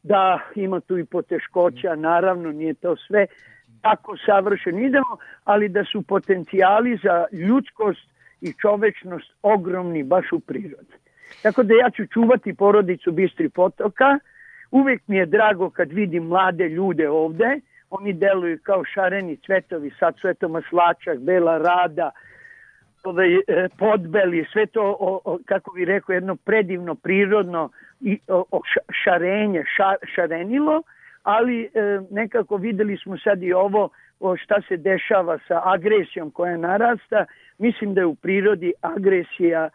da 0.02 0.40
ima 0.54 0.80
tu 0.80 0.98
i 0.98 1.04
poteškoća, 1.04 1.94
naravno 1.94 2.52
nije 2.52 2.74
to 2.74 2.96
sve 2.96 3.26
tako 3.82 4.16
savršeno 4.26 4.78
idemo, 4.78 5.16
ali 5.44 5.68
da 5.68 5.84
su 5.84 6.02
potencijali 6.02 6.98
za 7.02 7.24
ljudskost 7.32 8.08
i 8.40 8.52
čovečnost 8.60 9.32
ogromni 9.42 10.02
baš 10.02 10.32
u 10.32 10.40
prirodi. 10.40 10.96
Tako 11.42 11.62
da 11.62 11.74
ja 11.74 11.90
ću 11.90 12.06
čuvati 12.06 12.54
porodicu 12.54 13.12
Bistri 13.12 13.48
potoka, 13.48 14.18
uvek 14.70 15.02
mi 15.06 15.16
je 15.16 15.26
drago 15.26 15.70
kad 15.70 15.92
vidim 15.92 16.24
mlade 16.24 16.68
ljude 16.68 17.08
ovde, 17.08 17.60
oni 17.98 18.12
deluju 18.12 18.58
kao 18.62 18.84
šareni 18.84 19.36
cvetovi, 19.36 19.90
sad 19.98 20.14
su 20.20 20.28
eto 20.28 20.48
maslačak, 20.48 21.18
bela 21.18 21.58
rada, 21.58 22.10
ovaj, 23.04 23.28
podbeli, 23.78 24.46
sve 24.52 24.66
to, 24.66 24.96
o, 25.00 25.20
o, 25.24 25.38
kako 25.46 25.72
bi 25.72 25.84
rekao, 25.84 26.12
jedno 26.12 26.36
predivno, 26.36 26.94
prirodno 26.94 27.70
i, 28.00 28.18
o, 28.28 28.44
o 28.50 28.60
šarenje, 29.04 29.64
ša, 29.76 29.94
šarenilo, 30.14 30.82
ali 31.22 31.62
e, 31.62 31.68
nekako 32.10 32.56
videli 32.56 32.96
smo 32.96 33.18
sad 33.18 33.42
i 33.42 33.52
ovo 33.52 33.88
o 34.20 34.36
šta 34.36 34.60
se 34.68 34.76
dešava 34.76 35.38
sa 35.48 35.60
agresijom 35.64 36.30
koja 36.30 36.56
narasta. 36.56 37.24
Mislim 37.58 37.94
da 37.94 38.00
je 38.00 38.06
u 38.06 38.14
prirodi 38.14 38.72
agresija 38.80 39.68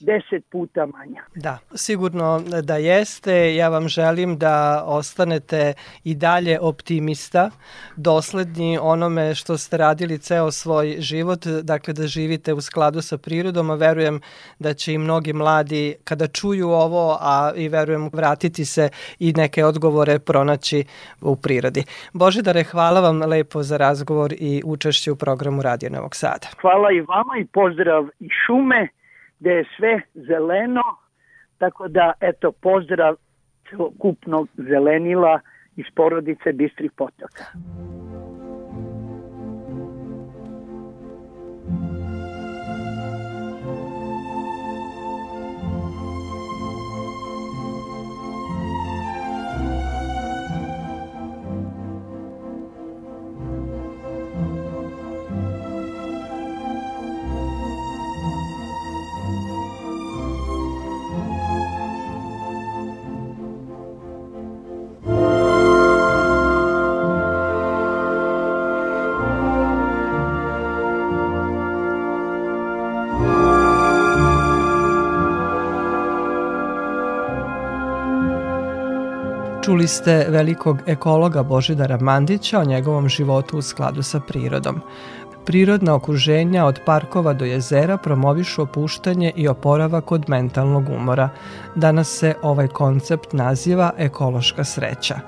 deset 0.00 0.44
puta 0.50 0.86
manja. 0.86 1.22
Da, 1.34 1.58
sigurno 1.74 2.42
da 2.62 2.76
jeste. 2.76 3.54
Ja 3.54 3.68
vam 3.68 3.88
želim 3.88 4.38
da 4.38 4.84
ostanete 4.86 5.74
i 6.04 6.14
dalje 6.14 6.60
optimista, 6.60 7.50
dosledni 7.96 8.78
onome 8.82 9.34
što 9.34 9.58
ste 9.58 9.76
radili 9.76 10.18
ceo 10.18 10.50
svoj 10.50 10.96
život, 10.98 11.46
dakle 11.62 11.94
da 11.94 12.06
živite 12.06 12.52
u 12.52 12.60
skladu 12.60 13.02
sa 13.02 13.18
prirodom, 13.18 13.70
a 13.70 13.74
verujem 13.74 14.20
da 14.58 14.74
će 14.74 14.92
i 14.92 14.98
mnogi 14.98 15.32
mladi 15.32 15.94
kada 16.04 16.26
čuju 16.26 16.68
ovo, 16.68 17.18
a 17.20 17.52
i 17.56 17.68
verujem 17.68 18.10
vratiti 18.12 18.64
se 18.64 18.88
i 19.18 19.32
neke 19.32 19.64
odgovore 19.64 20.18
pronaći 20.18 20.84
u 21.20 21.36
prirodi. 21.36 21.84
Božidare, 22.12 22.64
hvala 22.64 23.00
vam 23.00 23.22
lepo 23.22 23.62
za 23.62 23.76
razgovor 23.76 24.32
i 24.32 24.62
učešće 24.64 25.12
u 25.12 25.16
programu 25.16 25.62
Radio 25.62 25.90
Novog 25.90 26.16
Sada. 26.16 26.46
Hvala 26.60 26.92
i 26.92 27.00
vama 27.00 27.38
i 27.40 27.44
pozdrav 27.44 28.08
i 28.20 28.28
šume 28.46 28.88
gde 29.40 29.50
je 29.50 29.64
sve 29.76 30.00
zeleno, 30.14 30.82
tako 31.58 31.88
da, 31.88 32.12
eto, 32.20 32.52
pozdrav 32.52 33.16
celokupnog 33.70 34.48
zelenila 34.56 35.40
iz 35.76 35.86
porodice 35.94 36.52
Bistrih 36.52 36.92
potoka. 36.96 37.44
Čuli 79.66 79.88
ste 79.88 80.26
velikog 80.28 80.78
ekologa 80.86 81.42
Božidara 81.42 81.98
Mandića 82.00 82.60
o 82.60 82.64
njegovom 82.64 83.08
životu 83.08 83.58
u 83.58 83.62
skladu 83.62 84.02
sa 84.02 84.20
prirodom. 84.20 84.80
Prirodna 85.46 85.94
okruženja 85.94 86.64
od 86.64 86.80
parkova 86.84 87.32
do 87.32 87.44
jezera 87.44 87.96
promovišu 87.96 88.62
opuštanje 88.62 89.32
i 89.36 89.48
oporavak 89.48 90.12
od 90.12 90.24
mentalnog 90.28 90.88
umora. 90.88 91.28
Danas 91.74 92.08
se 92.08 92.34
ovaj 92.42 92.68
koncept 92.68 93.32
naziva 93.32 93.92
ekološka 93.98 94.64
sreća. 94.64 95.18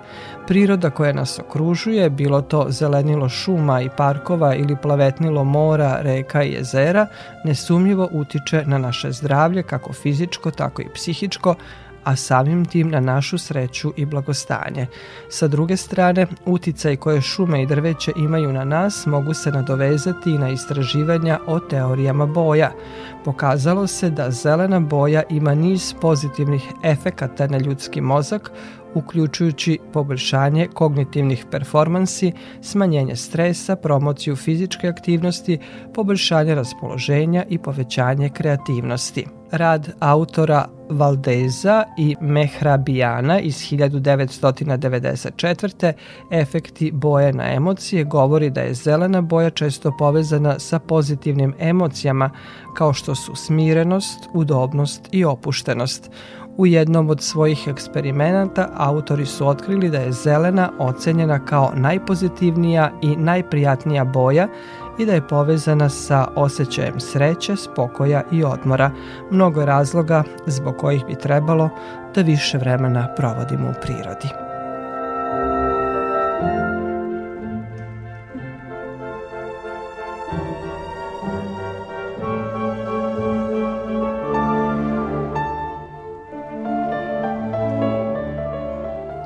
Priroda 0.46 0.90
koja 0.90 1.12
nas 1.12 1.38
okružuje, 1.38 2.10
bilo 2.10 2.42
to 2.42 2.66
zelenilo 2.68 3.28
šuma 3.28 3.80
i 3.80 3.90
parkova 3.96 4.54
ili 4.54 4.76
plavetnilo 4.82 5.44
mora, 5.44 5.98
reka 6.00 6.42
i 6.42 6.52
jezera, 6.52 7.06
nesumnjivo 7.44 8.08
utiče 8.12 8.62
na 8.66 8.78
naše 8.78 9.12
zdravlje, 9.12 9.62
kako 9.62 9.92
fizičko, 9.92 10.50
tako 10.50 10.82
i 10.82 10.92
psihičko, 10.94 11.54
a 12.08 12.16
samim 12.16 12.64
tim 12.64 12.90
na 12.90 13.00
našu 13.00 13.38
sreću 13.38 13.92
i 13.96 14.04
blagostanje. 14.04 14.86
Sa 15.28 15.48
druge 15.48 15.76
strane, 15.76 16.26
uticaj 16.46 16.96
koje 16.96 17.20
šume 17.20 17.62
i 17.62 17.66
drveće 17.66 18.12
imaju 18.16 18.52
na 18.52 18.64
nas 18.64 19.06
mogu 19.06 19.34
se 19.34 19.50
nadovezati 19.50 20.30
i 20.30 20.38
na 20.38 20.50
istraživanja 20.50 21.38
o 21.46 21.60
teorijama 21.60 22.26
boja. 22.26 22.72
Pokazalo 23.24 23.86
se 23.86 24.10
da 24.10 24.30
zelena 24.30 24.80
boja 24.80 25.22
ima 25.30 25.54
niz 25.54 25.94
pozitivnih 26.00 26.62
efekata 26.84 27.46
na 27.46 27.58
ljudski 27.58 28.00
mozak, 28.00 28.50
uključujući 28.94 29.78
poboljšanje 29.92 30.68
kognitivnih 30.74 31.44
performansi, 31.50 32.32
smanjenje 32.62 33.16
stresa, 33.16 33.76
promociju 33.76 34.36
fizičke 34.36 34.88
aktivnosti, 34.88 35.58
poboljšanje 35.94 36.54
raspoloženja 36.54 37.44
i 37.48 37.58
povećanje 37.58 38.28
kreativnosti. 38.28 39.37
Rad 39.50 39.94
autora 40.00 40.68
Valdeza 40.90 41.84
i 41.98 42.16
Mehrabijana 42.20 43.40
iz 43.40 43.54
1994. 43.54 45.92
Efekti 46.30 46.92
boje 46.92 47.32
na 47.32 47.52
emocije 47.52 48.04
govori 48.04 48.50
da 48.50 48.60
je 48.60 48.74
zelena 48.74 49.20
boja 49.20 49.50
često 49.50 49.96
povezana 49.98 50.58
sa 50.58 50.78
pozitivnim 50.78 51.54
emocijama 51.58 52.30
kao 52.76 52.92
što 52.92 53.14
su 53.14 53.34
smirenost, 53.34 54.18
udobnost 54.34 55.08
i 55.12 55.24
opuštenost. 55.24 56.10
U 56.56 56.66
jednom 56.66 57.10
od 57.10 57.22
svojih 57.22 57.68
eksperimenata 57.68 58.68
autori 58.76 59.26
su 59.26 59.48
otkrili 59.48 59.90
da 59.90 59.98
je 59.98 60.12
zelena 60.12 60.70
ocenjena 60.78 61.44
kao 61.44 61.72
najpozitivnija 61.74 62.90
i 63.02 63.16
najprijatnija 63.16 64.04
boja 64.04 64.48
i 64.98 65.06
da 65.06 65.12
je 65.12 65.26
povezana 65.28 65.88
sa 65.88 66.28
osjećajem 66.34 67.00
sreće, 67.00 67.56
spokoja 67.56 68.22
i 68.32 68.44
odmora. 68.44 68.90
Mnogo 69.30 69.64
razloga 69.64 70.22
zbog 70.46 70.76
kojih 70.76 71.04
bi 71.06 71.14
trebalo 71.14 71.70
da 72.14 72.22
više 72.22 72.58
vremena 72.58 73.08
provodimo 73.16 73.70
u 73.70 73.74
prirodi. 73.82 74.47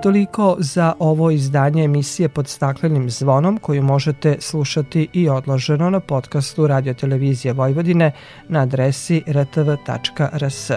Toliko 0.03 0.57
za 0.59 0.93
ovo 0.99 1.31
izdanje 1.31 1.85
emisije 1.85 2.29
pod 2.29 2.49
staklenim 2.49 3.11
zvonom 3.11 3.59
koju 3.59 3.83
možete 3.83 4.37
slušati 4.41 5.09
i 5.13 5.29
odloženo 5.29 5.91
na 5.91 6.01
podcastu 6.01 6.67
Radio 6.67 6.95
Televizije 6.95 7.53
Vojvodine 7.53 8.13
na 8.49 8.61
adresi 8.61 9.23
rtv.rs. 9.29 10.71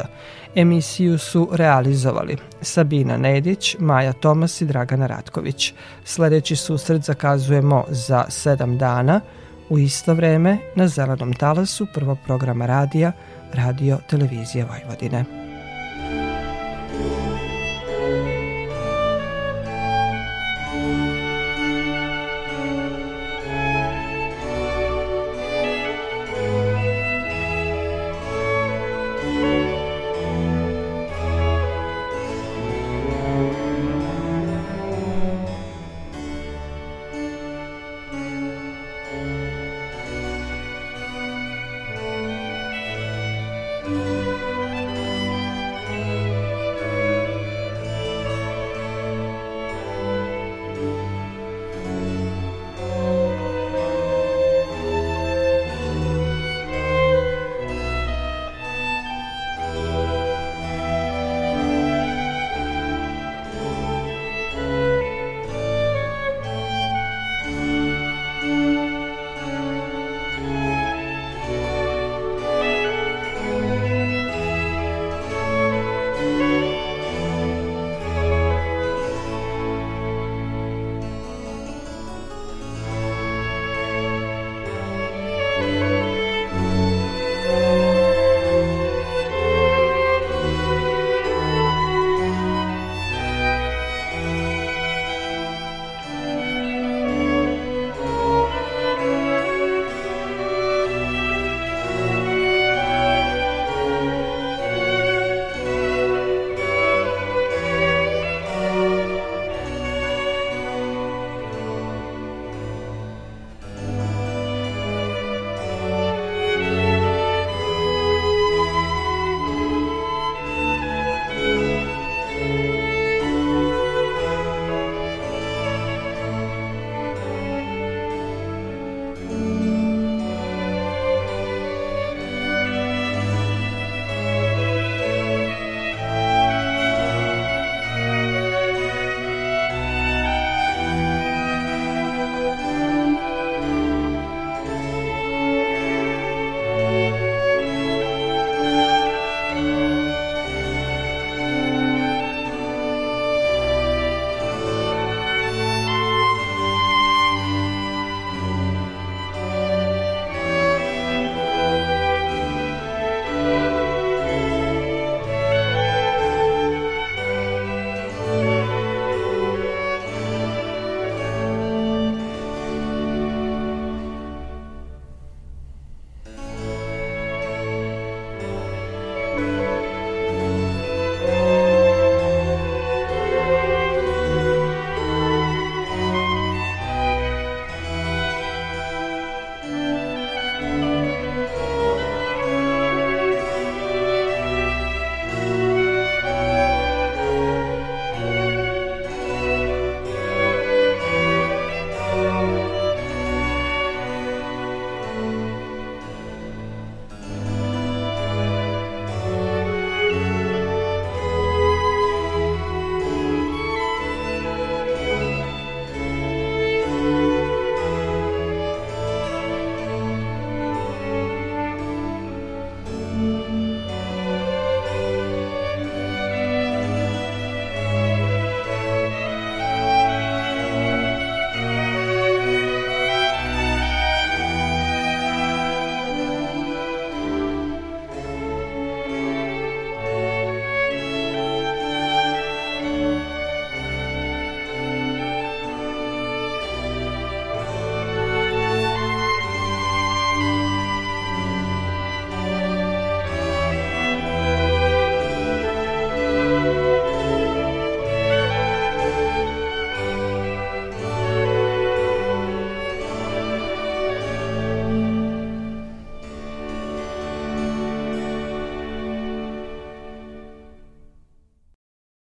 Emisiju 0.55 1.17
su 1.17 1.49
realizovali 1.51 2.38
Sabina 2.61 3.17
Nedić, 3.17 3.76
Maja 3.80 4.13
Tomas 4.13 4.61
i 4.61 4.65
Dragana 4.65 5.07
Ratković. 5.07 5.73
Sledeći 6.03 6.55
susret 6.55 7.01
zakazujemo 7.01 7.84
za 7.89 8.26
sedam 8.30 8.78
dana 8.78 9.21
u 9.69 9.80
isto 9.80 10.13
vreme 10.13 10.57
na 10.76 10.88
zelenom 10.88 11.34
talasu 11.34 11.88
prvog 11.93 12.17
programa 12.26 12.65
radija 12.65 13.11
Radio 13.53 13.97
Televizije 14.09 14.65
Vojvodine. 14.65 15.44